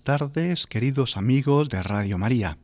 Buenas 0.00 0.20
tardes, 0.20 0.66
queridos 0.66 1.16
amigos 1.18 1.68
de 1.68 1.82
Radio 1.82 2.16
María. 2.16 2.56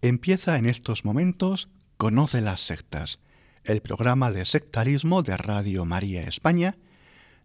Empieza 0.00 0.56
en 0.56 0.64
estos 0.64 1.04
momentos 1.04 1.68
Conoce 1.98 2.40
las 2.40 2.62
sectas, 2.62 3.18
el 3.64 3.82
programa 3.82 4.30
de 4.30 4.46
sectarismo 4.46 5.22
de 5.22 5.36
Radio 5.36 5.84
María 5.84 6.22
España, 6.22 6.78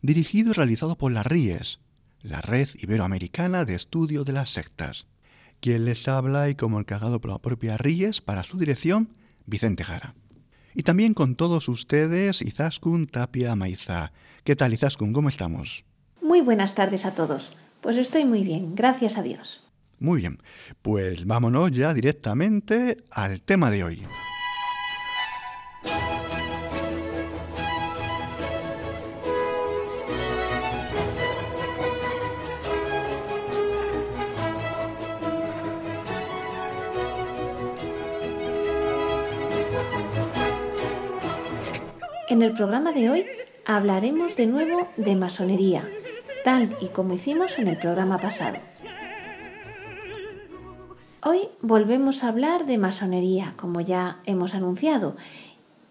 dirigido 0.02 0.52
y 0.52 0.54
realizado 0.54 0.98
por 0.98 1.12
la 1.12 1.24
RIES, 1.24 1.82
la 2.22 2.40
Red 2.40 2.70
Iberoamericana 2.76 3.66
de 3.66 3.76
Estudio 3.76 4.24
de 4.24 4.32
las 4.32 4.52
Sectas. 4.52 5.08
Quien 5.60 5.84
les 5.84 6.08
habla 6.08 6.48
y 6.48 6.56
como 6.56 6.80
encargado 6.80 7.20
por 7.20 7.32
la 7.32 7.40
propia 7.40 7.76
RIES 7.76 8.22
para 8.22 8.44
su 8.44 8.58
dirección, 8.58 9.10
Vicente 9.46 9.84
Jara. 9.84 10.16
Y 10.74 10.84
también 10.84 11.14
con 11.14 11.36
todos 11.36 11.68
ustedes, 11.68 12.42
Izaskun 12.42 13.08
Tapia 13.08 13.56
Maiza. 13.58 14.14
¿Qué 14.46 14.56
tal, 14.56 14.74
Izaskun? 14.74 15.12
¿Cómo 15.12 15.28
estamos? 15.28 15.84
Muy 16.22 16.40
buenas 16.40 16.76
tardes 16.76 17.06
a 17.06 17.14
todos. 17.14 17.52
Pues 17.84 17.98
estoy 17.98 18.24
muy 18.24 18.46
bien, 18.46 18.76
gracias 18.76 19.18
a 19.18 19.22
Dios. 19.22 19.62
Muy 20.00 20.22
bien, 20.22 20.40
pues 20.82 21.26
vámonos 21.26 21.70
ya 21.72 21.94
directamente 21.94 22.96
al 23.12 23.42
tema 23.42 23.70
de 23.70 23.84
hoy. 23.84 24.08
En 42.30 42.42
el 42.42 42.54
programa 42.54 42.94
de 42.94 43.10
hoy 43.10 43.26
hablaremos 43.66 44.38
de 44.38 44.48
nuevo 44.48 44.88
de 44.96 45.16
masonería, 45.16 45.88
tal 46.44 46.78
y 46.80 46.90
como 46.90 47.14
hicimos 47.14 47.58
en 47.58 47.68
el 47.68 47.78
programa 47.78 48.20
pasado. 48.20 48.58
Hoy 51.26 51.48
volvemos 51.62 52.24
a 52.24 52.28
hablar 52.28 52.66
de 52.66 52.78
masonería, 52.78 53.54
como 53.56 53.80
ya 53.80 54.20
hemos 54.26 54.56
anunciado, 54.56 55.16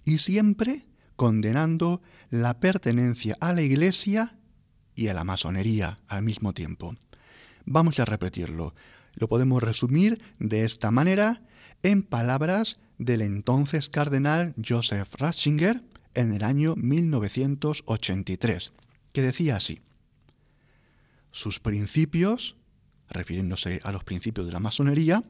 Y 0.03 0.17
siempre 0.17 0.85
condenando 1.15 2.01
la 2.29 2.59
pertenencia 2.59 3.37
a 3.39 3.53
la 3.53 3.61
Iglesia 3.61 4.35
y 4.95 5.07
a 5.07 5.13
la 5.13 5.23
masonería 5.23 5.99
al 6.09 6.23
mismo 6.23 6.51
tiempo. 6.51 6.97
Vamos 7.63 7.97
a 8.01 8.03
repetirlo. 8.03 8.75
Lo 9.13 9.29
podemos 9.29 9.63
resumir 9.63 10.21
de 10.39 10.65
esta 10.65 10.91
manera 10.91 11.41
en 11.83 12.03
palabras 12.03 12.81
del 12.97 13.21
entonces 13.21 13.89
cardenal 13.89 14.55
Joseph 14.61 15.15
Ratzinger 15.15 15.81
en 16.15 16.33
el 16.33 16.43
año 16.43 16.75
1983, 16.75 18.73
que 19.13 19.21
decía 19.21 19.55
así. 19.55 19.79
Sus 21.31 21.59
principios, 21.59 22.57
refiriéndose 23.09 23.79
a 23.83 23.91
los 23.91 24.03
principios 24.03 24.45
de 24.45 24.53
la 24.53 24.59
masonería, 24.59 25.23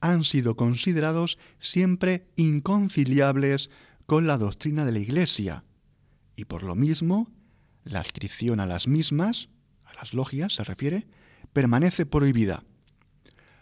han 0.00 0.24
sido 0.24 0.56
considerados 0.56 1.38
siempre 1.60 2.26
inconciliables 2.36 3.70
con 4.06 4.26
la 4.26 4.38
doctrina 4.38 4.84
de 4.84 4.92
la 4.92 4.98
Iglesia, 4.98 5.64
y 6.36 6.44
por 6.44 6.62
lo 6.62 6.74
mismo, 6.74 7.30
la 7.84 8.00
adscripción 8.00 8.60
a 8.60 8.66
las 8.66 8.88
mismas, 8.88 9.48
a 9.84 9.94
las 9.94 10.12
logias 10.12 10.54
se 10.54 10.64
refiere, 10.64 11.06
permanece 11.52 12.04
prohibida. 12.04 12.64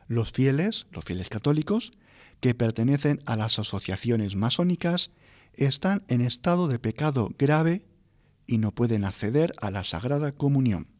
Los 0.09 0.32
fieles, 0.32 0.87
los 0.91 1.05
fieles 1.05 1.29
católicos, 1.29 1.93
que 2.41 2.55
pertenecen 2.55 3.23
a 3.27 3.37
las 3.37 3.59
asociaciones 3.59 4.35
masónicas, 4.37 5.11
están 5.55 6.05
en 6.09 6.20
estado 6.20 6.69
de 6.69 6.79
pecado 6.79 7.31
grave 7.38 7.87
y 8.47 8.59
no 8.59 8.73
pueden 8.73 9.05
acceder 9.05 9.55
a 9.61 9.70
la 9.70 9.85
Sagrada 9.85 10.32
Comunión. 10.32 10.94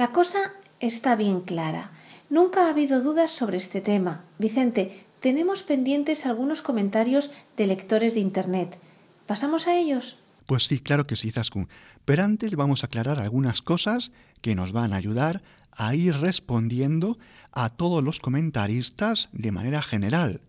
La 0.00 0.12
cosa 0.12 0.54
está 0.78 1.14
bien 1.14 1.42
clara. 1.42 1.90
Nunca 2.30 2.64
ha 2.64 2.70
habido 2.70 3.02
dudas 3.02 3.32
sobre 3.32 3.58
este 3.58 3.82
tema. 3.82 4.24
Vicente, 4.38 5.04
tenemos 5.20 5.62
pendientes 5.62 6.24
algunos 6.24 6.62
comentarios 6.62 7.30
de 7.58 7.66
lectores 7.66 8.14
de 8.14 8.20
Internet. 8.20 8.78
¿Pasamos 9.26 9.66
a 9.66 9.76
ellos? 9.76 10.18
Pues 10.46 10.64
sí, 10.64 10.78
claro 10.78 11.06
que 11.06 11.16
sí, 11.16 11.30
Zaskun. 11.30 11.68
Pero 12.06 12.24
antes 12.24 12.56
vamos 12.56 12.82
a 12.82 12.86
aclarar 12.86 13.18
algunas 13.18 13.60
cosas 13.60 14.10
que 14.40 14.54
nos 14.54 14.72
van 14.72 14.94
a 14.94 14.96
ayudar 14.96 15.42
a 15.70 15.94
ir 15.94 16.16
respondiendo 16.16 17.18
a 17.52 17.68
todos 17.68 18.02
los 18.02 18.20
comentaristas 18.20 19.28
de 19.32 19.52
manera 19.52 19.82
general. 19.82 20.40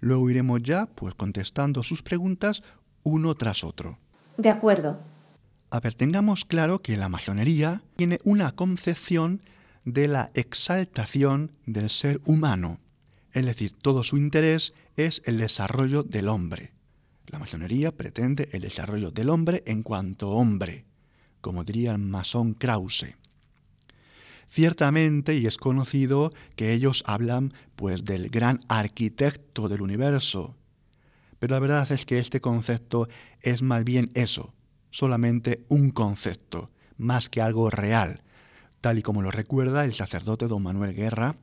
Luego 0.00 0.30
iremos 0.30 0.62
ya 0.62 0.86
pues 0.86 1.14
contestando 1.14 1.82
sus 1.82 2.02
preguntas 2.02 2.62
uno 3.02 3.34
tras 3.34 3.64
otro. 3.64 3.98
De 4.38 4.48
acuerdo. 4.48 4.98
A 5.70 5.80
ver, 5.80 5.94
tengamos 5.94 6.46
claro 6.46 6.80
que 6.80 6.96
la 6.96 7.10
masonería 7.10 7.82
tiene 7.96 8.20
una 8.24 8.52
concepción 8.52 9.42
de 9.84 10.08
la 10.08 10.30
exaltación 10.34 11.52
del 11.66 11.90
ser 11.90 12.20
humano. 12.24 12.80
Es 13.32 13.44
decir, 13.44 13.74
todo 13.80 14.02
su 14.02 14.16
interés 14.16 14.72
es 14.96 15.22
el 15.26 15.38
desarrollo 15.38 16.02
del 16.02 16.28
hombre. 16.28 16.72
La 17.26 17.38
masonería 17.38 17.94
pretende 17.94 18.48
el 18.52 18.62
desarrollo 18.62 19.10
del 19.10 19.28
hombre 19.28 19.62
en 19.66 19.82
cuanto 19.82 20.30
hombre, 20.30 20.86
como 21.42 21.64
diría 21.64 21.92
el 21.92 21.98
masón 21.98 22.54
Krause. 22.54 23.16
Ciertamente, 24.48 25.36
y 25.36 25.46
es 25.46 25.58
conocido 25.58 26.32
que 26.56 26.72
ellos 26.72 27.04
hablan 27.06 27.52
pues 27.76 28.06
del 28.06 28.30
gran 28.30 28.60
arquitecto 28.68 29.68
del 29.68 29.82
universo, 29.82 30.56
pero 31.38 31.54
la 31.54 31.60
verdad 31.60 31.92
es 31.92 32.06
que 32.06 32.18
este 32.18 32.40
concepto 32.40 33.08
es 33.42 33.60
más 33.60 33.84
bien 33.84 34.10
eso, 34.14 34.54
solamente 34.90 35.64
un 35.68 35.90
concepto, 35.90 36.70
más 36.96 37.28
que 37.28 37.40
algo 37.40 37.70
real, 37.70 38.22
tal 38.80 38.98
y 38.98 39.02
como 39.02 39.22
lo 39.22 39.30
recuerda 39.30 39.84
el 39.84 39.94
sacerdote 39.94 40.48
don 40.48 40.62
Manuel 40.62 40.94
Guerra, 40.94 41.36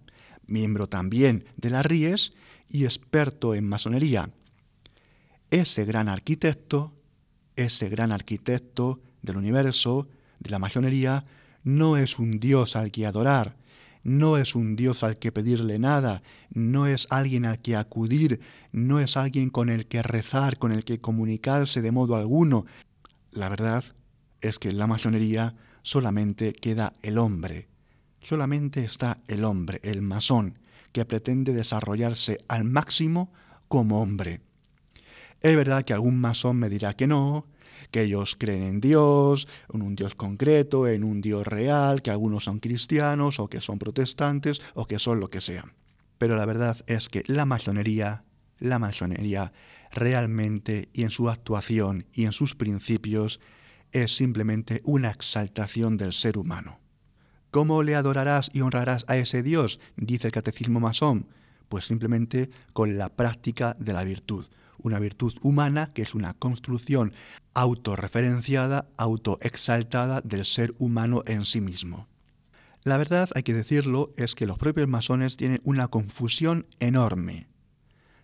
miembro 0.47 0.87
también 0.87 1.45
de 1.57 1.69
la 1.69 1.83
Ries 1.83 2.33
y 2.69 2.85
experto 2.85 3.55
en 3.55 3.67
masonería. 3.67 4.29
Ese 5.51 5.85
gran 5.85 6.09
arquitecto, 6.09 6.93
ese 7.55 7.89
gran 7.89 8.11
arquitecto 8.11 8.99
del 9.21 9.37
universo, 9.37 10.07
de 10.39 10.49
la 10.49 10.59
masonería, 10.59 11.25
no 11.63 11.97
es 11.97 12.19
un 12.19 12.39
Dios 12.39 12.75
al 12.75 12.91
que 12.91 13.05
adorar, 13.05 13.55
no 14.03 14.37
es 14.37 14.53
un 14.53 14.75
Dios 14.75 15.03
al 15.03 15.17
que 15.17 15.31
pedirle 15.31 15.79
nada, 15.79 16.21
no 16.53 16.85
es 16.85 17.07
alguien 17.09 17.45
al 17.45 17.59
que 17.59 17.75
acudir, 17.75 18.39
no 18.71 18.99
es 18.99 19.17
alguien 19.17 19.49
con 19.49 19.69
el 19.69 19.87
que 19.87 20.03
rezar, 20.03 20.59
con 20.59 20.71
el 20.71 20.85
que 20.85 21.01
comunicarse 21.01 21.81
de 21.81 21.91
modo 21.91 22.15
alguno. 22.15 22.65
La 23.35 23.49
verdad 23.49 23.83
es 24.39 24.59
que 24.59 24.69
en 24.69 24.77
la 24.77 24.87
masonería 24.87 25.55
solamente 25.81 26.53
queda 26.53 26.93
el 27.01 27.17
hombre, 27.17 27.67
solamente 28.21 28.85
está 28.85 29.17
el 29.27 29.43
hombre, 29.43 29.81
el 29.83 30.01
masón, 30.01 30.57
que 30.93 31.03
pretende 31.03 31.53
desarrollarse 31.53 32.37
al 32.47 32.63
máximo 32.63 33.33
como 33.67 34.01
hombre. 34.01 34.39
Es 35.41 35.53
verdad 35.53 35.83
que 35.83 35.91
algún 35.91 36.17
masón 36.17 36.55
me 36.55 36.69
dirá 36.69 36.93
que 36.93 37.07
no, 37.07 37.45
que 37.91 38.03
ellos 38.03 38.37
creen 38.39 38.63
en 38.63 38.79
Dios, 38.79 39.49
en 39.73 39.81
un 39.81 39.97
Dios 39.97 40.15
concreto, 40.15 40.87
en 40.87 41.03
un 41.03 41.19
Dios 41.19 41.45
real, 41.45 42.01
que 42.01 42.11
algunos 42.11 42.45
son 42.45 42.59
cristianos 42.59 43.41
o 43.41 43.49
que 43.49 43.59
son 43.59 43.79
protestantes 43.79 44.61
o 44.75 44.87
que 44.87 44.97
son 44.97 45.19
lo 45.19 45.29
que 45.29 45.41
sean. 45.41 45.73
Pero 46.17 46.37
la 46.37 46.45
verdad 46.45 46.77
es 46.87 47.09
que 47.09 47.23
la 47.27 47.45
masonería, 47.45 48.23
la 48.59 48.79
masonería 48.79 49.51
realmente 49.95 50.89
y 50.93 51.03
en 51.03 51.09
su 51.09 51.29
actuación 51.29 52.05
y 52.13 52.25
en 52.25 52.33
sus 52.33 52.55
principios 52.55 53.39
es 53.91 54.15
simplemente 54.15 54.81
una 54.83 55.09
exaltación 55.09 55.97
del 55.97 56.13
ser 56.13 56.37
humano. 56.37 56.79
¿Cómo 57.49 57.81
le 57.81 57.95
adorarás 57.95 58.51
y 58.53 58.61
honrarás 58.61 59.05
a 59.07 59.17
ese 59.17 59.41
Dios? 59.41 59.79
dice 59.95 60.27
el 60.27 60.33
catecismo 60.33 60.79
masón. 60.79 61.27
Pues 61.69 61.85
simplemente 61.85 62.51
con 62.73 62.97
la 62.97 63.09
práctica 63.09 63.75
de 63.79 63.93
la 63.93 64.03
virtud 64.03 64.45
una 64.85 64.99
virtud 64.99 65.33
humana 65.41 65.91
que 65.93 66.03
es 66.03 66.13
una 66.13 66.33
construcción 66.33 67.13
autorreferenciada, 67.53 68.87
autoexaltada 68.97 70.21
del 70.21 70.45
ser 70.45 70.75
humano 70.77 71.23
en 71.25 71.45
sí 71.45 71.61
mismo. 71.61 72.07
La 72.83 72.97
verdad, 72.97 73.29
hay 73.33 73.43
que 73.43 73.53
decirlo, 73.53 74.13
es 74.15 74.35
que 74.35 74.45
los 74.45 74.59
propios 74.59 74.87
masones 74.87 75.37
tienen 75.37 75.61
una 75.63 75.87
confusión 75.87 76.67
enorme. 76.79 77.47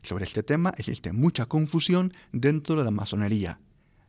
Sobre 0.04 0.26
este 0.26 0.44
tema 0.44 0.74
existe 0.78 1.14
mucha 1.14 1.46
confusión 1.46 2.14
dentro 2.32 2.76
de 2.76 2.84
la 2.84 2.92
masonería, 2.92 3.60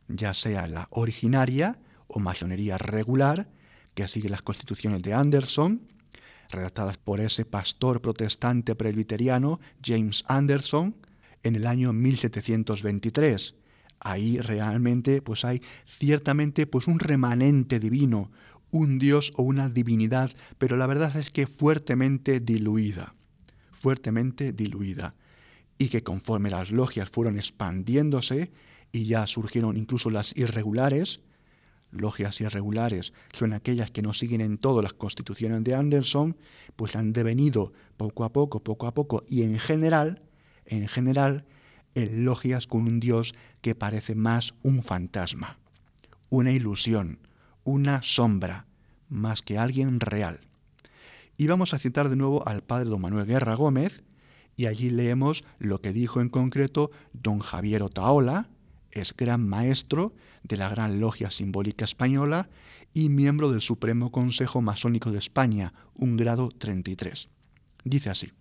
ya 0.07 0.33
sea 0.33 0.67
la 0.67 0.87
originaria 0.91 1.79
o 2.07 2.19
masonería 2.19 2.77
regular, 2.77 3.49
que 3.93 4.07
sigue 4.07 4.29
las 4.29 4.41
constituciones 4.41 5.01
de 5.03 5.13
Anderson, 5.13 5.87
redactadas 6.49 6.97
por 6.97 7.19
ese 7.19 7.45
pastor 7.45 8.01
protestante 8.01 8.75
presbiteriano 8.75 9.59
James 9.83 10.23
Anderson, 10.27 10.95
en 11.43 11.55
el 11.55 11.67
año 11.67 11.93
1723. 11.93 13.55
Ahí 13.99 14.39
realmente 14.39 15.21
pues 15.21 15.45
hay 15.45 15.61
ciertamente 15.85 16.67
pues 16.67 16.87
un 16.87 16.99
remanente 16.99 17.79
divino, 17.79 18.31
un 18.71 18.97
dios 18.97 19.31
o 19.35 19.43
una 19.43 19.69
divinidad, 19.69 20.31
pero 20.57 20.77
la 20.77 20.87
verdad 20.87 21.15
es 21.15 21.29
que 21.29 21.45
fuertemente 21.45 22.39
diluida, 22.39 23.13
fuertemente 23.71 24.51
diluida, 24.51 25.15
y 25.77 25.89
que 25.89 26.03
conforme 26.03 26.49
las 26.49 26.71
logias 26.71 27.09
fueron 27.09 27.37
expandiéndose 27.37 28.51
y 28.91 29.05
ya 29.05 29.25
surgieron 29.27 29.77
incluso 29.77 30.09
las 30.09 30.35
irregulares, 30.37 31.21
logias 31.91 32.41
irregulares 32.41 33.13
son 33.33 33.53
aquellas 33.53 33.91
que 33.91 34.01
no 34.01 34.13
siguen 34.13 34.41
en 34.41 34.57
todas 34.57 34.83
las 34.83 34.93
constituciones 34.93 35.63
de 35.63 35.75
Anderson, 35.75 36.37
pues 36.75 36.95
han 36.95 37.13
devenido 37.13 37.73
poco 37.97 38.23
a 38.23 38.31
poco, 38.31 38.63
poco 38.63 38.87
a 38.87 38.93
poco 38.93 39.23
y 39.27 39.43
en 39.43 39.59
general 39.59 40.21
en 40.65 40.87
general 40.87 41.45
en 41.95 42.25
logias 42.25 42.67
con 42.67 42.83
un 42.83 42.99
Dios 42.99 43.33
que 43.61 43.75
parece 43.75 44.15
más 44.15 44.55
un 44.63 44.81
fantasma, 44.81 45.59
una 46.29 46.51
ilusión, 46.51 47.19
una 47.63 48.01
sombra, 48.01 48.65
más 49.09 49.41
que 49.41 49.57
alguien 49.57 49.99
real. 49.99 50.41
Y 51.37 51.47
vamos 51.47 51.73
a 51.73 51.79
citar 51.79 52.09
de 52.09 52.15
nuevo 52.15 52.47
al 52.47 52.63
padre 52.63 52.89
don 52.89 53.01
Manuel 53.01 53.25
Guerra 53.25 53.55
Gómez, 53.55 54.03
y 54.55 54.67
allí 54.67 54.89
leemos 54.89 55.43
lo 55.59 55.81
que 55.81 55.93
dijo 55.93 56.21
en 56.21 56.29
concreto 56.29 56.91
don 57.13 57.39
Javier 57.39 57.83
Otaola, 57.83 58.49
es 58.91 59.15
gran 59.15 59.47
maestro 59.47 60.13
de 60.43 60.57
la 60.57 60.69
Gran 60.69 60.99
Logia 60.99 61.31
Simbólica 61.31 61.85
Española 61.85 62.49
y 62.93 63.09
miembro 63.09 63.51
del 63.51 63.61
Supremo 63.61 64.11
Consejo 64.11 64.61
Masónico 64.61 65.11
de 65.11 65.17
España, 65.17 65.73
un 65.95 66.15
grado 66.15 66.49
33. 66.49 67.29
Dice 67.83 68.09
así. 68.09 68.31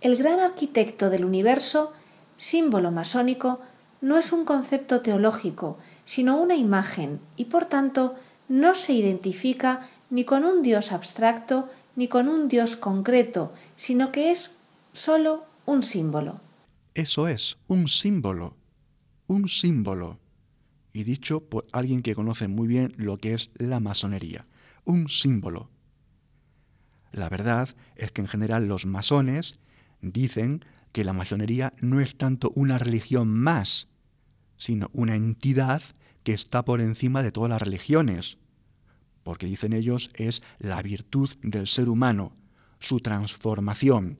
El 0.00 0.16
gran 0.16 0.40
arquitecto 0.40 1.08
del 1.10 1.24
universo, 1.24 1.92
símbolo 2.36 2.90
masónico, 2.90 3.60
no 4.00 4.18
es 4.18 4.32
un 4.32 4.44
concepto 4.44 5.00
teológico, 5.00 5.78
sino 6.04 6.36
una 6.36 6.56
imagen, 6.56 7.20
y 7.36 7.44
por 7.44 7.66
tanto 7.66 8.16
no 8.48 8.74
se 8.74 8.92
identifica 8.92 9.88
ni 10.10 10.24
con 10.24 10.44
un 10.44 10.62
Dios 10.62 10.90
abstracto 10.90 11.68
ni 11.94 12.08
con 12.08 12.28
un 12.28 12.48
Dios 12.48 12.74
concreto, 12.74 13.52
sino 13.76 14.10
que 14.10 14.32
es 14.32 14.52
sólo 14.92 15.44
un 15.66 15.82
símbolo. 15.82 16.40
Eso 16.94 17.28
es, 17.28 17.58
un 17.68 17.88
símbolo, 17.88 18.56
un 19.26 19.48
símbolo. 19.48 20.18
Y 20.92 21.04
dicho 21.04 21.40
por 21.40 21.66
alguien 21.72 22.02
que 22.02 22.14
conoce 22.14 22.48
muy 22.48 22.68
bien 22.68 22.92
lo 22.96 23.16
que 23.16 23.34
es 23.34 23.50
la 23.54 23.80
masonería, 23.80 24.46
un 24.84 25.08
símbolo. 25.08 25.70
La 27.12 27.28
verdad 27.28 27.70
es 27.96 28.12
que 28.12 28.20
en 28.20 28.28
general 28.28 28.68
los 28.68 28.84
masones 28.84 29.58
dicen 30.00 30.64
que 30.92 31.04
la 31.04 31.12
masonería 31.12 31.72
no 31.80 32.00
es 32.00 32.16
tanto 32.16 32.52
una 32.54 32.78
religión 32.78 33.28
más, 33.28 33.88
sino 34.58 34.90
una 34.92 35.16
entidad 35.16 35.82
que 36.24 36.34
está 36.34 36.64
por 36.64 36.80
encima 36.80 37.22
de 37.22 37.32
todas 37.32 37.50
las 37.50 37.62
religiones, 37.62 38.38
porque 39.22 39.46
dicen 39.46 39.72
ellos 39.72 40.10
es 40.14 40.42
la 40.58 40.82
virtud 40.82 41.30
del 41.42 41.66
ser 41.66 41.88
humano, 41.88 42.32
su 42.80 43.00
transformación, 43.00 44.18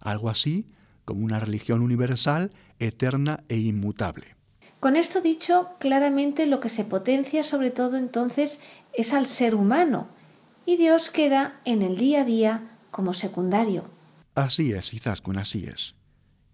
algo 0.00 0.30
así 0.30 0.68
como 1.04 1.24
una 1.24 1.40
religión 1.40 1.82
universal, 1.82 2.52
eterna 2.78 3.44
e 3.48 3.58
inmutable. 3.58 4.36
Con 4.80 4.96
esto 4.96 5.20
dicho, 5.20 5.70
claramente 5.78 6.46
lo 6.46 6.60
que 6.60 6.68
se 6.68 6.84
potencia 6.84 7.44
sobre 7.44 7.70
todo 7.70 7.96
entonces 7.96 8.60
es 8.92 9.12
al 9.12 9.26
ser 9.26 9.54
humano, 9.54 10.08
y 10.66 10.76
Dios 10.76 11.10
queda 11.10 11.60
en 11.64 11.82
el 11.82 11.96
día 11.96 12.22
a 12.22 12.24
día 12.24 12.78
como 12.90 13.14
secundario. 13.14 13.84
Así 14.34 14.72
es, 14.72 14.94
Izaskun, 14.94 15.38
así 15.38 15.64
es. 15.66 15.94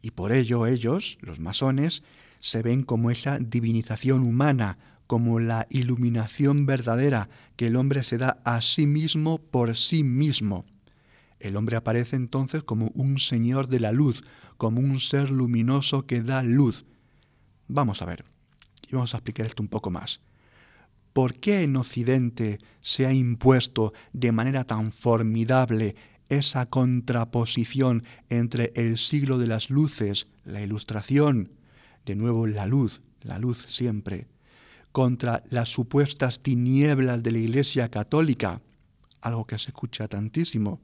Y 0.03 0.11
por 0.11 0.33
ello 0.33 0.67
ellos, 0.67 1.19
los 1.21 1.41
masones, 1.41 2.03
se 2.41 2.63
ven 2.63 2.83
como 2.83 3.11
esa 3.11 3.39
divinización 3.39 4.23
humana, 4.23 4.79
como 5.07 5.41
la 5.41 5.67
iluminación 5.71 6.67
verdadera 6.67 7.29
que 7.57 7.69
el 7.69 7.77
hombre 7.77 8.03
se 8.03 8.19
da 8.19 8.41
a 8.45 8.61
sí 8.61 8.87
mismo 8.87 9.39
por 9.39 9.77
sí 9.77 10.05
mismo. 10.05 10.65
El 11.41 11.57
hombre 11.57 11.77
aparece 11.77 12.17
entonces 12.17 12.63
como 12.63 12.91
un 12.95 13.19
señor 13.19 13.69
de 13.69 13.81
la 13.81 13.93
luz, 13.93 14.25
como 14.57 14.81
un 14.81 15.01
ser 15.01 15.31
luminoso 15.31 16.07
que 16.07 16.23
da 16.23 16.43
luz. 16.43 16.85
Vamos 17.69 18.03
a 18.03 18.07
ver, 18.07 18.25
y 18.91 18.95
vamos 18.95 19.15
a 19.15 19.19
explicar 19.19 19.47
esto 19.47 19.63
un 19.63 19.69
poco 19.69 19.91
más. 19.91 20.21
¿Por 21.13 21.35
qué 21.35 21.63
en 21.63 21.77
Occidente 21.77 22.59
se 22.81 23.07
ha 23.07 23.13
impuesto 23.13 23.93
de 24.13 24.33
manera 24.33 24.65
tan 24.65 24.93
formidable 24.93 25.97
esa 26.29 26.67
contraposición 26.67 28.05
entre 28.29 28.73
el 28.75 28.99
siglo 28.99 29.39
de 29.39 29.47
las 29.47 29.71
luces, 29.71 30.27
la 30.45 30.63
ilustración, 30.63 31.53
de 32.05 32.17
nuevo 32.17 32.47
la 32.47 32.67
luz, 32.67 33.01
la 33.23 33.39
luz 33.39 33.65
siempre, 33.69 34.27
contra 34.93 35.43
las 35.51 35.69
supuestas 35.71 36.41
tinieblas 36.41 37.23
de 37.23 37.33
la 37.33 37.39
Iglesia 37.39 37.91
Católica, 37.91 38.61
algo 39.21 39.47
que 39.47 39.59
se 39.59 39.71
escucha 39.71 40.09
tantísimo. 40.09 40.81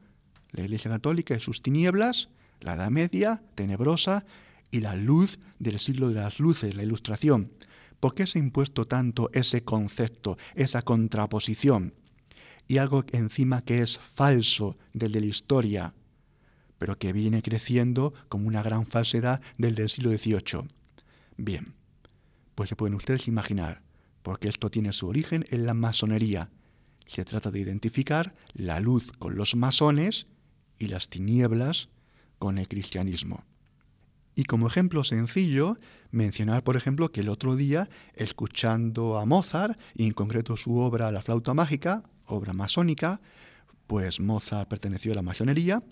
La 0.55 0.65
Iglesia 0.65 0.91
Católica 0.91 1.37
y 1.37 1.41
sus 1.41 1.61
tinieblas, 1.61 2.31
la 2.61 2.75
Edad 2.75 2.91
Media, 2.91 3.43
tenebrosa, 3.55 4.25
y 4.71 4.81
la 4.81 4.97
luz 4.97 5.39
del 5.59 5.79
siglo 5.79 6.09
de 6.09 6.15
las 6.15 6.41
luces, 6.41 6.75
la 6.75 6.83
ilustración. 6.83 7.53
¿Por 8.01 8.15
qué 8.15 8.27
se 8.27 8.39
ha 8.39 8.43
impuesto 8.43 8.87
tanto 8.87 9.31
ese 9.33 9.63
concepto, 9.63 10.39
esa 10.55 10.83
contraposición? 10.83 11.95
y 12.67 12.79
algo 12.79 13.05
encima 13.13 13.63
que 13.63 13.83
es 13.83 13.99
falso 13.99 14.77
del 14.93 15.13
de 15.13 15.21
la 15.21 15.27
historia. 15.27 15.95
pero 16.77 16.99
que 16.99 17.13
viene 17.13 17.41
creciendo 17.41 18.13
como 18.29 18.49
una 18.49 18.63
gran 18.63 18.85
falsedad 18.85 19.41
del 19.57 19.75
del 19.75 19.89
siglo 19.89 20.11
XVIII. 20.11 20.69
Bien, 21.37 21.73
pues 22.55 22.69
se 22.69 22.77
pueden 22.77 22.95
ustedes 22.95 23.27
imaginar, 23.27 23.81
porque 24.23 24.49
esto 24.49 24.71
tiene 24.71 24.93
su 24.93 25.07
origen 25.07 25.47
en 25.51 25.65
la 25.65 25.73
masonería. 25.73 26.51
Se 27.07 27.25
trata 27.25 27.51
de 27.51 27.61
identificar 27.61 28.35
la 28.53 28.81
luz 28.81 29.13
con 29.13 29.37
los 29.37 29.55
masones 29.55 30.27
y 30.79 30.89
las 30.89 31.09
tinieblas 31.09 31.89
con 32.39 32.59
el 32.59 32.69
cristianismo. 32.69 33.45
Y 34.35 34.45
como 34.45 34.67
ejemplo 34.67 35.05
sencillo, 35.05 35.79
mencionar, 36.11 36.65
por 36.65 36.77
ejemplo, 36.77 37.13
que 37.13 37.21
el 37.21 37.29
otro 37.29 37.57
día, 37.57 37.89
escuchando 38.15 39.19
a 39.19 39.27
Mozart, 39.27 39.79
y 39.95 40.07
en 40.07 40.13
concreto 40.13 40.57
su 40.57 40.79
obra 40.79 41.13
La 41.13 41.23
flauta 41.23 41.55
mágica, 41.55 42.03
obra 42.27 42.53
masónica, 42.53 43.21
pues 43.87 44.21
Mozart 44.21 44.69
perteneció 44.69 45.13
a 45.13 45.17
la 45.17 45.23
masonería 45.23 45.83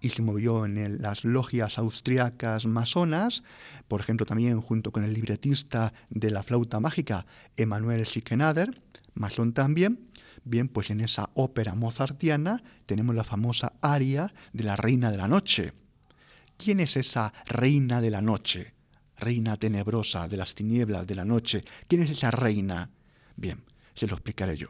y 0.00 0.10
se 0.10 0.22
movió 0.22 0.64
en 0.64 1.02
las 1.02 1.24
logias 1.24 1.78
austriacas 1.78 2.66
masonas, 2.66 3.42
por 3.88 4.00
ejemplo 4.00 4.26
también 4.26 4.60
junto 4.60 4.92
con 4.92 5.02
el 5.02 5.12
libretista 5.12 5.92
de 6.10 6.30
la 6.30 6.42
flauta 6.42 6.78
mágica, 6.78 7.26
Emanuel 7.56 8.06
Schickenader, 8.06 8.80
masón 9.14 9.52
también. 9.52 10.07
Bien, 10.48 10.68
pues 10.68 10.88
en 10.88 11.02
esa 11.02 11.28
ópera 11.34 11.74
mozartiana 11.74 12.62
tenemos 12.86 13.14
la 13.14 13.22
famosa 13.22 13.74
aria 13.82 14.32
de 14.54 14.64
la 14.64 14.76
Reina 14.76 15.10
de 15.10 15.18
la 15.18 15.28
Noche. 15.28 15.74
¿Quién 16.56 16.80
es 16.80 16.96
esa 16.96 17.34
Reina 17.44 18.00
de 18.00 18.10
la 18.10 18.22
Noche? 18.22 18.72
Reina 19.18 19.58
tenebrosa 19.58 20.26
de 20.26 20.38
las 20.38 20.54
tinieblas 20.54 21.06
de 21.06 21.14
la 21.16 21.26
noche. 21.26 21.64
¿Quién 21.86 22.02
es 22.02 22.10
esa 22.10 22.30
reina? 22.30 22.88
Bien, 23.36 23.62
se 23.94 24.06
lo 24.06 24.14
explicaré 24.14 24.56
yo. 24.56 24.68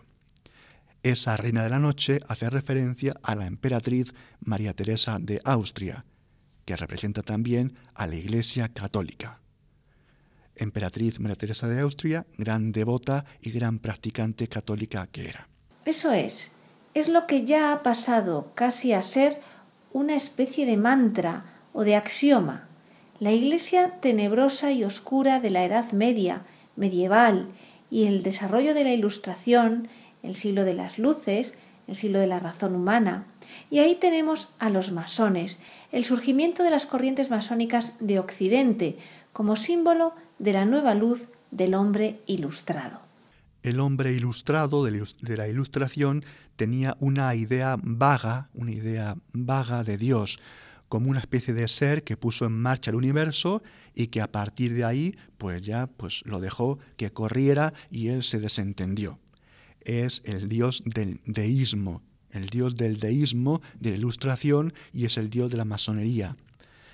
Esa 1.04 1.36
reina 1.36 1.62
de 1.62 1.70
la 1.70 1.78
noche 1.78 2.18
hace 2.26 2.50
referencia 2.50 3.14
a 3.22 3.36
la 3.36 3.46
emperatriz 3.46 4.14
María 4.40 4.74
Teresa 4.74 5.18
de 5.20 5.40
Austria, 5.44 6.04
que 6.64 6.74
representa 6.74 7.22
también 7.22 7.74
a 7.94 8.08
la 8.08 8.16
Iglesia 8.16 8.68
Católica. 8.70 9.40
Emperatriz 10.56 11.20
María 11.20 11.36
Teresa 11.36 11.68
de 11.68 11.80
Austria, 11.80 12.26
gran 12.36 12.72
devota 12.72 13.26
y 13.40 13.52
gran 13.52 13.78
practicante 13.78 14.48
católica 14.48 15.06
que 15.06 15.28
era. 15.28 15.47
Eso 15.88 16.12
es, 16.12 16.50
es 16.92 17.08
lo 17.08 17.26
que 17.26 17.46
ya 17.46 17.72
ha 17.72 17.82
pasado 17.82 18.50
casi 18.54 18.92
a 18.92 19.00
ser 19.00 19.40
una 19.94 20.16
especie 20.16 20.66
de 20.66 20.76
mantra 20.76 21.46
o 21.72 21.82
de 21.82 21.96
axioma. 21.96 22.68
La 23.20 23.32
Iglesia 23.32 23.94
tenebrosa 24.02 24.70
y 24.70 24.84
oscura 24.84 25.40
de 25.40 25.48
la 25.48 25.64
Edad 25.64 25.92
Media, 25.92 26.42
medieval 26.76 27.48
y 27.90 28.04
el 28.04 28.22
desarrollo 28.22 28.74
de 28.74 28.84
la 28.84 28.92
Ilustración 28.92 29.88
el 30.22 30.34
siglo 30.34 30.66
de 30.66 30.74
las 30.74 30.98
luces, 30.98 31.54
el 31.86 31.96
siglo 31.96 32.18
de 32.18 32.26
la 32.26 32.38
razón 32.38 32.74
humana. 32.74 33.24
Y 33.70 33.78
ahí 33.78 33.94
tenemos 33.94 34.50
a 34.58 34.68
los 34.68 34.92
masones, 34.92 35.58
el 35.90 36.04
surgimiento 36.04 36.64
de 36.64 36.70
las 36.70 36.84
corrientes 36.84 37.30
masónicas 37.30 37.94
de 37.98 38.18
Occidente, 38.18 38.98
como 39.32 39.56
símbolo 39.56 40.12
de 40.38 40.52
la 40.52 40.66
nueva 40.66 40.92
luz 40.92 41.30
del 41.50 41.74
hombre 41.74 42.20
ilustrado. 42.26 43.07
El 43.62 43.80
hombre 43.80 44.12
ilustrado 44.12 44.84
de 44.84 45.36
la 45.36 45.48
ilustración 45.48 46.24
tenía 46.56 46.96
una 47.00 47.34
idea 47.34 47.76
vaga, 47.82 48.50
una 48.54 48.72
idea 48.72 49.16
vaga 49.32 49.84
de 49.84 49.98
Dios, 49.98 50.38
como 50.88 51.10
una 51.10 51.20
especie 51.20 51.52
de 51.54 51.68
ser 51.68 52.02
que 52.02 52.16
puso 52.16 52.46
en 52.46 52.52
marcha 52.52 52.90
el 52.90 52.96
universo 52.96 53.62
y 53.94 54.06
que 54.06 54.22
a 54.22 54.32
partir 54.32 54.74
de 54.74 54.84
ahí 54.84 55.16
pues 55.36 55.62
ya 55.62 55.86
pues 55.86 56.22
lo 56.24 56.40
dejó 56.40 56.78
que 56.96 57.12
corriera 57.12 57.74
y 57.90 58.08
él 58.08 58.22
se 58.22 58.38
desentendió 58.38 59.18
es 59.88 60.22
el 60.24 60.48
dios 60.48 60.82
del 60.84 61.20
deísmo, 61.24 62.02
el 62.30 62.46
dios 62.50 62.76
del 62.76 62.98
deísmo, 62.98 63.62
de 63.80 63.90
la 63.90 63.96
ilustración, 63.96 64.74
y 64.92 65.06
es 65.06 65.16
el 65.16 65.30
dios 65.30 65.50
de 65.50 65.56
la 65.56 65.64
masonería, 65.64 66.36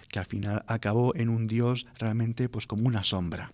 que 0.09 0.21
al 0.21 0.27
final 0.27 0.65
acabó 0.69 1.15
en 1.17 1.29
un 1.29 1.49
dios 1.49 1.87
realmente 1.99 2.49
pues 2.49 2.67
como 2.67 2.87
una 2.87 3.03
sombra. 3.03 3.53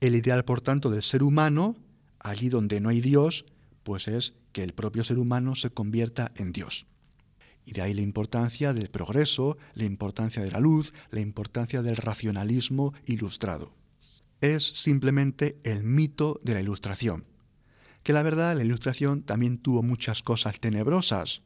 El 0.00 0.14
ideal, 0.14 0.44
por 0.44 0.62
tanto, 0.62 0.90
del 0.90 1.02
ser 1.02 1.22
humano, 1.22 1.76
allí 2.20 2.48
donde 2.48 2.80
no 2.80 2.88
hay 2.88 3.00
Dios, 3.00 3.44
pues 3.82 4.08
es 4.08 4.34
que 4.52 4.62
el 4.62 4.72
propio 4.72 5.04
ser 5.04 5.18
humano 5.18 5.54
se 5.54 5.70
convierta 5.70 6.32
en 6.36 6.52
Dios. 6.52 6.86
Y 7.64 7.72
de 7.72 7.82
ahí 7.82 7.94
la 7.94 8.00
importancia 8.00 8.72
del 8.72 8.88
progreso, 8.88 9.58
la 9.74 9.84
importancia 9.84 10.42
de 10.42 10.50
la 10.50 10.60
luz, 10.60 10.92
la 11.10 11.20
importancia 11.20 11.82
del 11.82 11.96
racionalismo 11.96 12.94
ilustrado. 13.06 13.74
Es 14.40 14.64
simplemente 14.64 15.58
el 15.64 15.82
mito 15.82 16.40
de 16.42 16.54
la 16.54 16.60
ilustración 16.60 17.26
que 18.02 18.12
la 18.12 18.22
verdad 18.22 18.56
la 18.56 18.64
ilustración 18.64 19.22
también 19.22 19.58
tuvo 19.58 19.82
muchas 19.82 20.22
cosas 20.22 20.58
tenebrosas, 20.60 21.42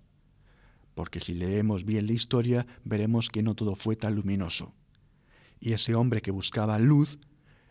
porque 0.94 1.20
si 1.20 1.34
leemos 1.34 1.84
bien 1.84 2.06
la 2.06 2.12
historia 2.12 2.66
veremos 2.84 3.30
que 3.30 3.42
no 3.42 3.54
todo 3.54 3.74
fue 3.74 3.96
tan 3.96 4.14
luminoso. 4.14 4.72
Y 5.60 5.72
ese 5.72 5.94
hombre 5.94 6.22
que 6.22 6.30
buscaba 6.30 6.78
luz, 6.78 7.18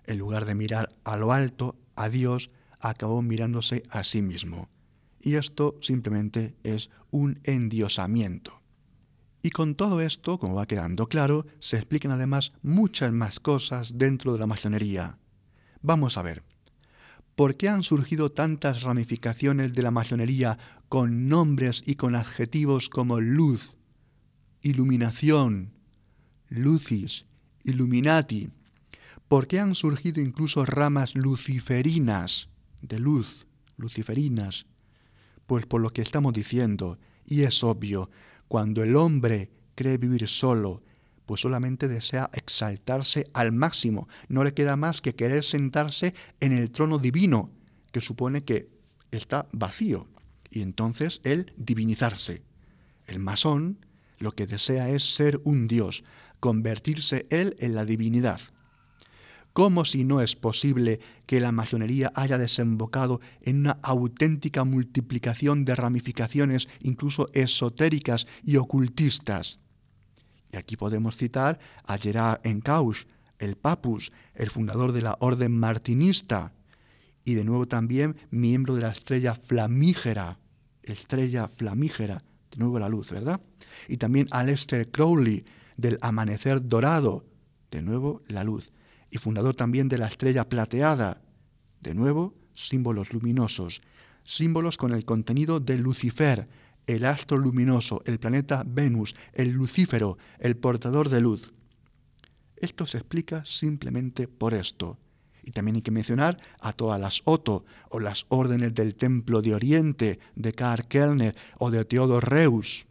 en 0.05 0.17
lugar 0.17 0.45
de 0.45 0.55
mirar 0.55 0.93
a 1.03 1.15
lo 1.15 1.31
alto, 1.31 1.77
a 1.95 2.09
Dios, 2.09 2.49
acabó 2.89 3.21
mirándose 3.21 3.83
a 3.89 4.03
sí 4.03 4.21
mismo. 4.21 4.69
Y 5.21 5.35
esto 5.35 5.77
simplemente 5.81 6.55
es 6.63 6.89
un 7.11 7.39
endiosamiento. 7.43 8.61
Y 9.41 9.51
con 9.51 9.75
todo 9.75 10.01
esto, 10.01 10.37
como 10.37 10.55
va 10.55 10.67
quedando 10.67 11.07
claro, 11.07 11.45
se 11.59 11.77
explican 11.77 12.11
además 12.11 12.53
muchas 12.61 13.11
más 13.11 13.39
cosas 13.39 13.97
dentro 13.97 14.33
de 14.33 14.39
la 14.39 14.47
masonería. 14.47 15.17
Vamos 15.81 16.17
a 16.17 16.21
ver. 16.21 16.43
¿Por 17.35 17.55
qué 17.57 17.67
han 17.67 17.83
surgido 17.83 18.31
tantas 18.31 18.83
ramificaciones 18.83 19.73
de 19.73 19.81
la 19.81 19.91
masonería 19.91 20.59
con 20.87 21.27
nombres 21.27 21.81
y 21.85 21.95
con 21.95 22.15
adjetivos 22.15 22.89
como 22.89 23.19
luz, 23.19 23.75
iluminación, 24.61 25.73
lucis, 26.47 27.25
illuminati? 27.63 28.49
¿Por 29.27 29.47
qué 29.47 29.59
han 29.59 29.73
surgido 29.73 30.21
incluso 30.21 30.63
ramas 30.63 31.15
luciferinas 31.15 32.49
de 32.83 32.99
luz, 32.99 33.47
luciferinas? 33.77 34.67
Pues 35.47 35.65
por 35.65 35.81
lo 35.81 35.89
que 35.89 36.03
estamos 36.03 36.33
diciendo, 36.33 36.99
y 37.25 37.41
es 37.41 37.63
obvio, 37.63 38.11
cuando 38.47 38.83
el 38.83 38.95
hombre 38.95 39.49
cree 39.75 39.97
vivir 39.97 40.27
solo, 40.27 40.83
pues 41.25 41.41
solamente 41.41 41.87
desea 41.87 42.29
exaltarse 42.33 43.29
al 43.33 43.51
máximo. 43.51 44.07
No 44.27 44.43
le 44.43 44.53
queda 44.53 44.75
más 44.77 45.01
que 45.01 45.15
querer 45.15 45.43
sentarse 45.43 46.13
en 46.39 46.51
el 46.51 46.69
trono 46.69 46.99
divino, 46.99 47.49
que 47.91 48.01
supone 48.01 48.43
que 48.43 48.69
está 49.11 49.47
vacío, 49.51 50.07
y 50.49 50.61
entonces 50.61 51.21
el 51.23 51.53
divinizarse. 51.57 52.43
El 53.07 53.19
masón 53.19 53.85
lo 54.19 54.31
que 54.33 54.47
desea 54.47 54.89
es 54.89 55.15
ser 55.15 55.41
un 55.43 55.67
dios, 55.67 56.03
convertirse 56.39 57.25
él 57.29 57.55
en 57.59 57.75
la 57.75 57.85
divinidad. 57.85 58.39
¿Cómo 59.53 59.85
si 59.85 60.03
no 60.03 60.19
es 60.19 60.35
posible 60.35 60.99
que 61.27 61.39
la 61.39 61.51
masonería 61.51 62.11
haya 62.15 62.39
desembocado 62.39 63.21
en 63.41 63.59
una 63.59 63.77
auténtica 63.83 64.63
multiplicación 64.63 65.63
de 65.63 65.75
ramificaciones, 65.75 66.67
incluso 66.81 67.29
esotéricas 67.33 68.25
y 68.43 68.57
ocultistas? 68.57 69.59
Y 70.51 70.57
aquí 70.57 70.75
podemos 70.75 71.17
citar 71.17 71.59
a 71.85 71.99
Gerard 71.99 72.39
Encauche, 72.43 73.05
el 73.37 73.55
Papus, 73.55 74.11
el 74.33 74.49
fundador 74.49 74.91
de 74.91 75.03
la 75.03 75.17
Orden 75.19 75.51
Martinista, 75.51 76.53
y 77.23 77.35
de 77.35 77.43
nuevo 77.43 77.67
también 77.67 78.15
miembro 78.31 78.73
de 78.75 78.81
la 78.81 78.89
estrella 78.89 79.35
flamígera, 79.35 80.39
estrella 80.81 81.47
flamígera, 81.47 82.23
de 82.51 82.57
nuevo 82.57 82.79
la 82.79 82.89
luz, 82.89 83.11
¿verdad? 83.11 83.39
Y 83.87 83.97
también 83.97 84.27
Aleister 84.31 84.89
Crowley, 84.89 85.45
del 85.77 85.99
Amanecer 86.01 86.67
Dorado, 86.67 87.25
de 87.71 87.81
nuevo 87.81 88.21
la 88.27 88.43
luz, 88.43 88.71
y 89.13 89.19
fundador 89.19 89.55
también 89.55 89.89
de 89.89 89.99
la 89.99 90.07
estrella 90.07 90.49
plateada, 90.49 91.21
de 91.81 91.93
nuevo 91.93 92.33
símbolos 92.55 93.13
luminosos, 93.13 93.83
símbolos 94.23 94.75
con 94.75 94.91
el 94.91 95.05
contenido 95.05 95.59
de 95.59 95.77
Lucifer, 95.77 96.47
el 96.87 97.05
astro 97.05 97.37
luminoso, 97.37 98.01
el 98.07 98.17
planeta 98.17 98.63
Venus, 98.65 99.15
el 99.33 99.51
Lucífero, 99.51 100.17
el 100.39 100.57
portador 100.57 101.09
de 101.09 101.21
luz. 101.21 101.53
Esto 102.55 102.87
se 102.87 102.97
explica 102.97 103.45
simplemente 103.45 104.27
por 104.27 104.55
esto. 104.55 104.97
Y 105.43 105.51
también 105.51 105.75
hay 105.75 105.81
que 105.83 105.91
mencionar 105.91 106.41
a 106.59 106.73
todas 106.73 106.99
las 106.99 107.21
Otto 107.25 107.65
o 107.89 107.99
las 107.99 108.25
órdenes 108.29 108.73
del 108.73 108.95
Templo 108.95 109.43
de 109.43 109.53
Oriente 109.53 110.19
de 110.35 110.53
Karl 110.53 110.87
Kellner 110.87 111.35
o 111.59 111.69
de 111.69 111.85
Theodor 111.85 112.27
Reus. 112.27 112.87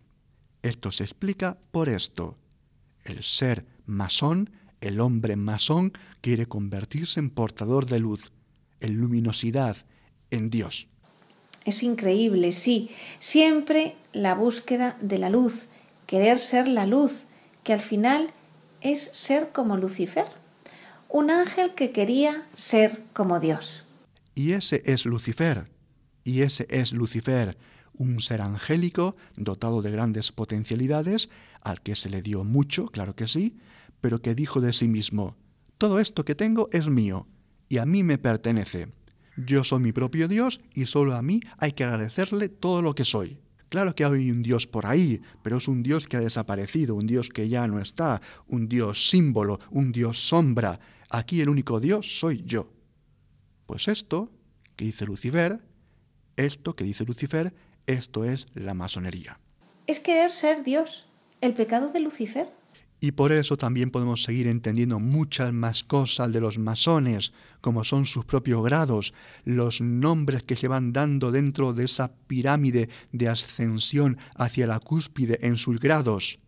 Esto 0.62 0.92
se 0.92 1.02
explica 1.02 1.58
por 1.72 1.88
esto. 1.88 2.38
El 3.02 3.24
ser 3.24 3.66
masón, 3.86 4.50
el 4.82 5.00
hombre 5.00 5.36
masón, 5.36 5.92
quiere 6.22 6.46
convertirse 6.46 7.20
en 7.20 7.28
portador 7.28 7.84
de 7.84 7.98
luz, 7.98 8.32
en 8.80 8.94
luminosidad, 8.94 9.76
en 10.30 10.48
Dios. 10.48 10.88
Es 11.66 11.82
increíble, 11.82 12.52
sí, 12.52 12.90
siempre 13.18 13.96
la 14.12 14.34
búsqueda 14.34 14.96
de 15.00 15.18
la 15.18 15.28
luz, 15.28 15.66
querer 16.06 16.38
ser 16.38 16.66
la 16.66 16.86
luz, 16.86 17.24
que 17.62 17.74
al 17.74 17.80
final 17.80 18.30
es 18.80 19.10
ser 19.12 19.50
como 19.52 19.76
Lucifer, 19.76 20.24
un 21.08 21.30
ángel 21.30 21.74
que 21.74 21.92
quería 21.92 22.46
ser 22.54 23.02
como 23.12 23.38
Dios. 23.38 23.84
Y 24.34 24.52
ese 24.52 24.82
es 24.86 25.04
Lucifer, 25.04 25.68
y 26.24 26.42
ese 26.42 26.66
es 26.70 26.92
Lucifer, 26.92 27.58
un 27.94 28.20
ser 28.20 28.40
angélico 28.40 29.16
dotado 29.36 29.82
de 29.82 29.90
grandes 29.90 30.32
potencialidades, 30.32 31.28
al 31.60 31.82
que 31.82 31.94
se 31.94 32.08
le 32.08 32.22
dio 32.22 32.44
mucho, 32.44 32.86
claro 32.86 33.14
que 33.14 33.28
sí, 33.28 33.58
pero 34.00 34.20
que 34.22 34.34
dijo 34.34 34.60
de 34.60 34.72
sí 34.72 34.88
mismo, 34.88 35.36
todo 35.82 35.98
esto 35.98 36.24
que 36.24 36.36
tengo 36.36 36.68
es 36.70 36.86
mío 36.86 37.26
y 37.68 37.78
a 37.78 37.86
mí 37.86 38.04
me 38.04 38.16
pertenece. 38.16 38.92
Yo 39.36 39.64
soy 39.64 39.80
mi 39.80 39.90
propio 39.90 40.28
Dios 40.28 40.60
y 40.72 40.86
solo 40.86 41.16
a 41.16 41.22
mí 41.22 41.40
hay 41.58 41.72
que 41.72 41.82
agradecerle 41.82 42.48
todo 42.48 42.82
lo 42.82 42.94
que 42.94 43.04
soy. 43.04 43.40
Claro 43.68 43.92
que 43.92 44.04
hay 44.04 44.30
un 44.30 44.44
Dios 44.44 44.68
por 44.68 44.86
ahí, 44.86 45.20
pero 45.42 45.56
es 45.56 45.66
un 45.66 45.82
Dios 45.82 46.06
que 46.06 46.18
ha 46.18 46.20
desaparecido, 46.20 46.94
un 46.94 47.08
Dios 47.08 47.30
que 47.30 47.48
ya 47.48 47.66
no 47.66 47.80
está, 47.80 48.22
un 48.46 48.68
Dios 48.68 49.10
símbolo, 49.10 49.58
un 49.72 49.90
Dios 49.90 50.20
sombra. 50.20 50.78
Aquí 51.10 51.40
el 51.40 51.48
único 51.48 51.80
Dios 51.80 52.20
soy 52.20 52.44
yo. 52.46 52.72
Pues 53.66 53.88
esto 53.88 54.30
que 54.76 54.84
dice 54.84 55.04
Lucifer, 55.04 55.66
esto 56.36 56.76
que 56.76 56.84
dice 56.84 57.04
Lucifer, 57.04 57.52
esto 57.88 58.24
es 58.24 58.46
la 58.54 58.74
masonería. 58.74 59.40
Es 59.88 59.98
querer 59.98 60.30
ser 60.30 60.62
Dios, 60.62 61.08
el 61.40 61.54
pecado 61.54 61.88
de 61.88 61.98
Lucifer. 61.98 62.61
Y 63.04 63.10
por 63.10 63.32
eso 63.32 63.56
también 63.56 63.90
podemos 63.90 64.22
seguir 64.22 64.46
entendiendo 64.46 65.00
muchas 65.00 65.52
más 65.52 65.82
cosas 65.82 66.32
de 66.32 66.40
los 66.40 66.58
masones, 66.58 67.32
como 67.60 67.82
son 67.82 68.06
sus 68.06 68.24
propios 68.24 68.62
grados, 68.62 69.12
los 69.44 69.80
nombres 69.80 70.44
que 70.44 70.54
se 70.54 70.68
van 70.68 70.92
dando 70.92 71.32
dentro 71.32 71.72
de 71.72 71.86
esa 71.86 72.12
pirámide 72.28 72.90
de 73.10 73.28
ascensión 73.28 74.18
hacia 74.36 74.68
la 74.68 74.78
cúspide 74.78 75.44
en 75.44 75.56
sus 75.56 75.80
grados. 75.80 76.38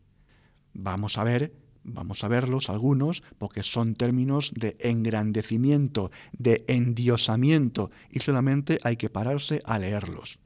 Vamos 0.74 1.18
a 1.18 1.24
ver, 1.24 1.56
vamos 1.82 2.22
a 2.22 2.28
verlos 2.28 2.70
algunos, 2.70 3.24
porque 3.36 3.64
son 3.64 3.96
términos 3.96 4.52
de 4.54 4.76
engrandecimiento, 4.78 6.12
de 6.38 6.64
endiosamiento, 6.68 7.90
y 8.12 8.20
solamente 8.20 8.78
hay 8.84 8.96
que 8.96 9.10
pararse 9.10 9.60
a 9.64 9.80
leerlos. 9.80 10.38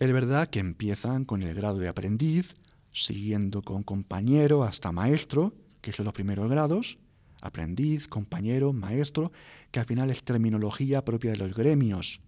Es 0.00 0.12
verdad 0.12 0.48
que 0.48 0.58
empiezan 0.58 1.24
con 1.24 1.44
el 1.44 1.54
grado 1.54 1.78
de 1.78 1.86
aprendiz, 1.86 2.56
siguiendo 2.92 3.62
con 3.62 3.82
compañero 3.82 4.64
hasta 4.64 4.92
maestro, 4.92 5.54
que 5.80 5.92
son 5.92 6.04
los 6.04 6.14
primeros 6.14 6.50
grados, 6.50 6.98
aprendiz, 7.40 8.08
compañero, 8.08 8.72
maestro, 8.72 9.32
que 9.70 9.80
al 9.80 9.86
final 9.86 10.10
es 10.10 10.24
terminología 10.24 11.04
propia 11.04 11.32
de 11.32 11.38
los 11.38 11.54
gremios. 11.54 12.20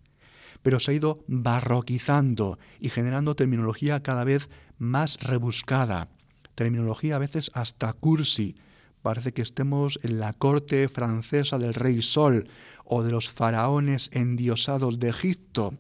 Pero 0.63 0.79
se 0.79 0.93
ha 0.93 0.95
ido 0.95 1.25
barroquizando 1.27 2.59
y 2.81 2.89
generando 2.89 3.35
terminología 3.35 4.03
cada 4.03 4.25
vez 4.25 4.49
más 4.79 5.19
rebuscada, 5.21 6.09
terminología 6.55 7.17
a 7.17 7.21
veces 7.21 7.51
hasta 7.55 7.93
cursi. 7.93 8.57
Parece 9.03 9.33
que 9.33 9.43
estemos 9.43 9.99
en 10.03 10.21
la 10.21 10.33
corte 10.33 10.89
francesa 10.89 11.59
del 11.59 11.75
rey 11.75 12.03
Sol 12.03 12.49
o 12.85 13.03
de 13.03 13.11
los 13.11 13.29
faraones 13.29 14.11
endiosados 14.13 14.99
de 14.99 15.09
Egipto. 15.09 15.75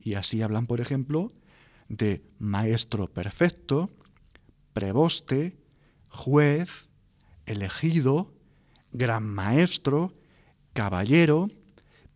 Y 0.00 0.14
así 0.14 0.42
hablan, 0.42 0.66
por 0.66 0.80
ejemplo, 0.80 1.28
de 1.88 2.22
maestro 2.38 3.08
perfecto, 3.08 3.90
preboste, 4.78 5.56
juez, 6.08 6.88
elegido, 7.46 8.32
gran 8.92 9.24
maestro, 9.24 10.14
caballero, 10.72 11.50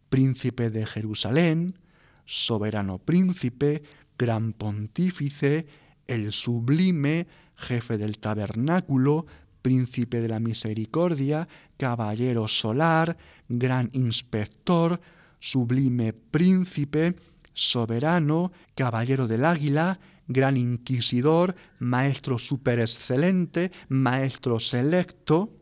príncipe 0.09 0.71
de 0.71 0.87
Jerusalén, 0.87 1.81
soberano 2.25 2.99
príncipe, 2.99 3.83
gran 4.17 4.53
pontífice, 4.53 5.67
el 6.07 6.31
sublime, 6.31 7.27
jefe 7.57 7.99
del 7.99 8.21
tabernáculo, 8.21 9.27
príncipe 9.61 10.21
de 10.21 10.29
la 10.29 10.39
misericordia, 10.39 11.49
caballero 11.77 12.47
solar, 12.47 13.17
gran 13.49 13.91
inspector, 13.93 15.01
sublime 15.41 16.13
príncipe, 16.13 17.17
soberano, 17.55 18.53
caballero 18.77 19.27
del 19.27 19.47
águila, 19.47 19.99
gran 20.29 20.57
inquisidor, 20.57 21.55
maestro 21.79 22.37
excelente, 22.39 23.73
maestro 23.89 24.61
selecto. 24.61 25.57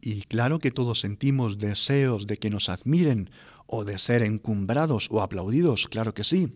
Y 0.00 0.22
claro 0.22 0.58
que 0.58 0.70
todos 0.70 1.00
sentimos 1.00 1.58
deseos 1.58 2.26
de 2.26 2.36
que 2.36 2.50
nos 2.50 2.68
admiren 2.68 3.30
o 3.66 3.84
de 3.84 3.98
ser 3.98 4.22
encumbrados 4.22 5.08
o 5.10 5.22
aplaudidos, 5.22 5.88
claro 5.88 6.14
que 6.14 6.24
sí. 6.24 6.52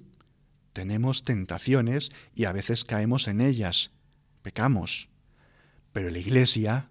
Tenemos 0.72 1.22
tentaciones 1.22 2.10
y 2.34 2.46
a 2.46 2.52
veces 2.52 2.84
caemos 2.84 3.28
en 3.28 3.40
ellas, 3.40 3.92
pecamos. 4.42 5.08
Pero 5.92 6.10
la 6.10 6.18
Iglesia, 6.18 6.90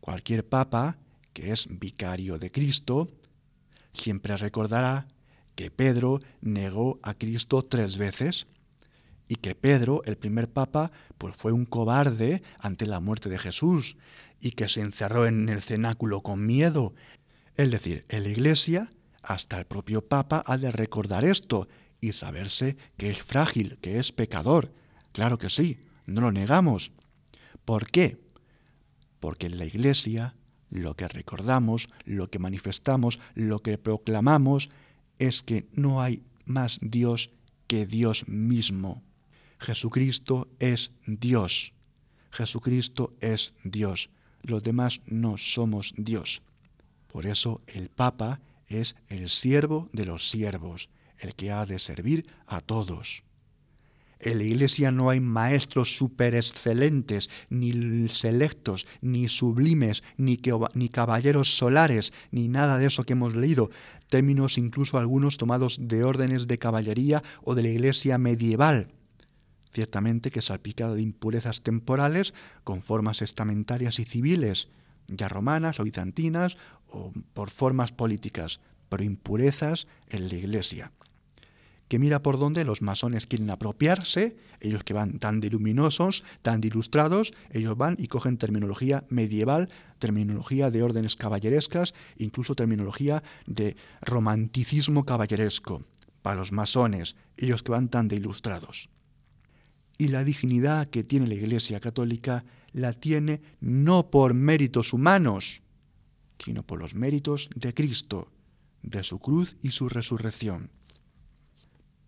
cualquier 0.00 0.46
papa 0.46 0.98
que 1.32 1.52
es 1.52 1.66
vicario 1.70 2.38
de 2.38 2.50
Cristo, 2.50 3.08
siempre 3.94 4.36
recordará 4.36 5.08
que 5.54 5.70
Pedro 5.70 6.20
negó 6.40 6.98
a 7.02 7.14
Cristo 7.14 7.64
tres 7.64 7.96
veces 7.96 8.46
y 9.28 9.36
que 9.36 9.54
Pedro, 9.54 10.02
el 10.04 10.16
primer 10.16 10.48
papa, 10.48 10.92
pues 11.18 11.34
fue 11.36 11.52
un 11.52 11.64
cobarde 11.64 12.42
ante 12.58 12.86
la 12.86 13.00
muerte 13.00 13.28
de 13.28 13.38
Jesús 13.38 13.96
y 14.40 14.52
que 14.52 14.68
se 14.68 14.80
encerró 14.80 15.26
en 15.26 15.48
el 15.48 15.62
cenáculo 15.62 16.22
con 16.22 16.44
miedo. 16.44 16.94
Es 17.56 17.70
decir, 17.70 18.04
en 18.08 18.24
la 18.24 18.28
Iglesia, 18.28 18.92
hasta 19.22 19.58
el 19.58 19.64
propio 19.64 20.06
papa 20.06 20.44
ha 20.46 20.58
de 20.58 20.70
recordar 20.70 21.24
esto 21.24 21.68
y 22.00 22.12
saberse 22.12 22.76
que 22.96 23.10
es 23.10 23.22
frágil, 23.22 23.78
que 23.80 23.98
es 23.98 24.12
pecador. 24.12 24.72
Claro 25.12 25.38
que 25.38 25.48
sí, 25.48 25.78
no 26.06 26.20
lo 26.20 26.32
negamos. 26.32 26.92
¿Por 27.64 27.90
qué? 27.90 28.18
Porque 29.20 29.46
en 29.46 29.58
la 29.58 29.64
Iglesia 29.64 30.34
lo 30.68 30.94
que 30.96 31.08
recordamos, 31.08 31.88
lo 32.04 32.28
que 32.28 32.38
manifestamos, 32.38 33.20
lo 33.34 33.60
que 33.60 33.78
proclamamos 33.78 34.70
es 35.18 35.42
que 35.42 35.66
no 35.72 36.02
hay 36.02 36.22
más 36.44 36.78
Dios 36.82 37.30
que 37.66 37.86
Dios 37.86 38.28
mismo. 38.28 39.02
Jesucristo 39.58 40.48
es 40.58 40.92
Dios. 41.06 41.72
Jesucristo 42.30 43.14
es 43.20 43.54
Dios. 43.62 44.10
Los 44.42 44.62
demás 44.62 45.00
no 45.06 45.36
somos 45.36 45.94
Dios. 45.96 46.42
Por 47.06 47.26
eso 47.26 47.62
el 47.66 47.88
Papa 47.88 48.40
es 48.66 48.96
el 49.08 49.28
siervo 49.28 49.88
de 49.92 50.04
los 50.04 50.30
siervos, 50.30 50.88
el 51.18 51.34
que 51.34 51.52
ha 51.52 51.64
de 51.64 51.78
servir 51.78 52.26
a 52.46 52.60
todos. 52.60 53.22
En 54.18 54.38
la 54.38 54.44
Iglesia 54.44 54.90
no 54.90 55.10
hay 55.10 55.20
maestros 55.20 55.96
superexcelentes, 55.96 57.28
ni 57.50 58.08
selectos, 58.08 58.86
ni 59.00 59.28
sublimes, 59.28 60.02
ni, 60.16 60.40
ni 60.74 60.88
caballeros 60.88 61.56
solares, 61.56 62.12
ni 62.30 62.48
nada 62.48 62.78
de 62.78 62.86
eso 62.86 63.04
que 63.04 63.12
hemos 63.12 63.36
leído, 63.36 63.70
términos 64.08 64.56
incluso 64.56 64.98
algunos 64.98 65.36
tomados 65.36 65.78
de 65.80 66.04
órdenes 66.04 66.46
de 66.46 66.58
caballería 66.58 67.22
o 67.42 67.54
de 67.54 67.62
la 67.62 67.68
Iglesia 67.68 68.16
medieval 68.16 68.93
ciertamente 69.74 70.30
que 70.30 70.40
salpicada 70.40 70.94
de 70.94 71.02
impurezas 71.02 71.62
temporales 71.62 72.32
con 72.62 72.80
formas 72.80 73.20
estamentarias 73.20 73.98
y 73.98 74.04
civiles, 74.04 74.68
ya 75.08 75.28
romanas 75.28 75.80
o 75.80 75.84
bizantinas, 75.84 76.56
o 76.88 77.12
por 77.34 77.50
formas 77.50 77.92
políticas, 77.92 78.60
pero 78.88 79.02
impurezas 79.02 79.86
en 80.08 80.28
la 80.28 80.34
Iglesia. 80.36 80.92
Que 81.88 81.98
mira 81.98 82.22
por 82.22 82.38
dónde 82.38 82.64
los 82.64 82.80
masones 82.80 83.26
quieren 83.26 83.50
apropiarse, 83.50 84.36
ellos 84.60 84.84
que 84.84 84.94
van 84.94 85.18
tan 85.18 85.40
de 85.40 85.50
luminosos, 85.50 86.24
tan 86.40 86.60
de 86.60 86.68
ilustrados, 86.68 87.34
ellos 87.50 87.76
van 87.76 87.96
y 87.98 88.06
cogen 88.06 88.38
terminología 88.38 89.04
medieval, 89.10 89.68
terminología 89.98 90.70
de 90.70 90.82
órdenes 90.82 91.16
caballerescas, 91.16 91.92
incluso 92.16 92.54
terminología 92.54 93.22
de 93.46 93.76
romanticismo 94.00 95.04
caballeresco. 95.04 95.82
Para 96.22 96.36
los 96.36 96.52
masones, 96.52 97.16
ellos 97.36 97.62
que 97.62 97.72
van 97.72 97.90
tan 97.90 98.08
de 98.08 98.16
ilustrados 98.16 98.88
y 99.98 100.08
la 100.08 100.24
dignidad 100.24 100.88
que 100.88 101.04
tiene 101.04 101.26
la 101.26 101.34
Iglesia 101.34 101.80
Católica 101.80 102.44
la 102.72 102.92
tiene 102.92 103.40
no 103.60 104.10
por 104.10 104.34
méritos 104.34 104.92
humanos, 104.92 105.62
sino 106.44 106.64
por 106.64 106.80
los 106.80 106.94
méritos 106.94 107.48
de 107.54 107.72
Cristo, 107.72 108.32
de 108.82 109.02
su 109.02 109.20
cruz 109.20 109.56
y 109.62 109.70
su 109.70 109.88
resurrección. 109.88 110.70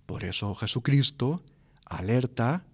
Por 0.06 0.24
eso 0.24 0.54
Jesucristo 0.54 1.42
alerta 1.84 2.66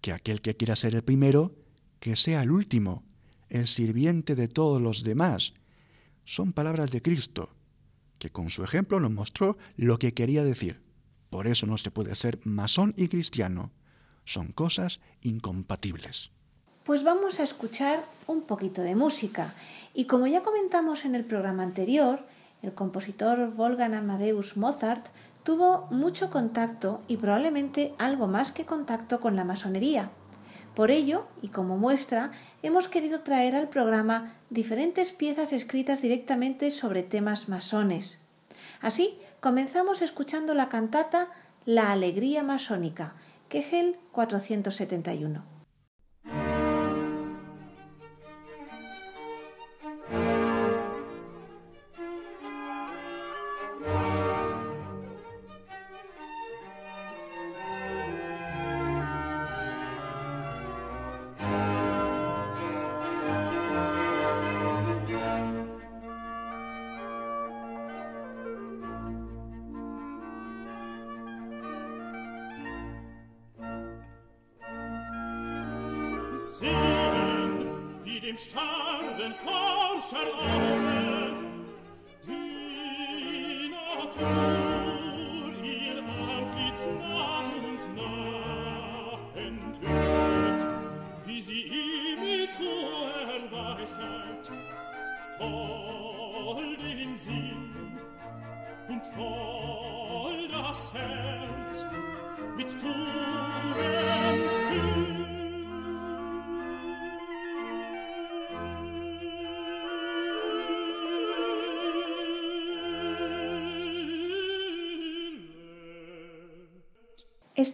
que 0.00 0.12
aquel 0.12 0.40
que 0.40 0.56
quiera 0.56 0.76
ser 0.76 0.94
el 0.94 1.02
primero, 1.02 1.54
que 2.00 2.16
sea 2.16 2.42
el 2.42 2.50
último, 2.50 3.04
el 3.48 3.68
sirviente 3.68 4.34
de 4.34 4.48
todos 4.48 4.82
los 4.82 5.04
demás. 5.04 5.54
Son 6.24 6.52
palabras 6.52 6.90
de 6.90 7.02
Cristo, 7.02 7.54
que 8.18 8.30
con 8.30 8.50
su 8.50 8.64
ejemplo 8.64 8.98
nos 8.98 9.12
mostró 9.12 9.56
lo 9.76 9.98
que 9.98 10.14
quería 10.14 10.42
decir. 10.42 10.82
Por 11.30 11.46
eso 11.46 11.66
no 11.66 11.78
se 11.78 11.90
puede 11.90 12.14
ser 12.16 12.40
masón 12.44 12.94
y 12.96 13.08
cristiano 13.08 13.72
son 14.24 14.52
cosas 14.52 15.00
incompatibles. 15.20 16.30
Pues 16.84 17.04
vamos 17.04 17.38
a 17.38 17.44
escuchar 17.44 18.04
un 18.26 18.42
poquito 18.42 18.82
de 18.82 18.96
música. 18.96 19.54
Y 19.94 20.06
como 20.06 20.26
ya 20.26 20.42
comentamos 20.42 21.04
en 21.04 21.14
el 21.14 21.24
programa 21.24 21.62
anterior, 21.62 22.24
el 22.62 22.74
compositor 22.74 23.54
Wolfgang 23.54 23.94
Amadeus 23.94 24.56
Mozart 24.56 25.06
tuvo 25.44 25.86
mucho 25.90 26.30
contacto 26.30 27.02
y 27.08 27.16
probablemente 27.16 27.94
algo 27.98 28.26
más 28.26 28.52
que 28.52 28.64
contacto 28.64 29.20
con 29.20 29.36
la 29.36 29.44
masonería. 29.44 30.10
Por 30.74 30.90
ello, 30.90 31.26
y 31.42 31.48
como 31.48 31.76
muestra, 31.76 32.30
hemos 32.62 32.88
querido 32.88 33.20
traer 33.20 33.54
al 33.54 33.68
programa 33.68 34.34
diferentes 34.48 35.12
piezas 35.12 35.52
escritas 35.52 36.00
directamente 36.00 36.70
sobre 36.70 37.02
temas 37.02 37.48
masones. 37.48 38.18
Así, 38.80 39.18
comenzamos 39.40 40.00
escuchando 40.00 40.54
la 40.54 40.68
cantata 40.68 41.28
La 41.66 41.92
Alegría 41.92 42.42
Masónica, 42.42 43.14
Kegel 43.52 43.96
471. 44.14 45.51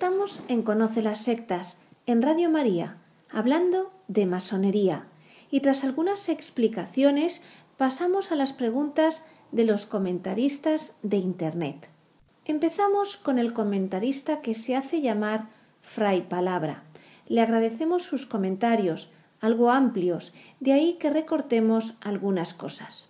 Estamos 0.09 0.41
en 0.49 0.63
Conoce 0.63 1.03
las 1.03 1.19
Sectas, 1.19 1.77
en 2.07 2.23
Radio 2.23 2.49
María, 2.49 2.97
hablando 3.31 3.93
de 4.09 4.25
masonería. 4.25 5.05
Y 5.51 5.61
tras 5.61 5.85
algunas 5.85 6.31
explicaciones 6.31 7.43
pasamos 7.77 8.33
a 8.33 8.35
las 8.35 8.55
preguntas 8.55 9.23
de 9.53 9.67
los 9.67 9.85
comentaristas 9.85 10.95
de 11.03 11.19
Internet. 11.19 11.91
Empezamos 12.47 13.19
con 13.19 13.39
el 13.39 13.53
comentarista 13.53 14.41
que 14.41 14.55
se 14.55 14.77
hace 14.77 15.03
llamar 15.03 15.51
Fray 15.83 16.23
Palabra. 16.23 16.85
Le 17.27 17.43
agradecemos 17.43 18.03
sus 18.03 18.25
comentarios, 18.25 19.11
algo 19.43 19.71
amplios, 19.71 20.33
de 20.59 20.73
ahí 20.73 20.95
que 20.95 21.11
recortemos 21.11 21.99
algunas 22.01 22.55
cosas. 22.55 23.09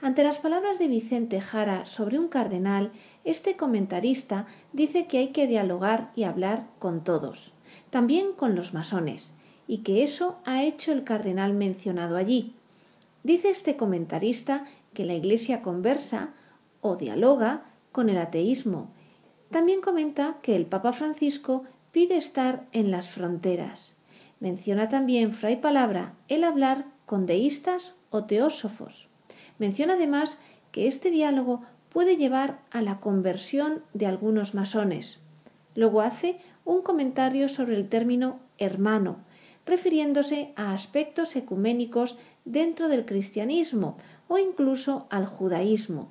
Ante 0.00 0.22
las 0.22 0.38
palabras 0.38 0.78
de 0.78 0.86
Vicente 0.86 1.40
Jara 1.40 1.84
sobre 1.86 2.20
un 2.20 2.28
cardenal, 2.28 2.92
este 3.24 3.56
comentarista 3.56 4.46
dice 4.72 5.08
que 5.08 5.18
hay 5.18 5.28
que 5.28 5.48
dialogar 5.48 6.12
y 6.14 6.22
hablar 6.22 6.68
con 6.78 7.02
todos, 7.02 7.52
también 7.90 8.32
con 8.32 8.54
los 8.54 8.74
masones, 8.74 9.34
y 9.66 9.78
que 9.78 10.04
eso 10.04 10.38
ha 10.44 10.62
hecho 10.62 10.92
el 10.92 11.02
cardenal 11.02 11.52
mencionado 11.52 12.16
allí. 12.16 12.54
Dice 13.24 13.50
este 13.50 13.76
comentarista 13.76 14.66
que 14.94 15.04
la 15.04 15.14
Iglesia 15.14 15.62
conversa 15.62 16.30
o 16.80 16.94
dialoga 16.94 17.64
con 17.90 18.08
el 18.08 18.18
ateísmo. 18.18 18.92
También 19.50 19.80
comenta 19.80 20.36
que 20.42 20.54
el 20.54 20.66
Papa 20.66 20.92
Francisco 20.92 21.64
pide 21.90 22.16
estar 22.16 22.66
en 22.70 22.92
las 22.92 23.08
fronteras. 23.08 23.94
Menciona 24.38 24.88
también 24.88 25.32
Fray 25.32 25.56
Palabra 25.56 26.14
el 26.28 26.44
hablar 26.44 26.86
con 27.04 27.26
deístas 27.26 27.96
o 28.10 28.24
teósofos. 28.24 29.07
Menciona 29.58 29.94
además 29.94 30.38
que 30.72 30.86
este 30.86 31.10
diálogo 31.10 31.62
puede 31.88 32.16
llevar 32.16 32.60
a 32.70 32.82
la 32.82 33.00
conversión 33.00 33.82
de 33.94 34.06
algunos 34.06 34.54
masones. 34.54 35.18
Luego 35.74 36.00
hace 36.00 36.38
un 36.64 36.82
comentario 36.82 37.48
sobre 37.48 37.76
el 37.76 37.88
término 37.88 38.40
hermano, 38.58 39.18
refiriéndose 39.64 40.52
a 40.56 40.72
aspectos 40.72 41.36
ecuménicos 41.36 42.18
dentro 42.44 42.88
del 42.88 43.04
cristianismo 43.04 43.96
o 44.28 44.38
incluso 44.38 45.06
al 45.10 45.26
judaísmo. 45.26 46.08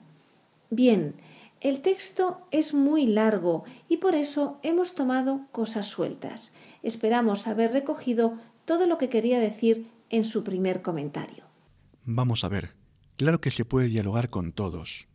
Bien, 0.69 1.15
el 1.59 1.81
texto 1.81 2.41
es 2.51 2.73
muy 2.73 3.07
largo 3.07 3.63
y 3.89 3.97
por 3.97 4.13
eso 4.13 4.59
hemos 4.61 4.93
tomado 4.93 5.41
cosas 5.51 5.87
sueltas. 5.87 6.51
Esperamos 6.83 7.47
haber 7.47 7.71
recogido 7.71 8.37
todo 8.65 8.85
lo 8.85 8.97
que 8.97 9.09
quería 9.09 9.39
decir 9.39 9.87
en 10.09 10.23
su 10.23 10.43
primer 10.43 10.81
comentario. 10.81 11.45
Vamos 12.05 12.43
a 12.43 12.49
ver. 12.49 12.76
Claro 13.17 13.41
que 13.41 13.49
se 13.49 13.65
puede 13.65 13.87
dialogar 13.87 14.29
con 14.29 14.51
todos. 14.51 15.07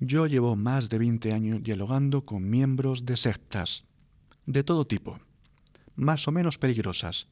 Yo 0.00 0.26
llevo 0.26 0.54
más 0.54 0.90
de 0.90 0.98
20 0.98 1.32
años 1.32 1.62
dialogando 1.62 2.26
con 2.26 2.48
miembros 2.48 3.06
de 3.06 3.16
sectas, 3.16 3.84
de 4.44 4.62
todo 4.62 4.86
tipo, 4.86 5.18
más 5.96 6.28
o 6.28 6.32
menos 6.32 6.58
peligrosas, 6.58 7.28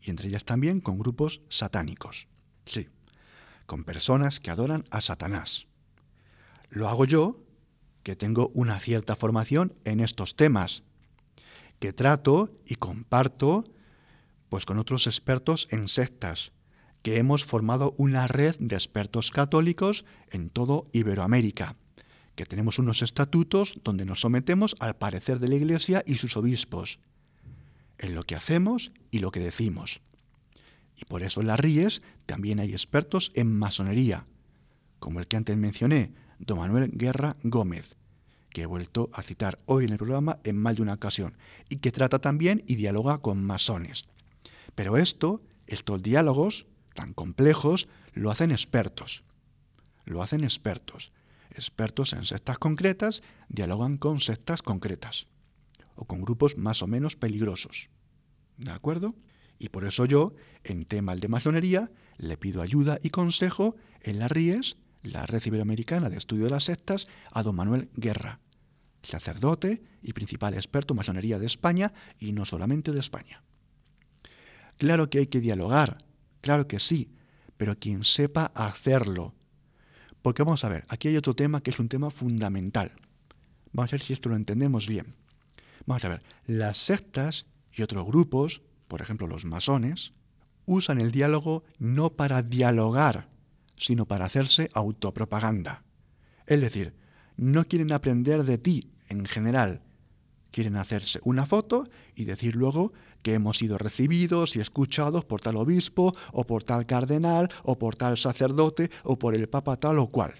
y 0.00 0.10
entre 0.10 0.28
ellas 0.28 0.44
también 0.44 0.80
con 0.80 0.98
grupos 0.98 1.40
satánicos. 1.48 2.26
Sí, 2.66 2.88
con 3.66 3.84
personas 3.84 4.40
que 4.40 4.50
adoran 4.50 4.84
a 4.90 5.00
Satanás. 5.00 5.68
Lo 6.68 6.88
hago 6.88 7.04
yo, 7.04 7.40
que 8.02 8.16
tengo 8.16 8.50
una 8.54 8.80
cierta 8.80 9.14
formación 9.14 9.74
en 9.84 10.00
estos 10.00 10.34
temas, 10.34 10.82
que 11.78 11.92
trato 11.92 12.58
y 12.66 12.74
comparto 12.74 13.64
pues 14.48 14.66
con 14.66 14.78
otros 14.78 15.06
expertos 15.06 15.68
en 15.70 15.86
sectas, 15.86 16.52
que 17.04 17.18
hemos 17.18 17.44
formado 17.44 17.94
una 17.98 18.26
red 18.26 18.56
de 18.58 18.76
expertos 18.76 19.30
católicos 19.30 20.06
en 20.30 20.48
todo 20.48 20.88
Iberoamérica, 20.92 21.76
que 22.34 22.46
tenemos 22.46 22.78
unos 22.78 23.02
estatutos 23.02 23.78
donde 23.84 24.06
nos 24.06 24.22
sometemos 24.22 24.74
al 24.80 24.96
parecer 24.96 25.38
de 25.38 25.48
la 25.48 25.56
Iglesia 25.56 26.02
y 26.06 26.16
sus 26.16 26.38
obispos, 26.38 27.00
en 27.98 28.14
lo 28.14 28.24
que 28.24 28.36
hacemos 28.36 28.90
y 29.10 29.18
lo 29.18 29.32
que 29.32 29.40
decimos. 29.40 30.00
Y 30.96 31.04
por 31.04 31.22
eso 31.22 31.42
en 31.42 31.48
las 31.48 31.60
RIES 31.60 32.00
también 32.24 32.58
hay 32.58 32.72
expertos 32.72 33.32
en 33.34 33.54
masonería, 33.54 34.24
como 34.98 35.20
el 35.20 35.26
que 35.26 35.36
antes 35.36 35.58
mencioné, 35.58 36.14
don 36.38 36.56
Manuel 36.56 36.90
Guerra 36.90 37.36
Gómez, 37.42 37.96
que 38.48 38.62
he 38.62 38.66
vuelto 38.66 39.10
a 39.12 39.20
citar 39.20 39.58
hoy 39.66 39.84
en 39.84 39.92
el 39.92 39.98
programa 39.98 40.38
en 40.42 40.56
más 40.56 40.76
de 40.76 40.80
una 40.82 40.94
ocasión, 40.94 41.36
y 41.68 41.76
que 41.76 41.92
trata 41.92 42.20
también 42.20 42.64
y 42.66 42.76
dialoga 42.76 43.18
con 43.18 43.44
masones. 43.44 44.06
Pero 44.74 44.96
esto, 44.96 45.42
estos 45.66 46.02
diálogos, 46.02 46.66
tan 46.94 47.12
complejos, 47.12 47.88
lo 48.12 48.30
hacen 48.30 48.50
expertos. 48.50 49.24
Lo 50.04 50.22
hacen 50.22 50.44
expertos. 50.44 51.12
Expertos 51.50 52.12
en 52.12 52.24
sectas 52.24 52.58
concretas 52.58 53.22
dialogan 53.48 53.98
con 53.98 54.20
sectas 54.20 54.62
concretas 54.62 55.26
o 55.94 56.06
con 56.06 56.22
grupos 56.22 56.56
más 56.56 56.82
o 56.82 56.86
menos 56.86 57.16
peligrosos. 57.16 57.90
¿De 58.56 58.72
acuerdo? 58.72 59.14
Y 59.58 59.68
por 59.68 59.84
eso 59.84 60.04
yo, 60.04 60.34
en 60.64 60.84
temas 60.84 61.20
de 61.20 61.28
masonería, 61.28 61.90
le 62.16 62.36
pido 62.36 62.62
ayuda 62.62 62.98
y 63.02 63.10
consejo 63.10 63.76
en 64.00 64.18
la 64.18 64.28
RIES, 64.28 64.76
la 65.02 65.26
Red 65.26 65.44
Iberoamericana 65.46 66.10
de 66.10 66.16
Estudio 66.16 66.44
de 66.44 66.50
las 66.50 66.64
Sectas, 66.64 67.06
a 67.30 67.42
don 67.42 67.54
Manuel 67.54 67.88
Guerra, 67.94 68.40
sacerdote 69.02 69.82
y 70.02 70.12
principal 70.12 70.54
experto 70.54 70.94
en 70.94 70.98
masonería 70.98 71.38
de 71.38 71.46
España 71.46 71.92
y 72.18 72.32
no 72.32 72.44
solamente 72.44 72.92
de 72.92 73.00
España. 73.00 73.42
Claro 74.76 75.08
que 75.08 75.18
hay 75.18 75.26
que 75.28 75.40
dialogar, 75.40 75.98
Claro 76.44 76.68
que 76.68 76.78
sí, 76.78 77.10
pero 77.56 77.78
quien 77.78 78.04
sepa 78.04 78.52
hacerlo. 78.54 79.32
Porque 80.20 80.42
vamos 80.42 80.62
a 80.62 80.68
ver, 80.68 80.84
aquí 80.90 81.08
hay 81.08 81.16
otro 81.16 81.34
tema 81.34 81.62
que 81.62 81.70
es 81.70 81.78
un 81.78 81.88
tema 81.88 82.10
fundamental. 82.10 82.92
Vamos 83.72 83.90
a 83.90 83.96
ver 83.96 84.02
si 84.02 84.12
esto 84.12 84.28
lo 84.28 84.36
entendemos 84.36 84.86
bien. 84.86 85.14
Vamos 85.86 86.04
a 86.04 86.10
ver, 86.10 86.22
las 86.44 86.76
sectas 86.76 87.46
y 87.72 87.80
otros 87.80 88.04
grupos, 88.04 88.60
por 88.88 89.00
ejemplo 89.00 89.26
los 89.26 89.46
masones, 89.46 90.12
usan 90.66 91.00
el 91.00 91.12
diálogo 91.12 91.64
no 91.78 92.10
para 92.12 92.42
dialogar, 92.42 93.30
sino 93.76 94.04
para 94.04 94.26
hacerse 94.26 94.68
autopropaganda. 94.74 95.82
Es 96.46 96.60
decir, 96.60 96.94
no 97.38 97.64
quieren 97.64 97.90
aprender 97.90 98.44
de 98.44 98.58
ti 98.58 98.92
en 99.08 99.24
general, 99.24 99.80
quieren 100.50 100.76
hacerse 100.76 101.20
una 101.24 101.46
foto 101.46 101.88
y 102.14 102.26
decir 102.26 102.54
luego 102.54 102.92
que 103.24 103.34
hemos 103.34 103.58
sido 103.58 103.78
recibidos 103.78 104.54
y 104.54 104.60
escuchados 104.60 105.24
por 105.24 105.40
tal 105.40 105.56
obispo 105.56 106.14
o 106.32 106.46
por 106.46 106.62
tal 106.62 106.86
cardenal 106.86 107.48
o 107.64 107.78
por 107.78 107.96
tal 107.96 108.18
sacerdote 108.18 108.90
o 109.02 109.18
por 109.18 109.34
el 109.34 109.48
papa 109.48 109.78
tal 109.78 109.98
o 109.98 110.08
cual. 110.08 110.34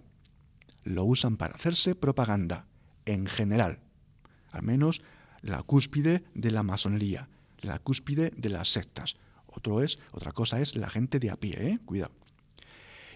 Lo 0.85 1.05
usan 1.05 1.39
para 1.39 1.55
hacerse 1.55 1.95
propaganda, 1.95 2.67
en 3.07 3.27
general. 3.27 3.81
Al 4.53 4.63
menos 4.63 5.01
la 5.41 5.63
cúspide 5.63 6.25
de 6.35 6.51
la 6.51 6.63
masonería, 6.63 7.29
la 7.63 7.79
cúspide 7.79 8.33
de 8.37 8.51
las 8.51 8.69
sectas. 8.69 9.17
Otro 9.47 9.83
es, 9.83 9.99
otra 10.13 10.33
cosa 10.33 10.61
es 10.61 10.77
la 10.77 10.91
gente 10.91 11.19
de 11.19 11.31
a 11.31 11.37
pie, 11.37 11.57
¿eh? 11.69 11.79
Cuidado. 11.87 12.13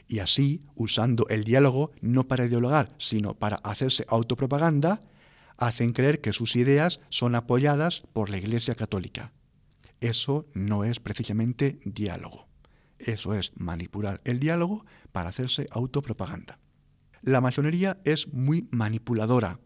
Y 0.09 0.21
así, 0.21 0.63
usando 0.77 1.29
el 1.29 1.45
diálogo 1.45 1.93
no 2.01 2.27
para 2.27 2.49
dialogar, 2.49 2.95
sino 2.97 3.35
para 3.35 3.57
hacerse 3.57 4.07
autopropaganda, 4.09 5.03
hacen 5.59 5.93
creer 5.93 6.23
que 6.23 6.33
sus 6.33 6.57
ideas 6.57 7.01
son 7.11 7.35
apoyadas 7.35 8.03
por 8.15 8.31
la 8.31 8.39
Iglesia 8.39 8.75
Católica. 8.75 9.33
Eso 10.01 10.47
no 10.55 10.85
es 10.85 11.01
precisamente 11.01 11.81
diálogo. 11.85 12.47
Eso 12.99 13.35
es 13.35 13.53
manipular 13.57 14.21
el 14.25 14.41
diálogo 14.41 14.85
para 15.13 15.31
hacerse 15.31 15.67
autopropaganda. 15.71 16.59
La 17.23 17.41
masonería 17.41 18.01
es 18.05 18.29
muy 18.29 18.69
manipuladora 18.71 19.61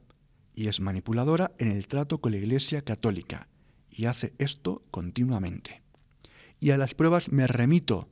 y 0.55 0.69
es 0.69 0.81
manipuladora 0.81 1.53
en 1.59 1.71
el 1.71 1.87
trato 1.87 2.21
con 2.21 2.33
la 2.33 2.39
Iglesia 2.39 2.83
Católica 2.83 3.49
y 3.91 4.07
hace 4.07 4.33
esto 4.39 4.83
continuamente. 4.91 5.83
Y 6.61 6.71
a 6.71 6.79
las 6.79 6.95
pruebas 6.95 7.31
me 7.31 7.47
remito, 7.47 8.09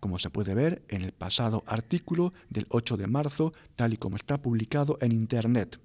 como 0.00 0.18
se 0.18 0.30
puede 0.30 0.54
ver 0.54 0.84
en 0.88 1.02
el 1.02 1.12
pasado 1.12 1.64
artículo 1.66 2.32
del 2.50 2.66
8 2.68 2.96
de 2.96 3.06
marzo, 3.06 3.52
tal 3.76 3.94
y 3.94 3.96
como 3.96 4.16
está 4.16 4.42
publicado 4.42 4.98
en 5.00 5.12
Internet, 5.12 5.80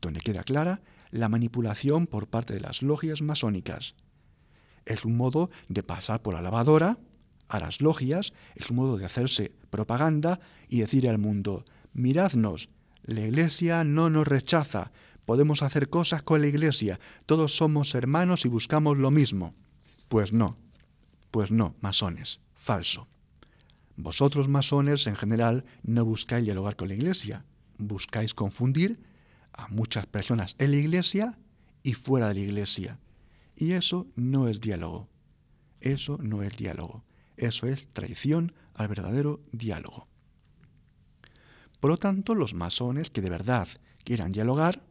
donde 0.00 0.20
queda 0.20 0.42
clara 0.42 0.82
la 1.10 1.28
manipulación 1.28 2.06
por 2.06 2.28
parte 2.28 2.54
de 2.54 2.60
las 2.60 2.82
logias 2.82 3.22
masónicas. 3.22 3.94
Es 4.86 5.04
un 5.04 5.16
modo 5.16 5.50
de 5.68 5.82
pasar 5.82 6.22
por 6.22 6.34
la 6.34 6.42
lavadora 6.42 6.98
a 7.48 7.60
las 7.60 7.80
logias, 7.80 8.32
es 8.54 8.70
un 8.70 8.76
modo 8.76 8.96
de 8.96 9.04
hacerse 9.04 9.52
propaganda 9.70 10.40
y 10.68 10.80
decir 10.80 11.08
al 11.08 11.18
mundo, 11.18 11.64
miradnos, 11.92 12.68
la 13.02 13.20
Iglesia 13.22 13.82
no 13.84 14.08
nos 14.10 14.26
rechaza, 14.26 14.92
podemos 15.24 15.62
hacer 15.62 15.88
cosas 15.88 16.22
con 16.22 16.40
la 16.40 16.46
Iglesia, 16.46 17.00
todos 17.26 17.56
somos 17.56 17.94
hermanos 17.94 18.44
y 18.44 18.48
buscamos 18.48 18.98
lo 18.98 19.10
mismo. 19.10 19.54
Pues 20.08 20.32
no, 20.32 20.56
pues 21.30 21.50
no, 21.50 21.74
masones, 21.80 22.40
falso. 22.54 23.08
Vosotros 23.96 24.48
masones 24.48 25.06
en 25.06 25.16
general 25.16 25.64
no 25.82 26.04
buscáis 26.04 26.44
dialogar 26.44 26.76
con 26.76 26.88
la 26.88 26.94
Iglesia, 26.94 27.44
buscáis 27.78 28.34
confundir 28.34 29.00
a 29.52 29.68
muchas 29.68 30.06
personas 30.06 30.56
en 30.58 30.70
la 30.70 30.76
Iglesia 30.78 31.38
y 31.82 31.94
fuera 31.94 32.28
de 32.28 32.34
la 32.34 32.40
Iglesia. 32.40 32.98
Y 33.60 33.72
eso 33.72 34.06
no 34.16 34.48
es 34.48 34.62
diálogo. 34.62 35.10
Eso 35.82 36.16
no 36.22 36.42
es 36.42 36.56
diálogo. 36.56 37.04
Eso 37.36 37.66
es 37.66 37.88
traición 37.92 38.54
al 38.72 38.88
verdadero 38.88 39.42
diálogo. 39.52 40.08
Por 41.78 41.90
lo 41.90 41.98
tanto, 41.98 42.34
los 42.34 42.54
masones 42.54 43.10
que 43.10 43.20
de 43.20 43.28
verdad 43.28 43.68
quieran 44.02 44.32
dialogar, 44.32 44.82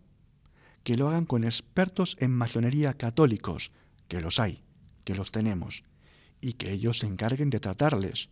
que 0.83 0.97
lo 0.97 1.09
hagan 1.09 1.25
con 1.25 1.45
expertos 1.45 2.15
en 2.19 2.29
masonería 2.29 2.93
católicos, 2.93 3.71
que 4.07 4.21
los 4.21 4.39
hay, 4.39 4.61
que 5.03 5.15
los 5.15 5.31
tenemos, 5.31 5.83
y 6.39 6.53
que 6.53 6.71
ellos 6.71 6.99
se 6.99 7.07
encarguen 7.07 7.49
de 7.49 7.59
tratarles, 7.59 8.29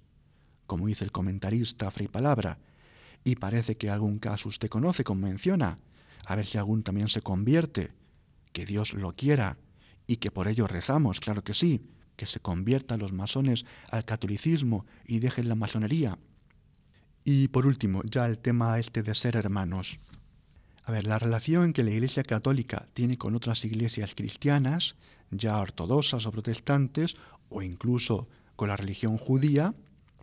como 0.68 0.86
dice 0.86 1.04
el 1.04 1.12
comentarista 1.12 1.90
Fray 1.90 2.10
Palabra, 2.10 2.60
y 3.24 3.38
parece 3.38 3.76
que 3.76 3.90
algún 3.90 4.20
caso 4.20 4.50
usted 4.50 4.70
conoce, 4.70 5.04
como 5.04 5.22
menciona, 5.22 5.80
a 6.26 6.36
ver 6.36 6.46
si 6.46 6.60
algún 6.60 6.84
también 6.84 7.08
se 7.08 7.24
convierte, 7.24 7.92
que 8.54 8.66
Dios 8.66 8.94
lo 8.94 9.16
quiera, 9.16 9.58
y 10.08 10.18
que 10.18 10.32
por 10.32 10.48
ello 10.48 10.66
rezamos, 10.66 11.20
claro 11.20 11.44
que 11.44 11.54
sí, 11.54 11.82
que 12.16 12.26
se 12.26 12.40
conviertan 12.40 13.00
los 13.00 13.14
masones 13.14 13.66
al 13.92 14.06
catolicismo 14.06 14.86
y 15.06 15.20
dejen 15.20 15.50
la 15.50 15.56
masonería. 15.56 16.18
Y 17.24 17.50
por 17.50 17.68
último, 17.68 18.02
ya 18.04 18.26
el 18.26 18.40
tema 18.40 18.80
este 18.80 19.04
de 19.04 19.14
ser 19.14 19.36
hermanos. 19.36 19.98
A 20.84 20.92
ver, 20.92 21.06
la 21.06 21.20
relación 21.20 21.74
que 21.74 21.84
la 21.84 21.92
Iglesia 21.92 22.24
Católica 22.24 22.88
tiene 22.94 23.18
con 23.18 23.36
otras 23.36 23.66
iglesias 23.66 24.16
cristianas, 24.16 24.96
ya 25.30 25.60
ortodoxas 25.60 26.26
o 26.26 26.32
protestantes, 26.32 27.18
o 27.50 27.62
incluso 27.62 28.30
con 28.56 28.70
la 28.70 28.78
religión 28.78 29.18
judía, 29.18 29.76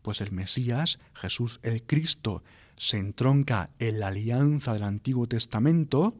pues 0.02 0.20
el 0.20 0.32
Mesías, 0.32 0.98
Jesús 1.14 1.60
el 1.62 1.82
Cristo, 1.82 2.42
se 2.76 2.98
entronca 2.98 3.70
en 3.78 4.00
la 4.00 4.08
alianza 4.08 4.72
del 4.72 4.82
Antiguo 4.82 5.26
Testamento, 5.26 6.16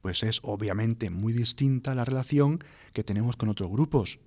pues 0.00 0.22
es 0.22 0.40
obviamente 0.42 1.10
muy 1.10 1.32
distinta 1.32 1.94
la 1.94 2.04
relación 2.04 2.62
que 2.98 3.04
tenemos 3.04 3.36
con 3.36 3.48
otros 3.48 3.70
grupos. 3.70 4.18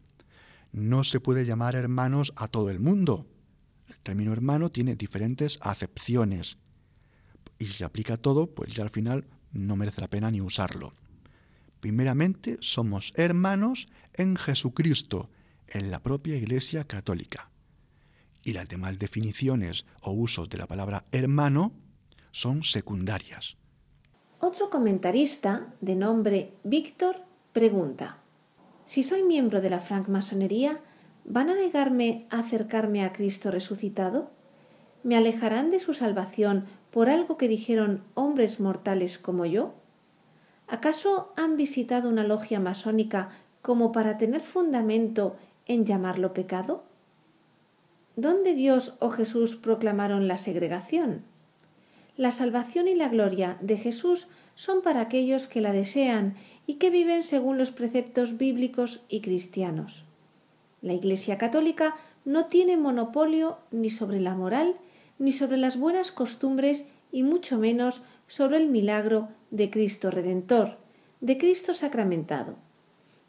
No 0.71 1.03
se 1.03 1.19
puede 1.19 1.43
llamar 1.43 1.75
hermanos 1.75 2.31
a 2.37 2.47
todo 2.47 2.69
el 2.69 2.79
mundo. 2.79 3.27
El 3.89 3.97
término 3.97 4.31
hermano 4.31 4.71
tiene 4.71 4.95
diferentes 4.95 5.59
acepciones. 5.59 6.57
Y 7.59 7.65
si 7.65 7.73
se 7.73 7.83
aplica 7.83 8.13
a 8.13 8.17
todo, 8.17 8.47
pues 8.47 8.73
ya 8.73 8.83
al 8.83 8.89
final 8.89 9.27
no 9.51 9.75
merece 9.75 9.99
la 9.99 10.07
pena 10.07 10.31
ni 10.31 10.39
usarlo. 10.39 10.93
Primeramente, 11.81 12.59
somos 12.61 13.11
hermanos 13.17 13.89
en 14.13 14.37
Jesucristo, 14.37 15.29
en 15.67 15.91
la 15.91 16.01
propia 16.01 16.37
Iglesia 16.37 16.85
Católica. 16.85 17.49
Y 18.41 18.53
las 18.53 18.69
demás 18.69 18.99
definiciones 18.99 19.85
o 20.01 20.13
usos 20.13 20.47
de 20.47 20.59
la 20.59 20.67
palabra 20.67 21.03
hermano 21.11 21.73
son 22.31 22.63
secundarias. 22.63 23.57
Otro 24.39 24.69
comentarista, 24.69 25.73
de 25.81 25.97
nombre 25.97 26.53
Víctor, 26.63 27.17
pregunta, 27.51 28.21
si 28.91 29.03
soy 29.03 29.23
miembro 29.23 29.61
de 29.61 29.69
la 29.69 29.79
francmasonería, 29.79 30.81
¿van 31.23 31.49
a 31.49 31.55
negarme 31.55 32.25
a 32.29 32.39
acercarme 32.39 33.05
a 33.05 33.13
Cristo 33.13 33.49
resucitado? 33.49 34.31
¿Me 35.01 35.15
alejarán 35.15 35.69
de 35.69 35.79
su 35.79 35.93
salvación 35.93 36.65
por 36.89 37.09
algo 37.09 37.37
que 37.37 37.47
dijeron 37.47 38.03
hombres 38.15 38.59
mortales 38.59 39.17
como 39.17 39.45
yo? 39.45 39.75
¿Acaso 40.67 41.31
han 41.37 41.55
visitado 41.55 42.09
una 42.09 42.25
logia 42.25 42.59
masónica 42.59 43.29
como 43.61 43.93
para 43.93 44.17
tener 44.17 44.41
fundamento 44.41 45.37
en 45.67 45.85
llamarlo 45.85 46.33
pecado? 46.33 46.83
¿Dónde 48.17 48.53
Dios 48.53 48.97
o 48.99 49.09
Jesús 49.09 49.55
proclamaron 49.55 50.27
la 50.27 50.37
segregación? 50.37 51.23
La 52.17 52.31
salvación 52.31 52.89
y 52.89 52.95
la 52.95 53.07
gloria 53.07 53.57
de 53.61 53.77
Jesús 53.77 54.27
son 54.55 54.81
para 54.81 54.99
aquellos 54.99 55.47
que 55.47 55.61
la 55.61 55.71
desean 55.71 56.35
y 56.65 56.75
que 56.75 56.89
viven 56.89 57.23
según 57.23 57.57
los 57.57 57.71
preceptos 57.71 58.37
bíblicos 58.37 59.01
y 59.09 59.21
cristianos. 59.21 60.03
La 60.81 60.93
Iglesia 60.93 61.37
Católica 61.37 61.95
no 62.25 62.45
tiene 62.45 62.77
monopolio 62.77 63.57
ni 63.71 63.89
sobre 63.89 64.19
la 64.19 64.35
moral, 64.35 64.75
ni 65.19 65.31
sobre 65.31 65.57
las 65.57 65.77
buenas 65.77 66.11
costumbres 66.11 66.85
y 67.11 67.23
mucho 67.23 67.57
menos 67.57 68.01
sobre 68.27 68.57
el 68.57 68.67
milagro 68.67 69.29
de 69.49 69.69
Cristo 69.69 70.11
Redentor, 70.11 70.77
de 71.19 71.37
Cristo 71.37 71.73
sacramentado. 71.73 72.55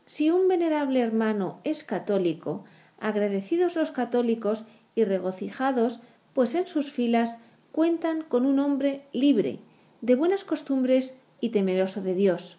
Si 0.07 0.31
un 0.31 0.49
venerable 0.49 1.01
hermano 1.01 1.61
es 1.65 1.85
católico, 1.85 2.65
agradecidos 3.01 3.77
los 3.77 3.91
católicos 3.91 4.65
y 4.95 5.05
regocijados, 5.05 6.01
pues 6.33 6.55
en 6.55 6.67
sus 6.67 6.93
filas 6.93 7.39
cuentan 7.73 8.23
con 8.23 8.47
un 8.47 8.59
hombre 8.59 9.03
libre, 9.13 9.59
de 10.01 10.15
buenas 10.15 10.45
costumbres 10.45 11.15
y 11.41 11.51
temeroso 11.51 12.03
de 12.03 12.15
Dios. 12.15 12.59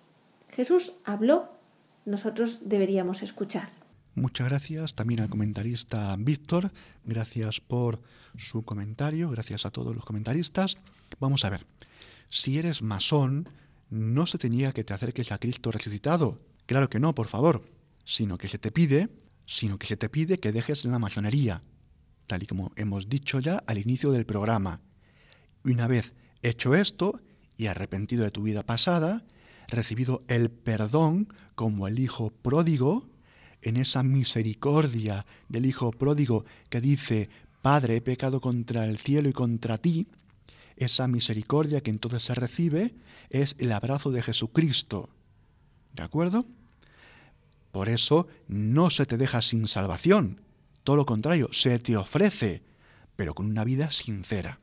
Jesús 0.56 0.94
habló, 1.04 1.50
nosotros 2.06 2.62
deberíamos 2.66 3.24
escuchar. 3.24 3.70
Muchas 4.16 4.48
gracias 4.48 4.94
también 4.94 5.22
al 5.22 5.30
comentarista 5.30 6.16
Víctor, 6.20 6.72
gracias 7.04 7.60
por 7.60 8.02
su 8.38 8.64
comentario, 8.64 9.32
gracias 9.32 9.66
a 9.66 9.72
todos 9.72 9.96
los 9.96 10.06
comentaristas. 10.06 10.78
Vamos 11.20 11.46
a 11.46 11.50
ver, 11.50 11.66
si 12.30 12.60
eres 12.60 12.84
masón, 12.84 13.50
no 13.90 14.28
se 14.28 14.38
tenía 14.38 14.72
que 14.72 14.84
te 14.84 14.94
acerques 14.94 15.32
a 15.32 15.40
Cristo 15.40 15.72
resucitado. 15.72 16.40
Claro 16.68 16.90
que 16.90 17.00
no, 17.00 17.16
por 17.16 17.28
favor, 17.28 17.64
sino 18.06 18.38
que 18.38 18.48
se 18.48 18.60
te 18.60 18.72
pide, 18.72 19.10
sino 19.48 19.80
que 19.80 19.88
se 19.88 19.98
te 19.98 20.10
pide 20.10 20.38
que 20.38 20.52
dejes 20.52 20.86
la 20.86 21.00
masonería, 21.00 21.64
tal 22.28 22.44
y 22.44 22.46
como 22.46 22.72
hemos 22.76 23.10
dicho 23.10 23.40
ya 23.40 23.64
al 23.66 23.80
inicio 23.80 24.12
del 24.12 24.28
programa. 24.28 24.82
Una 25.64 25.88
vez 25.88 26.14
hecho 26.44 26.76
esto 26.76 27.20
y 27.58 27.66
arrepentido 27.66 28.24
de 28.24 28.32
tu 28.32 28.44
vida 28.44 28.64
pasada, 28.64 29.24
recibido 29.74 30.22
el 30.28 30.50
perdón 30.50 31.28
como 31.56 31.88
el 31.88 32.00
Hijo 32.00 32.32
pródigo, 32.32 33.08
en 33.62 33.78
esa 33.78 34.04
misericordia 34.04 35.26
del 35.50 35.66
Hijo 35.66 35.92
pródigo 35.92 36.46
que 36.70 36.82
dice, 36.82 37.30
Padre, 37.62 37.98
he 37.98 38.02
pecado 38.02 38.42
contra 38.42 38.86
el 38.86 38.98
cielo 38.98 39.30
y 39.30 39.34
contra 39.34 39.78
ti, 39.78 40.08
esa 40.76 41.08
misericordia 41.08 41.82
que 41.82 41.92
entonces 41.92 42.24
se 42.24 42.36
recibe 42.36 42.94
es 43.30 43.56
el 43.60 43.72
abrazo 43.72 44.12
de 44.12 44.22
Jesucristo. 44.22 45.10
¿De 45.94 46.04
acuerdo? 46.04 46.46
Por 47.72 47.90
eso 47.90 48.28
no 48.48 48.90
se 48.90 49.06
te 49.06 49.18
deja 49.18 49.42
sin 49.42 49.68
salvación, 49.68 50.42
todo 50.84 50.98
lo 50.98 51.06
contrario, 51.06 51.50
se 51.52 51.80
te 51.80 51.96
ofrece, 51.96 52.62
pero 53.16 53.34
con 53.34 53.46
una 53.46 53.64
vida 53.64 53.90
sincera. 53.90 54.60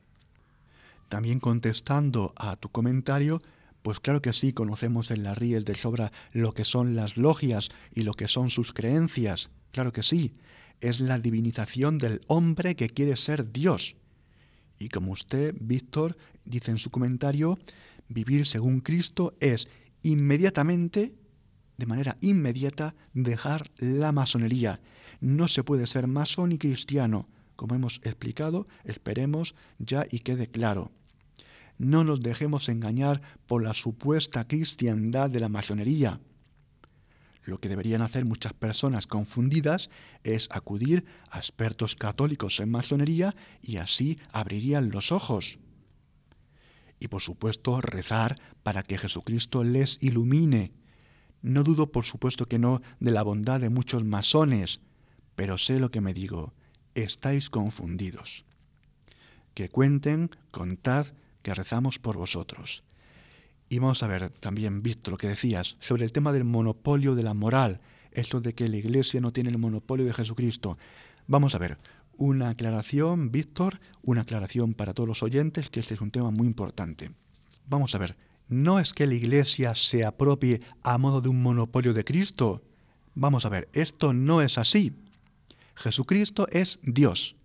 También 1.09 1.39
contestando 1.39 2.33
a 2.37 2.55
tu 2.55 2.69
comentario, 2.69 3.41
pues 3.81 3.99
claro 3.99 4.21
que 4.21 4.33
sí, 4.33 4.53
conocemos 4.53 5.11
en 5.11 5.23
las 5.23 5.37
ríes 5.37 5.65
de 5.65 5.75
sobra 5.75 6.11
lo 6.31 6.53
que 6.53 6.65
son 6.65 6.95
las 6.95 7.17
logias 7.17 7.69
y 7.93 8.03
lo 8.03 8.13
que 8.13 8.27
son 8.27 8.49
sus 8.49 8.73
creencias. 8.73 9.49
Claro 9.71 9.91
que 9.91 10.03
sí, 10.03 10.35
es 10.81 10.99
la 10.99 11.19
divinización 11.19 11.97
del 11.97 12.21
hombre 12.27 12.75
que 12.75 12.89
quiere 12.89 13.15
ser 13.15 13.51
Dios. 13.51 13.95
Y 14.77 14.89
como 14.89 15.11
usted, 15.11 15.55
Víctor, 15.59 16.17
dice 16.45 16.71
en 16.71 16.77
su 16.77 16.89
comentario, 16.89 17.57
vivir 18.07 18.45
según 18.45 18.81
Cristo 18.81 19.35
es 19.39 19.67
inmediatamente, 20.03 21.13
de 21.77 21.85
manera 21.85 22.17
inmediata, 22.21 22.95
dejar 23.13 23.71
la 23.77 24.11
masonería. 24.11 24.81
No 25.19 25.47
se 25.47 25.63
puede 25.63 25.87
ser 25.87 26.07
masón 26.07 26.51
y 26.51 26.57
cristiano, 26.57 27.29
como 27.55 27.75
hemos 27.75 28.01
explicado, 28.03 28.67
esperemos 28.83 29.55
ya 29.77 30.05
y 30.09 30.19
quede 30.21 30.47
claro. 30.47 30.91
No 31.81 32.03
nos 32.03 32.21
dejemos 32.21 32.69
engañar 32.69 33.21
por 33.47 33.63
la 33.63 33.73
supuesta 33.73 34.47
cristiandad 34.47 35.31
de 35.31 35.39
la 35.39 35.49
masonería. 35.49 36.19
Lo 37.43 37.59
que 37.59 37.69
deberían 37.69 38.03
hacer 38.03 38.23
muchas 38.23 38.53
personas 38.53 39.07
confundidas 39.07 39.89
es 40.23 40.47
acudir 40.51 41.05
a 41.31 41.39
expertos 41.39 41.95
católicos 41.95 42.59
en 42.59 42.69
masonería 42.69 43.35
y 43.63 43.77
así 43.77 44.19
abrirían 44.31 44.91
los 44.91 45.11
ojos. 45.11 45.57
Y 46.99 47.07
por 47.07 47.21
supuesto 47.21 47.81
rezar 47.81 48.35
para 48.61 48.83
que 48.83 48.99
Jesucristo 48.99 49.63
les 49.63 49.97
ilumine. 50.03 50.73
No 51.41 51.63
dudo 51.63 51.91
por 51.91 52.05
supuesto 52.05 52.45
que 52.45 52.59
no 52.59 52.83
de 52.99 53.09
la 53.09 53.23
bondad 53.23 53.59
de 53.59 53.71
muchos 53.71 54.03
masones, 54.03 54.81
pero 55.35 55.57
sé 55.57 55.79
lo 55.79 55.89
que 55.89 56.01
me 56.01 56.13
digo, 56.13 56.53
estáis 56.93 57.49
confundidos. 57.49 58.45
Que 59.55 59.67
cuenten, 59.67 60.29
contad, 60.51 61.07
que 61.41 61.53
rezamos 61.53 61.99
por 61.99 62.17
vosotros. 62.17 62.83
Y 63.69 63.79
vamos 63.79 64.03
a 64.03 64.07
ver 64.07 64.29
también, 64.31 64.83
Víctor, 64.83 65.13
lo 65.13 65.17
que 65.17 65.29
decías 65.29 65.77
sobre 65.79 66.03
el 66.03 66.11
tema 66.11 66.33
del 66.33 66.43
monopolio 66.43 67.15
de 67.15 67.23
la 67.23 67.33
moral, 67.33 67.79
esto 68.11 68.41
de 68.41 68.53
que 68.53 68.67
la 68.67 68.77
Iglesia 68.77 69.21
no 69.21 69.31
tiene 69.31 69.49
el 69.49 69.57
monopolio 69.57 70.05
de 70.05 70.13
Jesucristo. 70.13 70.77
Vamos 71.27 71.55
a 71.55 71.57
ver, 71.57 71.77
una 72.17 72.49
aclaración, 72.49 73.31
Víctor, 73.31 73.79
una 74.01 74.21
aclaración 74.21 74.73
para 74.73 74.93
todos 74.93 75.07
los 75.07 75.23
oyentes, 75.23 75.69
que 75.69 75.79
este 75.79 75.93
es 75.93 76.01
un 76.01 76.11
tema 76.11 76.31
muy 76.31 76.47
importante. 76.47 77.11
Vamos 77.65 77.95
a 77.95 77.97
ver, 77.97 78.17
no 78.49 78.79
es 78.79 78.93
que 78.93 79.07
la 79.07 79.13
Iglesia 79.13 79.73
se 79.75 80.03
apropie 80.03 80.61
a 80.83 80.97
modo 80.97 81.21
de 81.21 81.29
un 81.29 81.41
monopolio 81.41 81.93
de 81.93 82.03
Cristo. 82.03 82.61
Vamos 83.15 83.45
a 83.45 83.49
ver, 83.49 83.69
esto 83.71 84.13
no 84.13 84.41
es 84.41 84.57
así. 84.57 84.93
Jesucristo 85.75 86.47
es 86.51 86.79
Dios. 86.83 87.37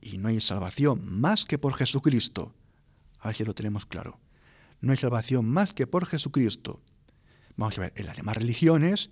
Y 0.00 0.16
no 0.16 0.28
hay 0.28 0.40
salvación 0.40 1.20
más 1.20 1.44
que 1.44 1.58
por 1.58 1.74
Jesucristo. 1.74 2.54
A 3.22 3.32
lo 3.44 3.54
tenemos 3.54 3.86
claro 3.86 4.20
no 4.82 4.92
hay 4.92 4.98
salvación 4.98 5.48
más 5.48 5.72
que 5.72 5.86
por 5.86 6.06
Jesucristo. 6.06 6.82
Vamos 7.56 7.78
a 7.78 7.82
ver, 7.82 7.92
en 7.96 8.06
las 8.06 8.16
demás 8.16 8.36
religiones 8.36 9.10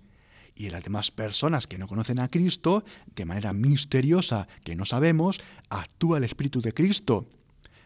y 0.53 0.65
en 0.65 0.73
las 0.73 0.83
demás 0.83 1.09
personas 1.09 1.65
que 1.65 1.77
no 1.77 1.87
conocen 1.87 2.19
a 2.19 2.27
Cristo, 2.27 2.83
de 3.15 3.25
manera 3.25 3.53
misteriosa 3.53 4.47
que 4.63 4.75
no 4.75 4.85
sabemos, 4.85 5.39
actúa 5.69 6.17
el 6.17 6.25
Espíritu 6.25 6.61
de 6.61 6.73
Cristo, 6.73 7.29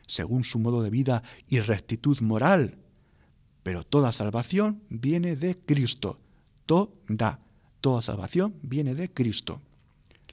según 0.07 0.43
su 0.43 0.59
modo 0.59 0.81
de 0.81 0.89
vida 0.89 1.23
y 1.47 1.59
rectitud 1.59 2.19
moral. 2.21 2.79
Pero 3.61 3.83
toda 3.83 4.11
salvación 4.11 4.81
viene 4.89 5.35
de 5.35 5.57
Cristo. 5.57 6.19
Toda, 6.65 7.39
toda 7.81 8.01
salvación 8.01 8.55
viene 8.63 8.95
de 8.95 9.11
Cristo. 9.11 9.61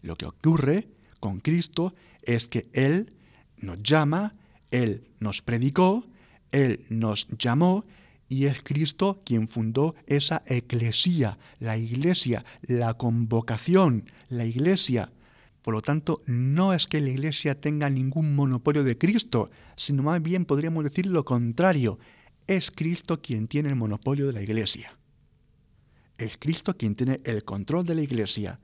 Lo 0.00 0.16
que 0.16 0.26
ocurre 0.26 0.88
con 1.20 1.40
Cristo 1.40 1.94
es 2.22 2.48
que 2.48 2.68
Él 2.72 3.12
nos 3.58 3.82
llama, 3.82 4.36
Él 4.70 5.11
nos 5.22 5.42
predicó, 5.42 6.04
él 6.50 6.84
nos 6.90 7.26
llamó 7.38 7.84
y 8.28 8.46
es 8.46 8.62
Cristo 8.62 9.20
quien 9.24 9.48
fundó 9.48 9.94
esa 10.06 10.42
eclesía, 10.46 11.38
la 11.58 11.76
iglesia, 11.76 12.44
la 12.62 12.94
convocación, 12.94 14.10
la 14.28 14.46
iglesia. 14.46 15.12
Por 15.62 15.74
lo 15.74 15.82
tanto, 15.82 16.22
no 16.26 16.72
es 16.72 16.86
que 16.86 17.00
la 17.00 17.10
iglesia 17.10 17.60
tenga 17.60 17.88
ningún 17.88 18.34
monopolio 18.34 18.84
de 18.84 18.98
Cristo, 18.98 19.50
sino 19.76 20.02
más 20.02 20.20
bien 20.22 20.44
podríamos 20.44 20.82
decir 20.84 21.06
lo 21.06 21.24
contrario. 21.24 21.98
Es 22.46 22.70
Cristo 22.70 23.20
quien 23.20 23.48
tiene 23.48 23.68
el 23.68 23.76
monopolio 23.76 24.26
de 24.26 24.32
la 24.32 24.42
iglesia. 24.42 24.96
Es 26.18 26.36
Cristo 26.38 26.76
quien 26.76 26.94
tiene 26.94 27.20
el 27.24 27.44
control 27.44 27.84
de 27.84 27.94
la 27.94 28.02
iglesia. 28.02 28.60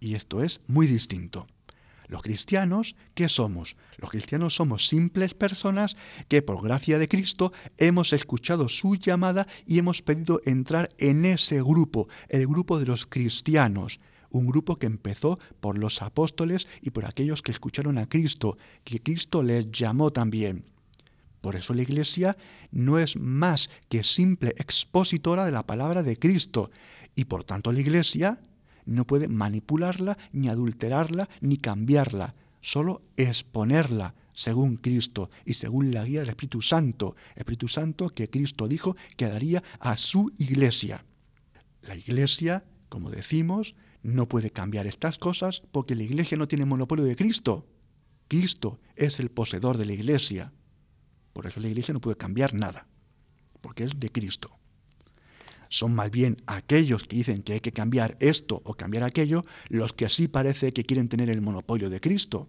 Y 0.00 0.14
esto 0.14 0.42
es 0.42 0.60
muy 0.66 0.86
distinto. 0.86 1.46
Los 2.08 2.22
cristianos, 2.22 2.94
¿qué 3.14 3.28
somos? 3.28 3.76
Los 3.98 4.10
cristianos 4.10 4.54
somos 4.54 4.86
simples 4.86 5.34
personas 5.34 5.96
que 6.28 6.40
por 6.40 6.62
gracia 6.62 6.98
de 6.98 7.08
Cristo 7.08 7.52
hemos 7.78 8.12
escuchado 8.12 8.68
su 8.68 8.94
llamada 8.94 9.48
y 9.66 9.78
hemos 9.78 10.02
pedido 10.02 10.40
entrar 10.44 10.88
en 10.98 11.24
ese 11.24 11.60
grupo, 11.60 12.08
el 12.28 12.46
grupo 12.46 12.78
de 12.78 12.86
los 12.86 13.06
cristianos 13.06 14.00
un 14.30 14.46
grupo 14.46 14.76
que 14.76 14.86
empezó 14.86 15.38
por 15.60 15.78
los 15.78 16.02
apóstoles 16.02 16.66
y 16.82 16.90
por 16.90 17.06
aquellos 17.06 17.42
que 17.42 17.52
escucharon 17.52 17.96
a 17.96 18.08
Cristo, 18.08 18.58
que 18.84 19.00
Cristo 19.00 19.42
les 19.42 19.70
llamó 19.70 20.12
también. 20.12 20.64
Por 21.40 21.56
eso 21.56 21.74
la 21.74 21.82
Iglesia 21.82 22.36
no 22.70 22.98
es 22.98 23.16
más 23.16 23.70
que 23.88 24.02
simple 24.02 24.54
expositora 24.58 25.44
de 25.44 25.52
la 25.52 25.66
palabra 25.66 26.02
de 26.02 26.18
Cristo, 26.18 26.70
y 27.14 27.24
por 27.24 27.44
tanto 27.44 27.72
la 27.72 27.80
Iglesia 27.80 28.38
no 28.86 29.06
puede 29.06 29.28
manipularla, 29.28 30.16
ni 30.32 30.48
adulterarla, 30.48 31.28
ni 31.40 31.58
cambiarla, 31.58 32.34
solo 32.60 33.02
exponerla 33.16 34.14
según 34.32 34.76
Cristo 34.76 35.30
y 35.44 35.54
según 35.54 35.92
la 35.92 36.04
guía 36.04 36.20
del 36.20 36.30
Espíritu 36.30 36.62
Santo, 36.62 37.16
Espíritu 37.34 37.68
Santo 37.68 38.10
que 38.10 38.30
Cristo 38.30 38.68
dijo 38.68 38.96
que 39.16 39.26
daría 39.26 39.62
a 39.80 39.96
su 39.96 40.32
iglesia. 40.38 41.04
La 41.82 41.96
iglesia, 41.96 42.64
como 42.88 43.10
decimos, 43.10 43.74
no 44.02 44.28
puede 44.28 44.50
cambiar 44.50 44.86
estas 44.86 45.18
cosas 45.18 45.62
porque 45.72 45.94
la 45.94 46.04
iglesia 46.04 46.38
no 46.38 46.48
tiene 46.48 46.64
monopolio 46.64 47.04
de 47.04 47.16
Cristo. 47.16 47.66
Cristo 48.28 48.80
es 48.94 49.20
el 49.20 49.30
poseedor 49.30 49.78
de 49.78 49.86
la 49.86 49.92
iglesia. 49.92 50.52
Por 51.32 51.46
eso 51.46 51.60
la 51.60 51.68
iglesia 51.68 51.94
no 51.94 52.00
puede 52.00 52.16
cambiar 52.16 52.54
nada, 52.54 52.86
porque 53.60 53.84
es 53.84 53.98
de 53.98 54.10
Cristo 54.10 54.58
son 55.68 55.94
más 55.94 56.10
bien 56.10 56.36
aquellos 56.46 57.04
que 57.04 57.16
dicen 57.16 57.42
que 57.42 57.54
hay 57.54 57.60
que 57.60 57.72
cambiar 57.72 58.16
esto 58.20 58.60
o 58.64 58.74
cambiar 58.74 59.04
aquello, 59.04 59.44
los 59.68 59.92
que 59.92 60.06
así 60.06 60.28
parece 60.28 60.72
que 60.72 60.84
quieren 60.84 61.08
tener 61.08 61.30
el 61.30 61.40
monopolio 61.40 61.90
de 61.90 62.00
Cristo. 62.00 62.48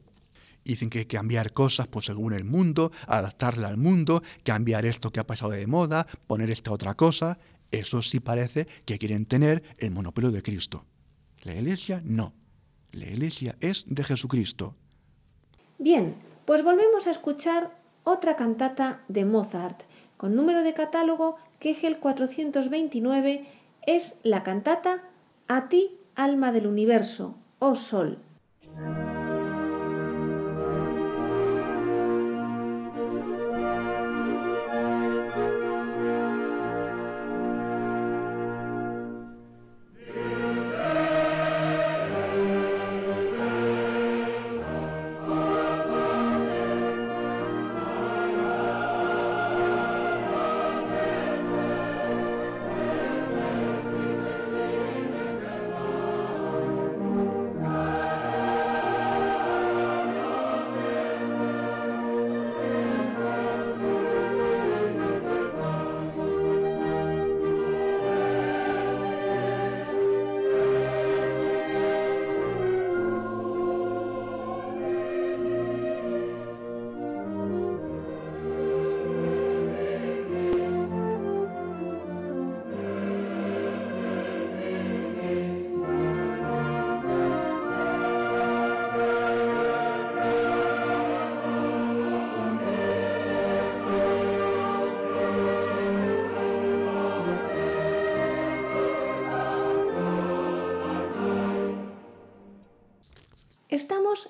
Dicen 0.63 0.89
que 0.89 0.99
hay 0.99 1.05
que 1.05 1.15
cambiar 1.17 1.53
cosas 1.53 1.87
pues, 1.87 2.07
según 2.07 2.33
el 2.33 2.43
mundo, 2.43 2.91
adaptarla 3.07 3.69
al 3.69 3.77
mundo, 3.77 4.21
cambiar 4.43 4.85
esto 4.85 5.11
que 5.11 5.19
ha 5.19 5.27
pasado 5.27 5.51
de 5.51 5.65
moda, 5.65 6.07
poner 6.27 6.51
esta 6.51 6.71
otra 6.71 6.95
cosa. 6.95 7.39
Eso 7.71 8.01
sí 8.01 8.19
parece 8.19 8.67
que 8.85 8.97
quieren 8.97 9.25
tener 9.25 9.63
el 9.77 9.91
monopolio 9.91 10.31
de 10.31 10.43
Cristo. 10.43 10.85
La 11.43 11.53
iglesia 11.53 12.01
no. 12.03 12.33
La 12.91 13.05
iglesia 13.05 13.55
es 13.61 13.85
de 13.87 14.03
Jesucristo. 14.03 14.75
Bien, 15.77 16.15
pues 16.45 16.63
volvemos 16.63 17.07
a 17.07 17.11
escuchar 17.11 17.77
otra 18.03 18.35
cantata 18.35 19.03
de 19.07 19.25
Mozart, 19.25 19.83
con 20.17 20.35
número 20.35 20.63
de 20.63 20.73
catálogo 20.73 21.37
Kegel 21.59 21.99
429 21.99 23.45
es 23.85 24.15
la 24.23 24.43
cantata 24.43 25.03
A 25.47 25.69
ti, 25.69 25.97
alma 26.15 26.51
del 26.51 26.67
universo, 26.67 27.35
oh 27.59 27.75
sol. 27.75 28.19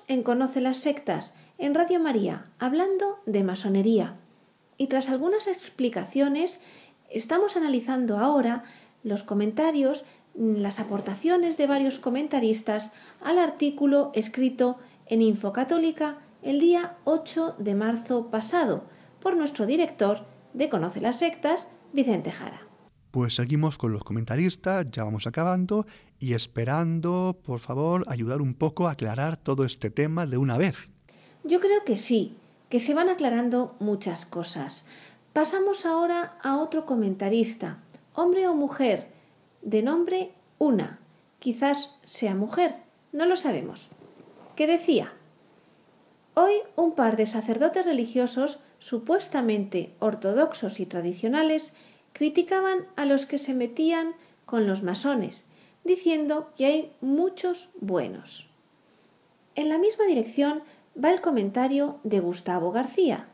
En 0.06 0.22
Conoce 0.22 0.60
las 0.60 0.78
Sectas, 0.78 1.34
en 1.56 1.74
Radio 1.74 2.00
María, 2.00 2.46
hablando 2.58 3.20
de 3.26 3.42
masonería. 3.42 4.16
Y 4.76 4.86
tras 4.86 5.08
algunas 5.08 5.46
explicaciones, 5.46 6.60
estamos 7.10 7.56
analizando 7.56 8.18
ahora 8.18 8.64
los 9.02 9.22
comentarios, 9.24 10.04
las 10.34 10.78
aportaciones 10.78 11.56
de 11.56 11.66
varios 11.66 11.98
comentaristas 11.98 12.92
al 13.20 13.38
artículo 13.38 14.10
escrito 14.14 14.78
en 15.06 15.22
Infocatólica 15.22 16.18
el 16.42 16.60
día 16.60 16.96
8 17.04 17.56
de 17.58 17.74
marzo 17.74 18.30
pasado 18.30 18.84
por 19.20 19.36
nuestro 19.36 19.66
director 19.66 20.26
de 20.54 20.68
Conoce 20.68 21.00
las 21.00 21.18
Sectas, 21.18 21.68
Vicente 21.92 22.30
Jara. 22.30 22.68
Pues 23.10 23.34
seguimos 23.34 23.78
con 23.78 23.92
los 23.92 24.04
comentaristas, 24.04 24.86
ya 24.90 25.02
vamos 25.02 25.26
acabando 25.26 25.86
y 26.20 26.34
esperando, 26.34 27.38
por 27.44 27.60
favor, 27.60 28.04
ayudar 28.08 28.40
un 28.40 28.54
poco 28.54 28.88
a 28.88 28.92
aclarar 28.92 29.36
todo 29.36 29.64
este 29.64 29.90
tema 29.90 30.26
de 30.26 30.38
una 30.38 30.58
vez. 30.58 30.90
Yo 31.44 31.60
creo 31.60 31.84
que 31.84 31.96
sí, 31.96 32.36
que 32.68 32.80
se 32.80 32.94
van 32.94 33.08
aclarando 33.08 33.76
muchas 33.78 34.26
cosas. 34.26 34.86
Pasamos 35.32 35.86
ahora 35.86 36.36
a 36.42 36.58
otro 36.58 36.84
comentarista, 36.84 37.78
hombre 38.14 38.48
o 38.48 38.54
mujer, 38.54 39.08
de 39.62 39.82
nombre 39.82 40.32
Una. 40.58 40.98
Quizás 41.38 41.94
sea 42.04 42.34
mujer, 42.34 42.74
no 43.12 43.26
lo 43.26 43.36
sabemos. 43.36 43.88
¿Qué 44.56 44.66
decía? 44.66 45.12
Hoy 46.34 46.54
un 46.76 46.94
par 46.94 47.16
de 47.16 47.26
sacerdotes 47.26 47.84
religiosos, 47.84 48.58
supuestamente 48.78 49.94
ortodoxos 49.98 50.80
y 50.80 50.86
tradicionales, 50.86 51.74
criticaban 52.12 52.86
a 52.96 53.06
los 53.06 53.26
que 53.26 53.38
se 53.38 53.54
metían 53.54 54.14
con 54.46 54.66
los 54.66 54.82
masones, 54.82 55.44
diciendo 55.84 56.50
que 56.56 56.66
hay 56.66 56.92
muchos 57.00 57.70
buenos. 57.80 58.48
En 59.54 59.68
la 59.68 59.78
misma 59.78 60.04
dirección 60.04 60.62
va 61.02 61.10
el 61.10 61.20
comentario 61.20 61.98
de 62.04 62.20
Gustavo 62.20 62.70
García, 62.70 63.28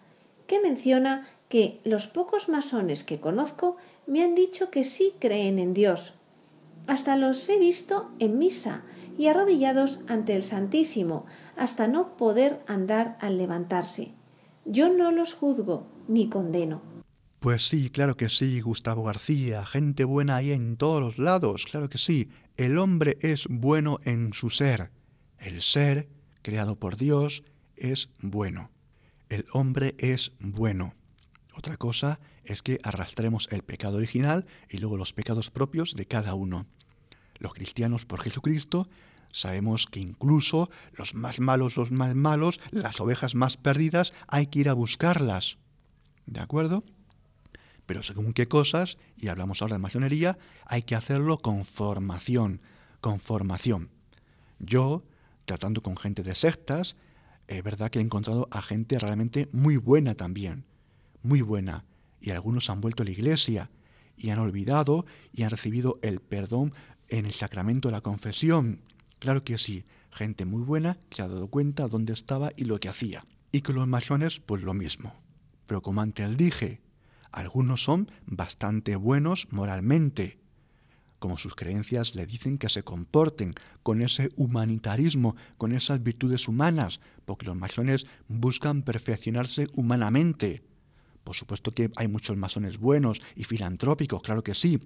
que 0.47 0.61
menciona 0.61 1.26
que 1.49 1.80
los 1.84 2.07
pocos 2.07 2.49
masones 2.49 3.05
que 3.05 3.20
conozco 3.20 3.76
me 4.07 4.22
han 4.22 4.34
dicho 4.34 4.70
que 4.70 4.84
sí 4.84 5.14
creen 5.18 5.59
en 5.59 5.74
Dios. 5.74 6.14
Hasta 6.86 7.16
los 7.16 7.49
he 7.49 7.59
visto 7.59 8.11
en 8.18 8.38
misa 8.38 8.82
y 9.16 9.28
arrodillados 9.28 10.01
ante 10.09 10.34
el 10.34 10.42
Santísimo, 10.42 11.24
hasta 11.57 11.86
no 11.88 12.16
poder 12.16 12.61
andar 12.66 13.16
al 13.20 13.38
levantarse. 13.38 14.12
Yo 14.64 14.88
no 14.88 15.12
los 15.12 15.34
juzgo 15.34 15.84
ni 16.09 16.28
condeno. 16.28 16.93
Pues 17.45 17.68
sí, 17.68 17.90
claro 17.90 18.16
que 18.16 18.30
sí, 18.30 18.62
Gustavo 18.62 19.05
García, 19.05 19.66
gente 19.66 20.05
buena 20.05 20.36
ahí 20.36 20.53
en 20.53 20.78
todos 20.78 21.03
los 21.03 21.18
lados, 21.18 21.66
claro 21.70 21.90
que 21.90 21.99
sí. 21.99 22.30
El 22.57 22.78
hombre 22.78 23.18
es 23.20 23.49
bueno 23.51 24.01
en 24.05 24.32
su 24.32 24.49
ser. 24.49 24.90
El 25.36 25.61
ser, 25.61 26.09
creado 26.40 26.76
por 26.76 26.97
Dios, 26.97 27.42
es 27.76 28.09
bueno. 28.18 28.70
El 29.28 29.45
hombre 29.53 29.95
es 29.99 30.32
bueno. 30.38 30.95
Otra 31.55 31.76
cosa 31.76 32.18
es 32.45 32.62
que 32.62 32.80
arrastremos 32.82 33.47
el 33.53 33.62
pecado 33.62 33.99
original 33.99 34.47
y 34.70 34.78
luego 34.78 34.97
los 34.97 35.12
pecados 35.12 35.51
propios 35.51 35.95
de 35.97 36.07
cada 36.07 36.32
uno. 36.32 36.64
Los 37.38 37.53
cristianos 37.53 38.07
por 38.07 38.22
Jesucristo 38.22 38.88
sabemos 39.32 39.84
que 39.84 40.01
incluso 40.01 40.70
los 40.95 41.14
más 41.14 41.40
malos, 41.40 41.76
los 41.76 41.90
más 41.90 42.14
malos, 42.14 42.59
las 42.70 42.99
ovejas 43.03 43.34
más 43.34 43.59
perdidas, 43.59 44.14
hay 44.28 44.47
que 44.47 44.61
ir 44.61 44.70
a 44.70 44.72
buscarlas. 44.72 45.59
¿De 46.24 46.40
acuerdo? 46.40 46.84
Pero 47.87 48.03
según 48.03 48.32
qué 48.32 48.49
cosas, 48.49 48.99
y 49.16 49.28
hablamos 49.28 49.61
ahora 49.61 49.74
de 49.74 49.80
masonería, 49.80 50.39
hay 50.66 50.82
que 50.82 50.95
hacerlo 50.95 51.39
con 51.39 51.64
formación, 51.64 52.61
con 53.01 53.20
formación. 53.20 53.91
Yo, 54.59 55.05
tratando 55.45 55.82
con 55.82 55.97
gente 55.97 56.22
de 56.22 56.35
sectas, 56.35 56.97
es 57.47 57.62
verdad 57.62 57.91
que 57.91 57.99
he 57.99 58.03
encontrado 58.03 58.49
a 58.51 58.62
gente 58.62 58.99
realmente 58.99 59.49
muy 59.53 59.76
buena 59.76 60.14
también, 60.14 60.64
muy 61.22 61.43
buena, 61.43 61.85
y 62.20 62.30
algunos 62.30 62.70
han 62.70 62.80
vuelto 62.80 63.03
a 63.03 63.07
la 63.07 63.12
iglesia 63.12 63.70
y 64.16 64.30
han 64.30 64.39
olvidado 64.39 65.05
y 65.32 65.43
han 65.43 65.51
recibido 65.51 65.99
el 66.03 66.20
perdón 66.20 66.72
en 67.09 67.26
el 67.26 67.32
sacramento 67.32 67.89
de 67.89 67.93
la 67.93 68.01
confesión. 68.01 68.80
Claro 69.18 69.45
que 69.45 69.59
sí, 69.59 69.85
gente 70.11 70.47
muy 70.47 70.62
buena 70.62 70.99
que 71.11 71.20
ha 71.20 71.28
dado 71.28 71.49
cuenta 71.49 71.89
dónde 71.89 72.14
estaba 72.14 72.53
y 72.57 72.64
lo 72.64 72.80
que 72.80 72.89
hacía. 72.89 73.26
Y 73.53 73.61
con 73.61 73.74
los 73.74 73.87
masones, 73.87 74.41
pues 74.41 74.62
lo 74.62 74.72
mismo. 74.72 75.14
Pero 75.66 75.82
como 75.82 76.01
antes 76.01 76.37
dije, 76.37 76.80
algunos 77.35 77.82
son 77.82 78.11
bastante 78.26 78.97
buenos 78.97 79.49
moralmente, 79.51 80.39
como 81.18 81.37
sus 81.37 81.55
creencias 81.55 82.14
le 82.14 82.26
dicen 82.26 82.59
que 82.59 82.68
se 82.68 82.82
comporten 82.82 83.55
con 83.82 84.03
ese 84.03 84.30
humanitarismo, 84.37 85.37
con 85.57 85.72
esas 85.72 86.03
virtudes 86.03 86.49
humanas, 86.49 87.01
porque 87.24 87.47
los 87.47 87.57
masones 87.57 88.07
buscan 88.28 88.82
perfeccionarse 88.82 89.68
humanamente. 89.72 90.62
Por 91.24 91.35
supuesto 91.35 91.72
que 91.72 91.91
hay 91.97 92.09
muchos 92.09 92.37
masones 92.37 92.78
buenos 92.78 93.22
y 93.35 93.45
filantrópicos, 93.45 94.22
claro 94.22 94.45
que 94.45 94.55
sí, 94.55 94.78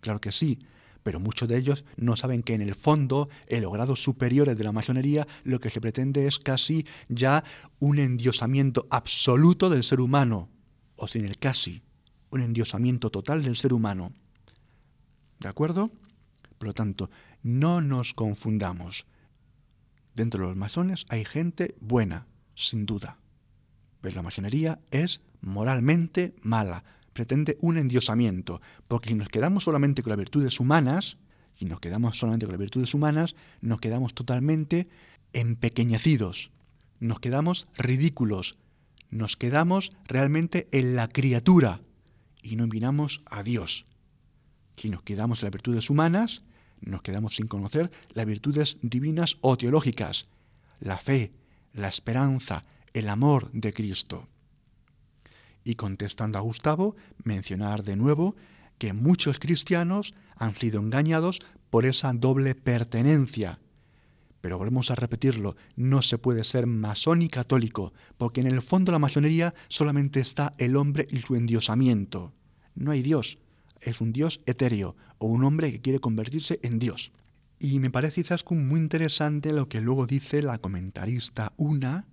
claro 0.00 0.20
que 0.20 0.30
sí, 0.30 0.58
pero 1.02 1.20
muchos 1.20 1.48
de 1.48 1.56
ellos 1.56 1.86
no 1.96 2.16
saben 2.16 2.42
que 2.42 2.52
en 2.52 2.60
el 2.60 2.74
fondo, 2.74 3.30
en 3.46 3.62
los 3.62 3.72
grados 3.72 4.02
superiores 4.02 4.58
de 4.58 4.64
la 4.64 4.72
masonería, 4.72 5.26
lo 5.42 5.58
que 5.58 5.70
se 5.70 5.80
pretende 5.80 6.26
es 6.26 6.38
casi 6.38 6.84
ya 7.08 7.44
un 7.78 7.98
endiosamiento 7.98 8.86
absoluto 8.90 9.70
del 9.70 9.82
ser 9.82 10.00
humano, 10.00 10.50
o 10.96 11.06
sin 11.08 11.24
el 11.24 11.38
casi, 11.38 11.82
un 12.30 12.42
endiosamiento 12.42 13.10
total 13.10 13.42
del 13.42 13.56
ser 13.56 13.72
humano. 13.72 14.12
¿De 15.40 15.48
acuerdo? 15.48 15.90
Por 16.58 16.68
lo 16.68 16.74
tanto, 16.74 17.10
no 17.42 17.80
nos 17.80 18.14
confundamos. 18.14 19.06
Dentro 20.14 20.42
de 20.42 20.48
los 20.48 20.56
masones 20.56 21.06
hay 21.08 21.24
gente 21.24 21.76
buena, 21.80 22.26
sin 22.54 22.86
duda. 22.86 23.18
Pero 24.00 24.16
la 24.16 24.22
masonería 24.22 24.80
es 24.90 25.20
moralmente 25.40 26.34
mala, 26.42 26.84
pretende 27.12 27.56
un 27.60 27.78
endiosamiento, 27.78 28.60
porque 28.88 29.10
si 29.10 29.14
nos 29.14 29.28
quedamos 29.28 29.64
solamente 29.64 30.02
con 30.02 30.10
las 30.10 30.18
virtudes 30.18 30.60
humanas, 30.60 31.16
y 31.56 31.64
nos 31.64 31.80
quedamos 31.80 32.18
solamente 32.18 32.46
con 32.46 32.52
las 32.52 32.60
virtudes 32.60 32.94
humanas, 32.94 33.34
nos 33.60 33.80
quedamos 33.80 34.14
totalmente 34.14 34.88
empequeñecidos, 35.32 36.50
nos 37.00 37.20
quedamos 37.20 37.68
ridículos, 37.76 38.58
nos 39.10 39.36
quedamos 39.36 39.92
realmente 40.06 40.68
en 40.72 40.94
la 40.94 41.08
criatura 41.08 41.80
y 42.48 42.56
no 42.56 42.66
miramos 42.66 43.22
a 43.26 43.42
Dios. 43.42 43.86
Si 44.76 44.88
nos 44.88 45.02
quedamos 45.02 45.40
en 45.40 45.46
las 45.46 45.52
virtudes 45.52 45.90
humanas, 45.90 46.42
nos 46.80 47.02
quedamos 47.02 47.36
sin 47.36 47.46
conocer 47.46 47.90
las 48.10 48.26
virtudes 48.26 48.76
divinas 48.82 49.36
o 49.40 49.56
teológicas, 49.56 50.28
la 50.80 50.98
fe, 50.98 51.32
la 51.72 51.88
esperanza, 51.88 52.64
el 52.92 53.08
amor 53.08 53.50
de 53.52 53.72
Cristo. 53.72 54.28
Y 55.64 55.74
contestando 55.74 56.38
a 56.38 56.42
Gustavo, 56.42 56.96
mencionar 57.24 57.82
de 57.82 57.96
nuevo 57.96 58.36
que 58.78 58.92
muchos 58.92 59.38
cristianos 59.38 60.14
han 60.36 60.54
sido 60.54 60.80
engañados 60.80 61.40
por 61.70 61.84
esa 61.84 62.12
doble 62.12 62.54
pertenencia. 62.54 63.58
Pero 64.40 64.56
volvemos 64.56 64.90
a 64.90 64.94
repetirlo, 64.94 65.56
no 65.74 66.00
se 66.00 66.16
puede 66.16 66.44
ser 66.44 66.66
masón 66.66 67.22
y 67.22 67.28
católico, 67.28 67.92
porque 68.16 68.40
en 68.40 68.46
el 68.46 68.62
fondo 68.62 68.90
de 68.90 68.94
la 68.94 69.00
masonería 69.00 69.54
solamente 69.66 70.20
está 70.20 70.54
el 70.58 70.76
hombre 70.76 71.08
y 71.10 71.18
su 71.18 71.34
endiosamiento. 71.34 72.32
No 72.78 72.92
hay 72.92 73.02
Dios, 73.02 73.38
es 73.80 74.00
un 74.00 74.12
Dios 74.12 74.40
etéreo 74.46 74.94
o 75.18 75.26
un 75.26 75.42
hombre 75.42 75.72
que 75.72 75.80
quiere 75.80 75.98
convertirse 75.98 76.60
en 76.62 76.78
Dios. 76.78 77.12
Y 77.58 77.80
me 77.80 77.90
parece 77.90 78.20
Izaskun 78.20 78.68
muy 78.68 78.78
interesante 78.78 79.52
lo 79.52 79.68
que 79.68 79.80
luego 79.80 80.06
dice 80.06 80.42
la 80.42 80.58
comentarista 80.58 81.52
Una, 81.56 82.06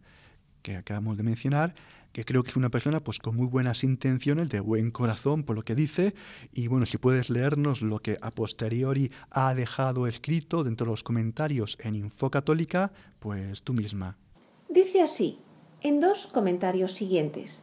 que 0.63 0.76
acabamos 0.76 1.18
de 1.18 1.24
mencionar, 1.24 1.76
que 2.13 2.26
creo 2.26 2.41
que 2.41 2.49
es 2.49 2.55
una 2.55 2.70
persona 2.70 3.03
pues 3.03 3.20
con 3.20 3.36
muy 3.36 3.45
buenas 3.45 3.84
intenciones, 3.84 4.49
de 4.49 4.59
buen 4.59 4.89
corazón 4.89 5.43
por 5.43 5.55
lo 5.55 5.61
que 5.61 5.76
dice, 5.76 6.16
y 6.51 6.68
bueno, 6.68 6.88
si 6.88 6.97
puedes 6.97 7.30
leernos 7.30 7.84
lo 7.84 7.99
que 7.99 8.18
a 8.22 8.32
posteriori 8.32 9.11
ha 9.30 9.53
dejado 9.53 10.07
escrito 10.07 10.63
dentro 10.63 10.86
de 10.86 10.93
los 10.93 11.03
comentarios 11.03 11.78
en 11.80 11.93
Info 11.93 12.32
Católica, 12.32 12.91
pues 13.20 13.61
tú 13.61 13.74
misma. 13.74 14.18
Dice 14.68 15.03
así, 15.03 15.38
en 15.82 15.99
dos 15.99 16.26
comentarios 16.26 16.93
siguientes. 16.93 17.61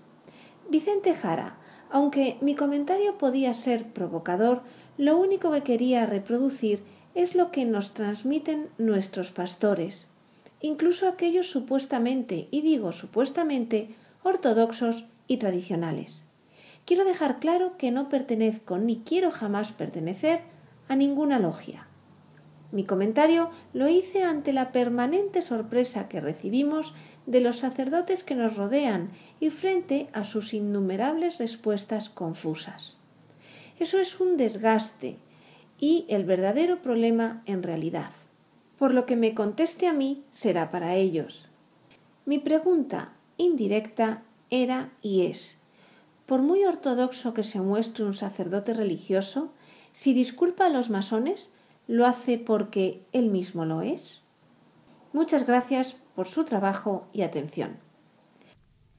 Vicente 0.70 1.14
Jara, 1.16 1.58
aunque 1.92 2.38
mi 2.40 2.54
comentario 2.54 3.18
podía 3.18 3.52
ser 3.52 3.84
provocador, 3.84 4.62
lo 4.96 5.18
único 5.18 5.52
que 5.52 5.62
quería 5.62 6.06
reproducir 6.06 6.82
es 7.14 7.34
lo 7.34 7.52
que 7.52 7.66
nos 7.66 7.92
transmiten 7.92 8.70
nuestros 8.78 9.30
pastores, 9.30 10.06
incluso 10.62 11.06
aquellos 11.06 11.48
supuestamente, 11.50 12.48
y 12.50 12.62
digo 12.62 12.92
supuestamente, 12.92 13.94
ortodoxos 14.22 15.04
y 15.26 15.36
tradicionales. 15.36 16.24
Quiero 16.86 17.04
dejar 17.04 17.38
claro 17.38 17.76
que 17.76 17.90
no 17.90 18.08
pertenezco 18.08 18.78
ni 18.78 19.00
quiero 19.00 19.30
jamás 19.30 19.72
pertenecer 19.72 20.40
a 20.88 20.96
ninguna 20.96 21.38
logia. 21.38 21.86
Mi 22.72 22.84
comentario 22.84 23.50
lo 23.74 23.88
hice 23.88 24.24
ante 24.24 24.54
la 24.54 24.72
permanente 24.72 25.42
sorpresa 25.42 26.08
que 26.08 26.22
recibimos 26.22 26.94
de 27.26 27.40
los 27.40 27.58
sacerdotes 27.58 28.24
que 28.24 28.34
nos 28.34 28.56
rodean 28.56 29.10
y 29.40 29.50
frente 29.50 30.08
a 30.12 30.24
sus 30.24 30.54
innumerables 30.54 31.38
respuestas 31.38 32.08
confusas. 32.08 32.96
Eso 33.78 33.98
es 33.98 34.20
un 34.20 34.36
desgaste 34.36 35.18
y 35.78 36.04
el 36.08 36.24
verdadero 36.24 36.82
problema 36.82 37.42
en 37.46 37.62
realidad. 37.62 38.10
Por 38.78 38.94
lo 38.94 39.06
que 39.06 39.16
me 39.16 39.34
conteste 39.34 39.86
a 39.86 39.92
mí 39.92 40.24
será 40.30 40.70
para 40.70 40.94
ellos. 40.94 41.48
Mi 42.24 42.38
pregunta 42.38 43.12
indirecta 43.36 44.22
era 44.50 44.92
y 45.00 45.26
es, 45.26 45.58
por 46.26 46.42
muy 46.42 46.64
ortodoxo 46.64 47.34
que 47.34 47.42
se 47.42 47.60
muestre 47.60 48.04
un 48.04 48.14
sacerdote 48.14 48.74
religioso, 48.74 49.52
si 49.92 50.14
disculpa 50.14 50.66
a 50.66 50.70
los 50.70 50.88
masones, 50.88 51.50
lo 51.86 52.06
hace 52.06 52.38
porque 52.38 53.02
él 53.12 53.28
mismo 53.30 53.64
lo 53.64 53.82
es? 53.82 54.22
Muchas 55.12 55.46
gracias 55.46 55.96
por 56.14 56.28
su 56.28 56.44
trabajo 56.44 57.08
y 57.12 57.22
atención. 57.22 57.78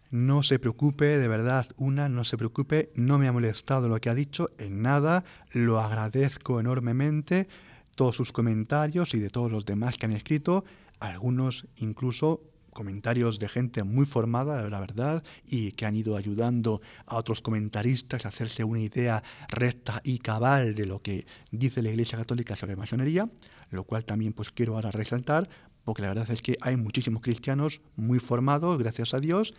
No 0.09 0.43
se 0.43 0.59
preocupe, 0.59 1.18
de 1.18 1.28
verdad, 1.28 1.66
una, 1.78 2.07
no 2.07 2.24
se 2.24 2.38
preocupe, 2.38 2.91
no 2.93 3.18
me 3.18 3.28
ha 3.28 3.32
molestado 3.32 3.89
lo 3.89 3.99
que 3.99 4.11
ha 4.11 4.14
dicho 4.14 4.51
en 4.59 4.84
nada, 4.84 5.24
lo 5.51 5.80
agradezco 5.80 6.59
enormemente, 6.59 7.47
todos 7.95 8.16
sus 8.16 8.32
comentarios 8.32 9.16
y 9.16 9.20
de 9.20 9.30
todos 9.30 9.51
los 9.51 9.66
demás 9.66 9.97
que 9.97 10.05
han 10.05 10.11
escrito, 10.11 10.66
algunos 10.99 11.68
incluso 11.78 12.41
comentarios 12.74 13.39
de 13.39 13.47
gente 13.47 13.84
muy 13.84 14.05
formada, 14.05 14.68
la 14.70 14.80
verdad, 14.80 15.24
y 15.47 15.72
que 15.72 15.86
han 15.86 15.95
ido 15.95 16.18
ayudando 16.18 16.82
a 17.05 17.16
otros 17.16 17.41
comentaristas 17.41 18.26
a 18.26 18.30
hacerse 18.30 18.64
una 18.64 18.82
idea 18.82 19.24
recta 19.47 20.01
y 20.03 20.20
cabal 20.20 20.76
de 20.76 20.86
lo 20.86 21.01
que 21.01 21.26
dice 21.51 21.82
la 21.82 21.89
Iglesia 21.89 22.18
Católica 22.18 22.55
sobre 22.55 22.76
masonería, 22.76 23.30
lo 23.70 23.84
cual 23.84 24.05
también 24.05 24.34
pues 24.34 24.51
quiero 24.51 24.76
ahora 24.76 24.91
resaltar, 24.91 25.47
porque 25.84 26.01
la 26.01 26.09
verdad 26.09 26.29
es 26.31 26.41
que 26.41 26.57
hay 26.61 26.77
muchísimos 26.77 27.21
cristianos 27.21 27.81
muy 27.95 28.19
formados, 28.19 28.77
gracias 28.77 29.13
a 29.13 29.19
Dios, 29.19 29.53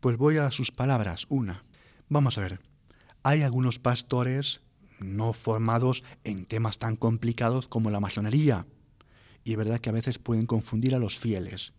pues 0.00 0.16
voy 0.16 0.38
a 0.38 0.50
sus 0.50 0.72
palabras. 0.72 1.26
Una, 1.28 1.64
vamos 2.08 2.38
a 2.38 2.42
ver, 2.42 2.60
hay 3.22 3.42
algunos 3.42 3.78
pastores 3.78 4.60
no 4.98 5.32
formados 5.32 6.04
en 6.24 6.46
temas 6.46 6.78
tan 6.78 6.96
complicados 6.96 7.68
como 7.68 7.90
la 7.90 8.00
masonería, 8.00 8.66
y 9.44 9.52
es 9.52 9.56
verdad 9.56 9.80
que 9.80 9.90
a 9.90 9.92
veces 9.92 10.18
pueden 10.18 10.46
confundir 10.46 10.94
a 10.94 10.98
los 10.98 11.18
fieles. 11.18 11.72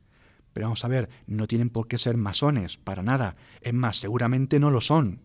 Pero 0.54 0.68
vamos 0.68 0.86
a 0.86 0.88
ver, 0.88 1.10
no 1.28 1.48
tienen 1.48 1.70
por 1.70 1.88
qué 1.88 1.98
ser 1.98 2.18
masones, 2.18 2.78
para 2.78 3.04
nada. 3.04 3.36
Es 3.62 3.74
más, 3.74 3.98
seguramente 3.98 4.60
no 4.60 4.72
lo 4.72 4.82
son. 4.82 5.20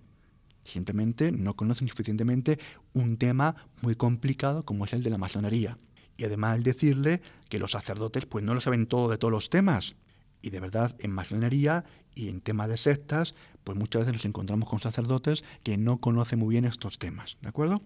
Simplemente 0.65 1.33
no 1.33 1.55
conocen 1.55 1.89
suficientemente 1.89 2.59
un 2.93 3.17
tema 3.17 3.57
muy 3.81 3.95
complicado 3.95 4.65
como 4.65 4.85
es 4.85 4.93
el 4.93 5.03
de 5.03 5.11
la 5.11 5.19
masonería. 5.19 5.79
Y 6.23 6.25
además 6.25 6.63
decirle 6.63 7.21
que 7.49 7.59
los 7.59 7.73
sacerdotes 7.73 8.27
pues 8.27 8.45
no 8.45 8.55
lo 8.55 8.61
saben 8.61 8.87
todo 8.87 9.11
de 9.11 9.19
todos 9.19 9.33
los 9.33 9.51
temas. 9.51 9.97
Y 10.41 10.51
de 10.51 10.61
verdad, 10.61 10.95
en 11.01 11.11
masonería 11.11 11.85
y 12.15 12.29
en 12.29 12.41
tema 12.41 12.69
de 12.69 12.77
sectas, 12.77 13.35
pues 13.65 13.77
muchas 13.77 14.03
veces 14.03 14.15
nos 14.15 14.25
encontramos 14.25 14.69
con 14.69 14.79
sacerdotes 14.79 15.43
que 15.65 15.77
no 15.77 15.99
conocen 15.99 16.39
muy 16.39 16.51
bien 16.51 16.65
estos 16.65 17.01
temas, 17.01 17.39
¿de 17.41 17.49
acuerdo? 17.49 17.83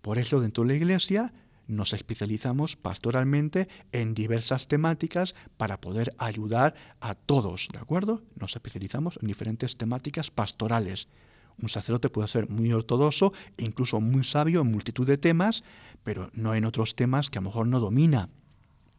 Por 0.00 0.18
eso 0.18 0.40
dentro 0.40 0.62
de 0.62 0.68
la 0.68 0.76
iglesia 0.76 1.32
nos 1.66 1.92
especializamos 1.92 2.76
pastoralmente 2.76 3.66
en 3.90 4.14
diversas 4.14 4.68
temáticas 4.68 5.34
para 5.56 5.80
poder 5.80 6.14
ayudar 6.18 6.76
a 7.00 7.16
todos, 7.16 7.66
¿de 7.72 7.80
acuerdo? 7.80 8.22
Nos 8.36 8.54
especializamos 8.54 9.18
en 9.20 9.26
diferentes 9.26 9.76
temáticas 9.76 10.30
pastorales. 10.30 11.08
Un 11.60 11.68
sacerdote 11.68 12.08
puede 12.10 12.28
ser 12.28 12.48
muy 12.48 12.72
ortodoxo 12.72 13.32
e 13.58 13.64
incluso 13.64 14.00
muy 14.00 14.24
sabio 14.24 14.62
en 14.62 14.70
multitud 14.70 15.06
de 15.06 15.18
temas, 15.18 15.62
pero 16.04 16.30
no 16.32 16.54
en 16.54 16.64
otros 16.64 16.94
temas 16.94 17.30
que 17.30 17.38
a 17.38 17.42
lo 17.42 17.48
mejor 17.48 17.66
no 17.66 17.80
domina. 17.80 18.28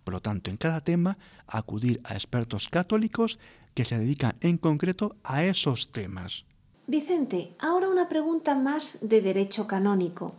Por 0.04 0.14
lo 0.14 0.22
tanto, 0.22 0.50
en 0.50 0.58
cada 0.58 0.82
tema, 0.82 1.18
acudir 1.48 2.02
a 2.04 2.14
expertos 2.14 2.70
católicos 2.70 3.40
que 3.74 3.86
se 3.86 3.98
dedican 3.98 4.36
en 4.42 4.58
concreto 4.58 5.16
a 5.24 5.44
esos 5.44 5.92
temas. 5.92 6.46
Vicente, 6.88 7.56
ahora 7.60 7.90
una 7.90 8.10
pregunta 8.10 8.56
más 8.56 8.98
de 9.02 9.22
derecho 9.22 9.68
canónico. 9.68 10.36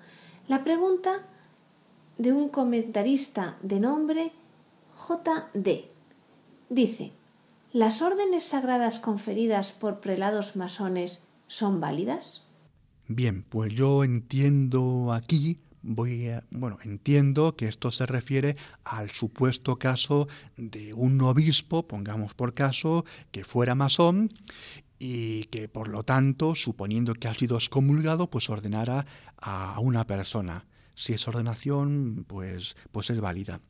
La 0.49 0.65
pregunta 0.65 1.27
de 2.19 2.33
un 2.33 2.49
comentarista 2.49 3.57
de 3.63 3.81
nombre 3.81 4.33
J.D. 4.95 5.91
Dice, 6.69 7.13
¿las 7.73 8.03
órdenes 8.03 8.45
sagradas 8.45 9.01
conferidas 9.01 9.73
por 9.73 10.01
prelados 10.01 10.57
masones 10.57 11.23
son 11.47 11.81
válidas? 11.81 12.45
Bien, 13.09 13.43
pues 13.43 13.75
yo 13.75 14.05
entiendo 14.05 15.13
aquí, 15.13 15.59
voy 15.83 16.29
a, 16.29 16.45
bueno, 16.51 16.79
entiendo 16.83 17.57
que 17.57 17.69
esto 17.69 17.91
se 17.91 18.07
refiere 18.07 18.57
al 18.85 19.11
supuesto 19.11 19.79
caso 19.79 20.29
de 20.57 20.95
un 20.95 21.21
obispo, 21.21 21.87
pongamos 21.87 22.35
por 22.35 22.55
caso, 22.55 23.05
que 23.31 23.45
fuera 23.45 23.75
masón 23.75 24.33
y 24.99 25.45
que 25.45 25.69
por 25.69 25.89
lo 25.89 26.05
tanto, 26.05 26.55
suponiendo 26.55 27.15
que 27.15 27.29
ha 27.29 27.35
sido 27.35 27.57
excomulgado, 27.57 28.31
pues 28.31 28.49
ordenara 28.51 29.07
a 29.37 29.79
una 29.81 30.07
persona 30.07 30.67
si 30.95 31.13
es 31.15 31.27
ordenación, 31.29 32.25
pues, 32.27 32.77
pues 32.91 33.11
es 33.11 33.21
válida. 33.21 33.61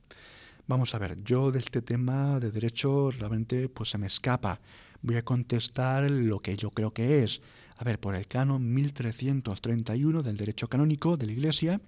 Vamos 0.66 0.94
a 0.94 0.98
ver, 0.98 1.22
yo 1.24 1.50
de 1.50 1.58
este 1.58 1.82
tema 1.82 2.38
de 2.40 2.50
derecho 2.50 3.10
realmente 3.10 3.68
pues 3.68 3.90
se 3.90 3.98
me 3.98 4.06
escapa. 4.06 4.60
Voy 5.02 5.16
a 5.16 5.24
contestar 5.24 6.08
lo 6.10 6.40
que 6.40 6.56
yo 6.56 6.70
creo 6.70 6.92
que 6.92 7.24
es. 7.24 7.42
A 7.76 7.84
ver, 7.84 7.98
por 7.98 8.14
el 8.14 8.28
canon 8.28 8.72
1331 8.72 10.22
del 10.22 10.36
derecho 10.36 10.68
canónico 10.68 11.16
de 11.16 11.26
la 11.26 11.32
Iglesia, 11.32 11.80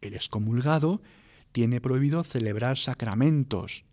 el 0.00 0.14
excomulgado 0.14 1.02
tiene 1.52 1.80
prohibido 1.80 2.24
celebrar 2.24 2.78
sacramentos. 2.78 3.84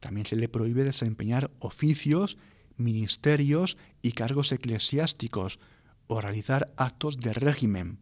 También 0.00 0.26
se 0.26 0.36
le 0.36 0.48
prohíbe 0.48 0.84
desempeñar 0.84 1.50
oficios, 1.58 2.38
ministerios 2.76 3.76
y 4.02 4.12
cargos 4.12 4.52
eclesiásticos 4.52 5.60
o 6.06 6.20
realizar 6.20 6.72
actos 6.76 7.18
de 7.18 7.32
régimen. 7.32 7.98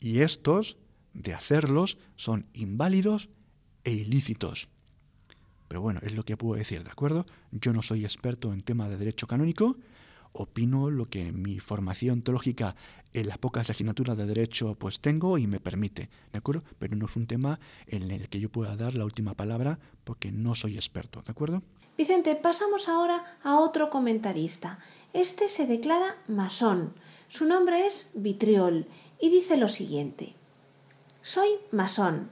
Y 0.00 0.20
estos 0.20 0.76
de 1.12 1.34
hacerlos 1.34 1.98
son 2.16 2.46
inválidos 2.52 3.30
e 3.84 3.92
ilícitos. 3.92 4.68
Pero 5.68 5.80
bueno, 5.80 6.00
es 6.02 6.14
lo 6.14 6.24
que 6.24 6.36
puedo 6.36 6.58
decir, 6.58 6.84
¿de 6.84 6.90
acuerdo? 6.90 7.26
Yo 7.52 7.72
no 7.72 7.82
soy 7.82 8.04
experto 8.04 8.52
en 8.52 8.62
tema 8.62 8.88
de 8.88 8.96
derecho 8.96 9.26
canónico, 9.26 9.78
opino 10.32 10.90
lo 10.90 11.06
que 11.06 11.32
mi 11.32 11.60
formación 11.60 12.22
teológica 12.22 12.74
en 13.14 13.28
las 13.28 13.38
pocas 13.38 13.70
asignaturas 13.70 14.16
de 14.18 14.26
derecho 14.26 14.74
pues 14.74 15.00
tengo 15.00 15.38
y 15.38 15.46
me 15.46 15.60
permite, 15.60 16.10
¿de 16.32 16.38
acuerdo? 16.38 16.64
Pero 16.78 16.96
no 16.96 17.06
es 17.06 17.16
un 17.16 17.26
tema 17.26 17.60
en 17.86 18.10
el 18.10 18.28
que 18.28 18.40
yo 18.40 18.50
pueda 18.50 18.76
dar 18.76 18.94
la 18.94 19.04
última 19.04 19.34
palabra 19.34 19.78
porque 20.04 20.30
no 20.30 20.54
soy 20.54 20.74
experto, 20.74 21.22
¿de 21.22 21.30
acuerdo? 21.30 21.62
Vicente, 21.96 22.34
pasamos 22.34 22.88
ahora 22.88 23.38
a 23.42 23.60
otro 23.60 23.88
comentarista. 23.88 24.80
Este 25.12 25.48
se 25.48 25.66
declara 25.66 26.16
masón. 26.26 26.92
Su 27.28 27.46
nombre 27.46 27.86
es 27.86 28.08
Vitriol 28.14 28.86
y 29.20 29.30
dice 29.30 29.56
lo 29.56 29.68
siguiente. 29.68 30.34
Soy 31.22 31.48
masón. 31.70 32.28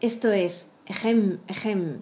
Esto 0.00 0.32
es, 0.32 0.70
ejem, 0.86 1.40
ejem. 1.48 2.00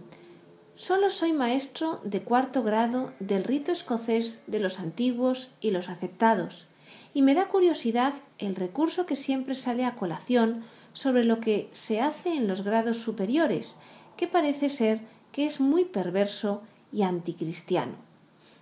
Solo 0.74 1.10
soy 1.10 1.32
maestro 1.32 2.00
de 2.04 2.22
cuarto 2.22 2.62
grado 2.62 3.12
del 3.18 3.44
rito 3.44 3.72
escocés 3.72 4.42
de 4.46 4.60
los 4.60 4.78
antiguos 4.78 5.50
y 5.60 5.72
los 5.72 5.88
aceptados, 5.88 6.66
y 7.12 7.22
me 7.22 7.34
da 7.34 7.48
curiosidad 7.48 8.14
el 8.38 8.54
recurso 8.54 9.06
que 9.06 9.16
siempre 9.16 9.54
sale 9.54 9.84
a 9.84 9.96
colación 9.96 10.62
sobre 10.92 11.24
lo 11.24 11.40
que 11.40 11.68
se 11.72 12.00
hace 12.00 12.34
en 12.34 12.46
los 12.46 12.62
grados 12.62 12.98
superiores, 12.98 13.76
que 14.16 14.26
parece 14.26 14.68
ser 14.68 15.00
que 15.32 15.46
es 15.46 15.60
muy 15.60 15.84
perverso 15.84 16.62
y 16.92 17.02
anticristiano. 17.02 17.94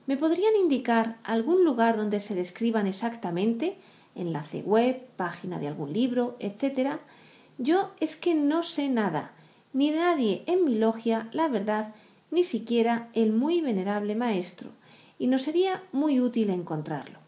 ¿Me 0.06 0.16
podrían 0.16 0.56
indicar 0.56 1.18
algún 1.22 1.64
lugar 1.64 1.96
donde 1.96 2.20
se 2.20 2.34
describan 2.34 2.86
exactamente, 2.86 3.76
enlace 4.14 4.62
web, 4.62 5.06
página 5.16 5.58
de 5.58 5.68
algún 5.68 5.92
libro, 5.92 6.36
etcétera, 6.38 7.00
yo 7.58 7.92
es 8.00 8.16
que 8.16 8.34
no 8.34 8.62
sé 8.62 8.88
nada, 8.88 9.32
ni 9.72 9.90
nadie 9.90 10.44
en 10.46 10.64
mi 10.64 10.74
logia, 10.74 11.28
la 11.32 11.48
verdad, 11.48 11.94
ni 12.30 12.44
siquiera 12.44 13.08
el 13.12 13.32
muy 13.32 13.60
venerable 13.60 14.14
maestro, 14.14 14.70
y 15.18 15.26
nos 15.26 15.42
sería 15.42 15.82
muy 15.92 16.20
útil 16.20 16.50
encontrarlo. 16.50 17.27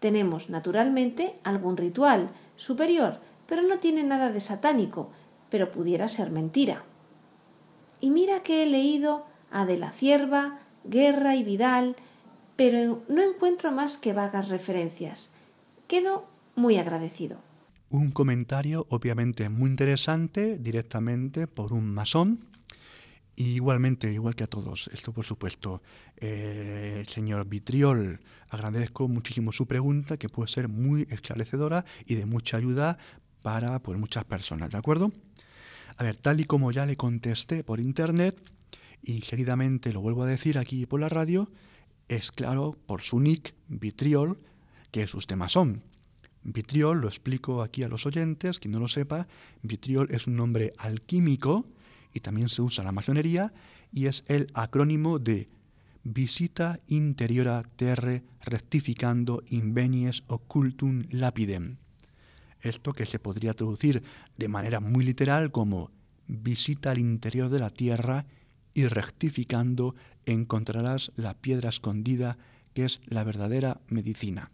Tenemos, 0.00 0.50
naturalmente, 0.50 1.38
algún 1.44 1.76
ritual 1.76 2.30
superior, 2.56 3.20
pero 3.46 3.62
no 3.62 3.78
tiene 3.78 4.02
nada 4.02 4.30
de 4.30 4.40
satánico, 4.40 5.10
pero 5.50 5.70
pudiera 5.70 6.08
ser 6.08 6.30
mentira. 6.30 6.84
Y 8.00 8.10
mira 8.10 8.42
que 8.42 8.62
he 8.62 8.66
leído 8.66 9.26
a 9.50 9.64
De 9.64 9.76
la 9.76 9.90
Cierva, 9.90 10.60
Guerra 10.84 11.34
y 11.34 11.42
Vidal, 11.42 11.96
pero 12.56 13.02
no 13.08 13.22
encuentro 13.22 13.72
más 13.72 13.98
que 13.98 14.12
vagas 14.12 14.48
referencias. 14.48 15.30
Quedo 15.86 16.26
muy 16.54 16.76
agradecido 16.76 17.38
un 17.90 18.10
comentario 18.10 18.86
obviamente 18.90 19.48
muy 19.48 19.70
interesante 19.70 20.58
directamente 20.58 21.46
por 21.46 21.72
un 21.72 21.92
masón. 21.92 22.40
Igualmente, 23.44 24.12
igual 24.12 24.34
que 24.34 24.44
a 24.44 24.48
todos, 24.48 24.90
esto 24.92 25.12
por 25.12 25.24
supuesto, 25.24 25.82
eh, 26.16 27.04
señor 27.06 27.46
Vitriol, 27.46 28.20
agradezco 28.48 29.06
muchísimo 29.06 29.52
su 29.52 29.66
pregunta, 29.66 30.16
que 30.16 30.28
puede 30.28 30.48
ser 30.48 30.68
muy 30.68 31.06
esclarecedora 31.10 31.84
y 32.04 32.16
de 32.16 32.26
mucha 32.26 32.56
ayuda 32.56 32.98
para 33.42 33.78
pues, 33.80 33.98
muchas 33.98 34.24
personas, 34.24 34.70
¿de 34.70 34.78
acuerdo? 34.78 35.12
A 35.96 36.02
ver, 36.02 36.16
tal 36.16 36.40
y 36.40 36.44
como 36.44 36.72
ya 36.72 36.84
le 36.86 36.96
contesté 36.96 37.62
por 37.62 37.80
internet, 37.80 38.40
y 39.02 39.22
seguidamente 39.22 39.92
lo 39.92 40.00
vuelvo 40.00 40.24
a 40.24 40.26
decir 40.26 40.58
aquí 40.58 40.86
por 40.86 40.98
la 40.98 41.08
radio, 41.08 41.50
es 42.08 42.32
claro 42.32 42.76
por 42.86 43.02
su 43.02 43.20
nick, 43.20 43.54
Vitriol, 43.68 44.38
que 44.90 45.02
es 45.02 45.14
usted 45.14 45.36
masón. 45.36 45.82
Vitriol, 46.42 47.00
lo 47.00 47.08
explico 47.08 47.62
aquí 47.62 47.82
a 47.82 47.88
los 47.88 48.06
oyentes, 48.06 48.58
quien 48.58 48.72
no 48.72 48.80
lo 48.80 48.88
sepa, 48.88 49.28
vitriol 49.62 50.08
es 50.10 50.26
un 50.26 50.36
nombre 50.36 50.72
alquímico 50.78 51.66
y 52.12 52.20
también 52.20 52.48
se 52.48 52.62
usa 52.62 52.84
la 52.84 52.92
masonería 52.92 53.52
y 53.92 54.06
es 54.06 54.24
el 54.26 54.50
acrónimo 54.54 55.18
de 55.18 55.48
Visita 56.04 56.80
Interiora 56.86 57.62
Terre 57.76 58.22
Rectificando 58.40 59.42
Invenies 59.48 60.22
Occultum 60.26 61.04
Lapidem. 61.10 61.76
Esto 62.60 62.92
que 62.92 63.06
se 63.06 63.18
podría 63.18 63.54
traducir 63.54 64.02
de 64.36 64.48
manera 64.48 64.80
muy 64.80 65.04
literal 65.04 65.50
como 65.50 65.90
Visita 66.26 66.90
al 66.90 66.98
interior 66.98 67.48
de 67.48 67.58
la 67.58 67.70
tierra 67.70 68.26
y 68.74 68.86
rectificando 68.86 69.94
encontrarás 70.26 71.10
la 71.16 71.34
piedra 71.34 71.70
escondida 71.70 72.36
que 72.74 72.84
es 72.84 73.00
la 73.06 73.24
verdadera 73.24 73.80
medicina. 73.88 74.50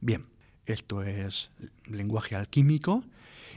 Bien, 0.00 0.26
esto 0.64 1.02
es 1.02 1.50
lenguaje 1.86 2.36
alquímico 2.36 3.04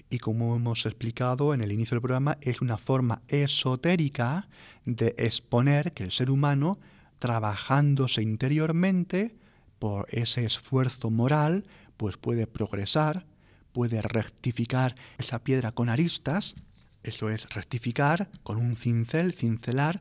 y 0.10 0.20
como 0.20 0.56
hemos 0.56 0.86
explicado 0.86 1.54
en 1.54 1.62
el 1.62 1.72
inicio 1.72 1.96
del 1.96 2.02
programa, 2.02 2.38
es 2.42 2.62
una 2.62 2.78
forma 2.78 3.22
esotérica 3.28 4.48
de 4.86 5.16
exponer 5.18 5.94
que 5.94 6.04
el 6.04 6.12
ser 6.12 6.30
humano, 6.30 6.80
trabajándose 7.20 8.22
interiormente 8.22 9.36
por 9.80 10.08
ese 10.10 10.46
esfuerzo 10.46 11.10
moral, 11.10 11.66
pues 11.98 12.18
puede 12.18 12.48
progresar, 12.48 13.26
puede 13.72 14.02
rectificar 14.02 14.96
esa 15.18 15.44
piedra 15.44 15.72
con 15.72 15.90
aristas, 15.90 16.56
eso 17.04 17.30
es 17.30 17.50
rectificar 17.50 18.30
con 18.44 18.58
un 18.58 18.76
cincel, 18.76 19.34
cincelar, 19.34 20.00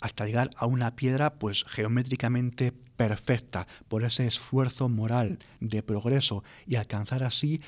hasta 0.00 0.26
llegar 0.26 0.50
a 0.56 0.66
una 0.66 0.96
piedra 0.96 1.34
pues 1.34 1.64
geométricamente 1.64 2.72
perfecta 2.72 3.66
por 3.88 4.04
ese 4.04 4.26
esfuerzo 4.26 4.88
moral 4.88 5.38
de 5.60 5.82
progreso 5.82 6.44
y 6.66 6.76
alcanzar 6.76 7.22
así 7.24 7.60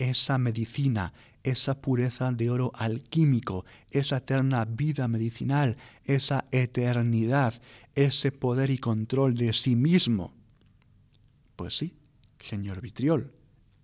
esa 0.00 0.38
medicina, 0.38 1.12
esa 1.42 1.80
pureza 1.80 2.32
de 2.32 2.48
oro 2.48 2.72
alquímico, 2.74 3.66
esa 3.90 4.16
eterna 4.16 4.64
vida 4.64 5.08
medicinal, 5.08 5.76
esa 6.04 6.46
eternidad, 6.50 7.60
ese 7.94 8.32
poder 8.32 8.70
y 8.70 8.78
control 8.78 9.34
de 9.34 9.52
sí 9.52 9.76
mismo. 9.76 10.34
Pues 11.56 11.76
sí, 11.76 11.94
señor 12.38 12.80
Vitriol, 12.80 13.32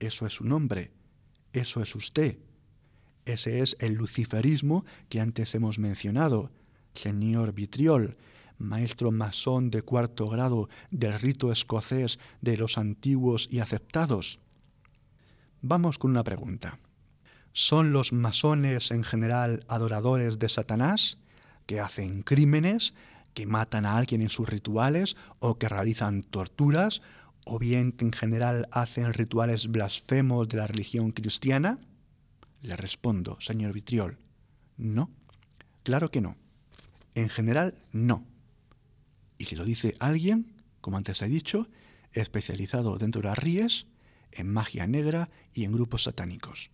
eso 0.01 0.27
es 0.27 0.33
su 0.33 0.45
nombre, 0.45 0.91
eso 1.53 1.83
es 1.83 1.95
usted. 1.95 2.39
Ese 3.27 3.61
es 3.61 3.77
el 3.81 3.95
luciferismo 3.95 4.85
que 5.09 5.21
antes 5.21 5.55
hemos 5.55 5.79
mencionado. 5.79 6.53
Señor 6.95 7.53
Vitriol, 7.53 8.17
maestro 8.57 9.11
masón 9.11 9.71
de 9.71 9.83
cuarto 9.83 10.29
grado 10.29 10.71
del 10.91 11.19
rito 11.19 11.53
escocés 11.53 12.19
de 12.41 12.57
los 12.57 12.79
antiguos 12.79 13.49
y 13.51 13.59
aceptados. 13.59 14.39
Vamos 15.63 15.99
con 15.99 16.11
una 16.11 16.25
pregunta. 16.25 16.79
¿Son 17.53 17.93
los 17.93 18.13
masones 18.13 18.91
en 18.91 19.03
general 19.03 19.65
adoradores 19.69 20.39
de 20.39 20.49
Satanás, 20.49 21.19
que 21.67 21.81
hacen 21.81 22.23
crímenes, 22.23 22.95
que 23.33 23.47
matan 23.47 23.87
a 23.87 23.97
alguien 23.97 24.23
en 24.23 24.29
sus 24.29 24.49
rituales 24.49 25.17
o 25.39 25.59
que 25.59 25.69
realizan 25.69 26.23
torturas, 26.23 27.03
o 27.45 27.59
bien 27.59 27.93
que 27.93 28.05
en 28.05 28.13
general 28.13 28.69
hacen 28.73 29.13
rituales 29.13 29.69
blasfemos 29.69 30.49
de 30.49 30.59
la 30.59 30.67
religión 30.67 31.13
cristiana? 31.13 31.79
Le 32.61 32.77
respondo, 32.77 33.39
señor 33.41 33.73
Vitriol, 33.73 34.19
no, 34.77 35.11
claro 35.83 36.11
que 36.11 36.21
no. 36.21 36.37
En 37.15 37.29
general, 37.29 37.75
no. 37.93 38.27
Y 39.39 39.47
si 39.47 39.57
lo 39.57 39.65
dice 39.65 39.95
alguien, 39.99 40.53
como 40.81 40.99
antes 40.99 41.23
he 41.23 41.29
dicho, 41.29 41.69
especializado 42.13 42.99
dentro 42.99 43.23
de 43.23 43.29
las 43.29 43.39
ríes, 43.39 43.87
en 44.33 44.53
magia 44.53 44.87
negra 44.87 45.31
y 45.53 45.65
en 45.65 45.73
grupos 45.73 46.05
satánicos. 46.05 46.71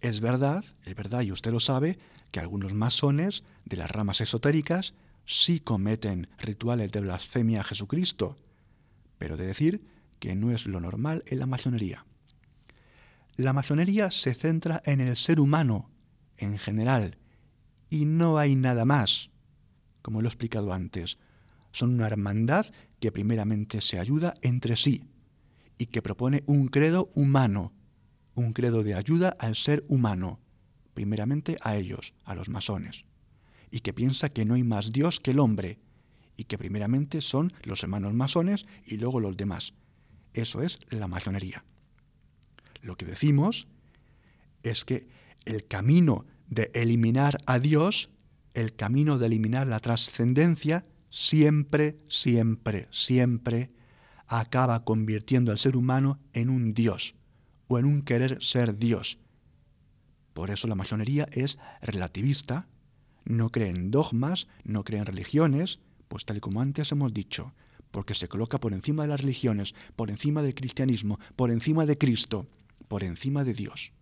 Es 0.00 0.20
verdad, 0.20 0.64
es 0.84 0.94
verdad, 0.94 1.22
y 1.22 1.32
usted 1.32 1.50
lo 1.50 1.60
sabe, 1.60 1.98
que 2.30 2.40
algunos 2.40 2.74
masones 2.74 3.42
de 3.64 3.76
las 3.76 3.90
ramas 3.90 4.20
esotéricas 4.20 4.94
sí 5.24 5.60
cometen 5.60 6.28
rituales 6.38 6.92
de 6.92 7.00
blasfemia 7.00 7.60
a 7.60 7.64
Jesucristo, 7.64 8.36
pero 9.18 9.36
de 9.36 9.46
decir 9.46 9.86
que 10.18 10.34
no 10.34 10.50
es 10.50 10.66
lo 10.66 10.80
normal 10.80 11.24
en 11.26 11.38
la 11.38 11.46
masonería. 11.46 12.04
La 13.36 13.52
masonería 13.52 14.10
se 14.10 14.34
centra 14.34 14.82
en 14.84 15.00
el 15.00 15.16
ser 15.16 15.40
humano 15.40 15.90
en 16.36 16.58
general 16.58 17.18
y 17.88 18.04
no 18.04 18.38
hay 18.38 18.56
nada 18.56 18.84
más, 18.84 19.30
como 20.02 20.20
lo 20.20 20.28
he 20.28 20.30
explicado 20.30 20.72
antes. 20.72 21.18
Son 21.72 21.94
una 21.94 22.06
hermandad 22.06 22.66
que 23.00 23.10
primeramente 23.10 23.80
se 23.80 23.98
ayuda 23.98 24.34
entre 24.42 24.76
sí 24.76 25.08
y 25.78 25.86
que 25.86 26.02
propone 26.02 26.42
un 26.46 26.68
credo 26.68 27.10
humano, 27.14 27.72
un 28.34 28.52
credo 28.52 28.82
de 28.82 28.94
ayuda 28.94 29.30
al 29.38 29.56
ser 29.56 29.84
humano, 29.88 30.40
primeramente 30.94 31.56
a 31.62 31.76
ellos, 31.76 32.14
a 32.24 32.34
los 32.34 32.48
masones, 32.48 33.04
y 33.70 33.80
que 33.80 33.92
piensa 33.92 34.28
que 34.28 34.44
no 34.44 34.54
hay 34.54 34.62
más 34.62 34.92
Dios 34.92 35.20
que 35.20 35.32
el 35.32 35.40
hombre, 35.40 35.78
y 36.36 36.44
que 36.44 36.58
primeramente 36.58 37.20
son 37.20 37.52
los 37.62 37.82
hermanos 37.82 38.12
masones 38.14 38.66
y 38.84 38.96
luego 38.96 39.20
los 39.20 39.36
demás. 39.36 39.74
Eso 40.32 40.62
es 40.62 40.78
la 40.90 41.06
masonería. 41.06 41.64
Lo 42.82 42.96
que 42.96 43.06
decimos 43.06 43.68
es 44.62 44.84
que 44.84 45.08
el 45.44 45.66
camino 45.66 46.26
de 46.48 46.70
eliminar 46.74 47.38
a 47.46 47.58
Dios, 47.58 48.10
el 48.52 48.74
camino 48.74 49.18
de 49.18 49.26
eliminar 49.26 49.66
la 49.66 49.80
trascendencia, 49.80 50.84
siempre, 51.10 51.98
siempre, 52.08 52.88
siempre 52.90 53.70
acaba 54.26 54.84
convirtiendo 54.84 55.52
al 55.52 55.58
ser 55.58 55.76
humano 55.76 56.18
en 56.32 56.50
un 56.50 56.74
Dios 56.74 57.14
o 57.68 57.78
en 57.78 57.84
un 57.84 58.02
querer 58.02 58.42
ser 58.42 58.76
Dios. 58.78 59.18
Por 60.32 60.50
eso 60.50 60.66
la 60.68 60.74
masonería 60.74 61.28
es 61.32 61.58
relativista, 61.80 62.68
no 63.24 63.50
cree 63.50 63.68
en 63.68 63.90
dogmas, 63.90 64.48
no 64.64 64.84
cree 64.84 65.00
en 65.00 65.06
religiones, 65.06 65.80
pues 66.08 66.24
tal 66.24 66.38
y 66.38 66.40
como 66.40 66.60
antes 66.60 66.92
hemos 66.92 67.14
dicho, 67.14 67.54
porque 67.90 68.14
se 68.14 68.28
coloca 68.28 68.58
por 68.60 68.72
encima 68.72 69.02
de 69.02 69.08
las 69.08 69.20
religiones, 69.20 69.74
por 69.96 70.10
encima 70.10 70.42
del 70.42 70.54
cristianismo, 70.54 71.18
por 71.36 71.50
encima 71.50 71.86
de 71.86 71.96
Cristo, 71.96 72.46
por 72.88 73.04
encima 73.04 73.44
de 73.44 73.54
Dios. 73.54 73.92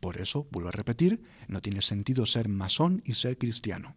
Por 0.00 0.20
eso, 0.20 0.46
vuelvo 0.52 0.68
a 0.68 0.72
repetir, 0.72 1.22
no 1.48 1.62
tiene 1.62 1.80
sentido 1.82 2.26
ser 2.26 2.48
masón 2.48 3.02
y 3.04 3.14
ser 3.14 3.38
cristiano. 3.38 3.96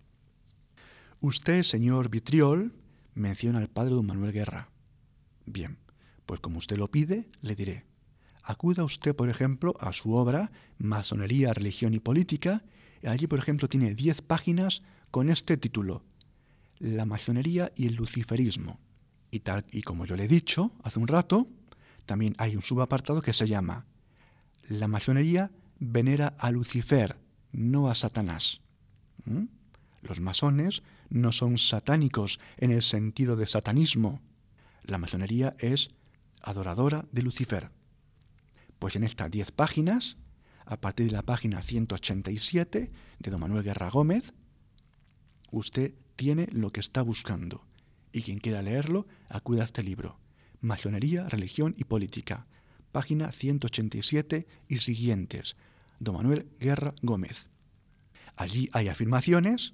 Usted, 1.20 1.64
señor 1.64 2.10
Vitriol, 2.10 2.74
menciona 3.14 3.60
al 3.60 3.68
padre 3.70 3.94
don 3.94 4.06
Manuel 4.06 4.32
Guerra. 4.32 4.70
Bien, 5.50 5.80
pues 6.28 6.40
como 6.40 6.60
usted 6.60 6.78
lo 6.78 6.92
pide, 6.92 7.28
le 7.42 7.56
diré. 7.56 7.84
Acuda 8.44 8.84
usted, 8.84 9.16
por 9.16 9.30
ejemplo, 9.30 9.74
a 9.80 9.94
su 9.94 10.14
obra 10.14 10.52
Masonería, 10.78 11.54
Religión 11.56 11.96
y 11.96 12.00
Política. 12.00 12.64
Allí, 13.04 13.26
por 13.26 13.40
ejemplo, 13.40 13.68
tiene 13.68 13.96
diez 13.96 14.22
páginas 14.22 14.84
con 15.10 15.28
este 15.32 15.58
título, 15.58 16.04
La 16.78 17.06
masonería 17.06 17.72
y 17.76 17.88
el 17.88 17.96
luciferismo. 17.96 18.80
Y 19.32 19.40
tal 19.40 19.66
y 19.72 19.82
como 19.82 20.06
yo 20.06 20.16
le 20.16 20.26
he 20.26 20.28
dicho 20.28 20.72
hace 20.84 21.00
un 21.00 21.08
rato, 21.08 21.48
también 22.06 22.36
hay 22.38 22.56
un 22.56 22.62
subapartado 22.62 23.24
que 23.24 23.34
se 23.34 23.48
llama 23.48 23.88
La 24.68 24.88
masonería 24.88 25.50
venera 25.80 26.36
a 26.38 26.52
Lucifer, 26.52 27.18
no 27.52 27.90
a 27.90 27.96
Satanás. 27.96 28.62
¿Mm? 29.26 29.46
Los 30.04 30.20
masones 30.20 30.84
no 31.10 31.32
son 31.32 31.58
satánicos 31.58 32.40
en 32.58 32.72
el 32.72 32.84
sentido 32.84 33.36
de 33.36 33.48
satanismo, 33.48 34.22
la 34.90 34.98
masonería 34.98 35.56
es 35.60 35.92
adoradora 36.42 37.06
de 37.12 37.22
Lucifer. 37.22 37.72
Pues 38.80 38.96
en 38.96 39.04
estas 39.04 39.30
10 39.30 39.52
páginas, 39.52 40.18
a 40.66 40.80
partir 40.80 41.08
de 41.08 41.12
la 41.12 41.24
página 41.24 41.62
187 41.62 42.92
de 43.20 43.32
don 43.32 43.42
Manuel 43.42 43.64
Guerra 43.64 43.90
Gómez, 43.90 44.34
usted 45.52 45.94
tiene 46.16 46.48
lo 46.52 46.72
que 46.72 46.80
está 46.80 47.02
buscando. 47.02 47.66
Y 48.12 48.24
quien 48.24 48.40
quiera 48.40 48.62
leerlo, 48.62 49.08
acuda 49.28 49.62
a 49.62 49.66
este 49.66 49.84
libro. 49.84 50.20
Masonería, 50.62 51.28
Religión 51.30 51.76
y 51.78 51.84
Política. 51.86 52.48
Página 52.92 53.32
187 53.32 54.48
y 54.68 54.78
siguientes. 54.78 55.56
Don 56.00 56.16
Manuel 56.16 56.50
Guerra 56.60 56.94
Gómez. 57.02 57.50
Allí 58.36 58.70
hay 58.74 58.88
afirmaciones, 58.88 59.74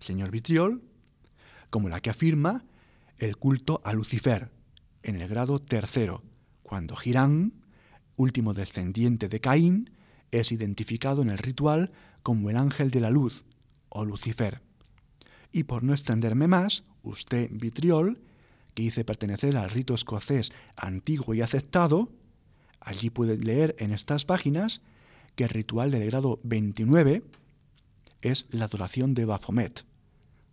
señor 0.00 0.30
Vitriol, 0.30 0.82
como 1.70 1.88
la 1.88 2.00
que 2.00 2.10
afirma 2.10 2.64
el 3.18 3.36
culto 3.36 3.80
a 3.84 3.92
Lucifer, 3.92 4.50
en 5.02 5.20
el 5.20 5.28
grado 5.28 5.58
tercero, 5.58 6.22
cuando 6.62 6.96
Girán, 6.96 7.54
último 8.16 8.54
descendiente 8.54 9.28
de 9.28 9.40
Caín, 9.40 9.90
es 10.30 10.52
identificado 10.52 11.22
en 11.22 11.30
el 11.30 11.38
ritual 11.38 11.92
como 12.22 12.50
el 12.50 12.56
ángel 12.56 12.90
de 12.90 13.00
la 13.00 13.10
luz, 13.10 13.44
o 13.88 14.04
Lucifer. 14.04 14.60
Y 15.50 15.64
por 15.64 15.82
no 15.82 15.92
extenderme 15.92 16.46
más, 16.46 16.84
usted, 17.02 17.48
Vitriol, 17.50 18.20
que 18.74 18.82
dice 18.82 19.04
pertenecer 19.04 19.56
al 19.56 19.70
rito 19.70 19.94
escocés 19.94 20.52
antiguo 20.76 21.34
y 21.34 21.40
aceptado, 21.40 22.12
allí 22.80 23.10
puede 23.10 23.36
leer 23.36 23.74
en 23.78 23.92
estas 23.92 24.24
páginas 24.24 24.82
que 25.34 25.44
el 25.44 25.50
ritual 25.50 25.90
del 25.90 26.06
grado 26.06 26.38
29 26.42 27.22
es 28.22 28.46
la 28.50 28.66
adoración 28.66 29.14
de 29.14 29.24
Baphomet. 29.24 29.84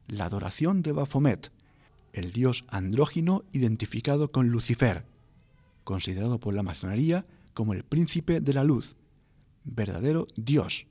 La 0.07 0.25
adoración 0.25 0.81
de 0.81 0.91
Baphomet, 0.91 1.51
el 2.15 2.31
dios 2.31 2.63
andrógino 2.69 3.43
identificado 3.51 4.31
con 4.31 4.47
Lucifer, 4.47 5.05
considerado 5.83 6.39
por 6.39 6.53
la 6.53 6.63
masonería 6.63 7.25
como 7.53 7.73
el 7.73 7.83
príncipe 7.83 8.39
de 8.39 8.53
la 8.53 8.63
luz, 8.63 8.95
verdadero 9.65 10.25
dios, 10.37 10.87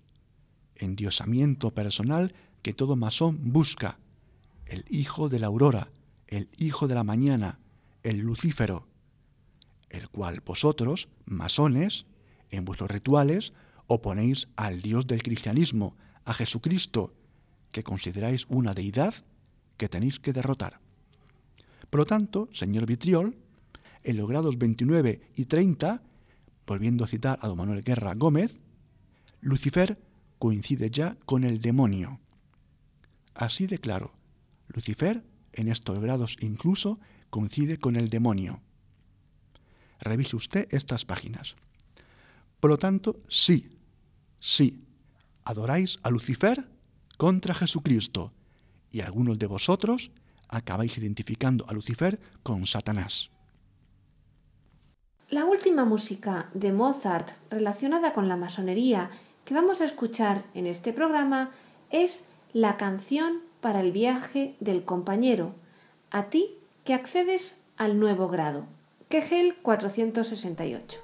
endiosamiento 0.76 1.72
personal 1.72 2.34
que 2.62 2.74
todo 2.74 2.94
masón 2.94 3.38
busca, 3.52 3.98
el 4.66 4.84
hijo 4.90 5.30
de 5.30 5.38
la 5.38 5.46
aurora, 5.46 5.90
el 6.26 6.50
hijo 6.58 6.88
de 6.88 6.94
la 6.94 7.04
mañana, 7.04 7.58
el 8.02 8.18
lucífero, 8.18 8.86
el 9.88 10.10
cual 10.10 10.42
vosotros, 10.44 11.08
masones, 11.24 12.04
en 12.50 12.66
vuestros 12.66 12.90
rituales, 12.90 13.54
oponéis 13.86 14.48
al 14.56 14.82
Dios 14.82 15.06
del 15.06 15.22
cristianismo, 15.22 15.96
a 16.26 16.34
Jesucristo, 16.34 17.14
que 17.72 17.82
consideráis 17.82 18.46
una 18.48 18.74
deidad 18.74 19.14
que 19.78 19.88
tenéis 19.88 20.20
que 20.20 20.32
derrotar. 20.32 20.83
Por 21.94 22.00
lo 22.00 22.06
tanto, 22.06 22.48
señor 22.52 22.86
Vitriol, 22.86 23.36
en 24.02 24.16
los 24.16 24.28
grados 24.28 24.58
29 24.58 25.30
y 25.36 25.44
30, 25.44 26.02
volviendo 26.66 27.04
a 27.04 27.06
citar 27.06 27.38
a 27.40 27.46
don 27.46 27.56
Manuel 27.56 27.84
Guerra 27.84 28.14
Gómez, 28.16 28.58
Lucifer 29.40 30.02
coincide 30.40 30.90
ya 30.90 31.16
con 31.24 31.44
el 31.44 31.60
demonio. 31.60 32.18
Así 33.32 33.68
de 33.68 33.78
claro, 33.78 34.12
Lucifer, 34.66 35.22
en 35.52 35.68
estos 35.68 36.00
grados 36.00 36.36
incluso, 36.40 36.98
coincide 37.30 37.78
con 37.78 37.94
el 37.94 38.10
demonio. 38.10 38.60
Revise 40.00 40.34
usted 40.34 40.66
estas 40.72 41.04
páginas. 41.04 41.54
Por 42.58 42.70
lo 42.70 42.76
tanto, 42.76 43.22
sí, 43.28 43.70
sí, 44.40 44.82
adoráis 45.44 46.00
a 46.02 46.10
Lucifer 46.10 46.68
contra 47.18 47.54
Jesucristo, 47.54 48.32
y 48.90 49.02
algunos 49.02 49.38
de 49.38 49.46
vosotros 49.46 50.10
acabáis 50.48 50.96
identificando 50.98 51.64
a 51.68 51.72
Lucifer 51.72 52.20
con 52.42 52.66
Satanás. 52.66 53.30
La 55.30 55.44
última 55.44 55.84
música 55.84 56.50
de 56.54 56.72
Mozart 56.72 57.30
relacionada 57.50 58.12
con 58.12 58.28
la 58.28 58.36
masonería 58.36 59.10
que 59.44 59.54
vamos 59.54 59.80
a 59.80 59.84
escuchar 59.84 60.44
en 60.54 60.66
este 60.66 60.92
programa 60.92 61.50
es 61.90 62.22
la 62.52 62.76
canción 62.76 63.40
para 63.60 63.80
el 63.80 63.92
viaje 63.92 64.56
del 64.60 64.84
compañero, 64.84 65.54
a 66.10 66.24
ti 66.24 66.56
que 66.84 66.94
accedes 66.94 67.56
al 67.76 67.98
nuevo 67.98 68.28
grado, 68.28 68.66
Kegel 69.08 69.56
468. 69.62 71.03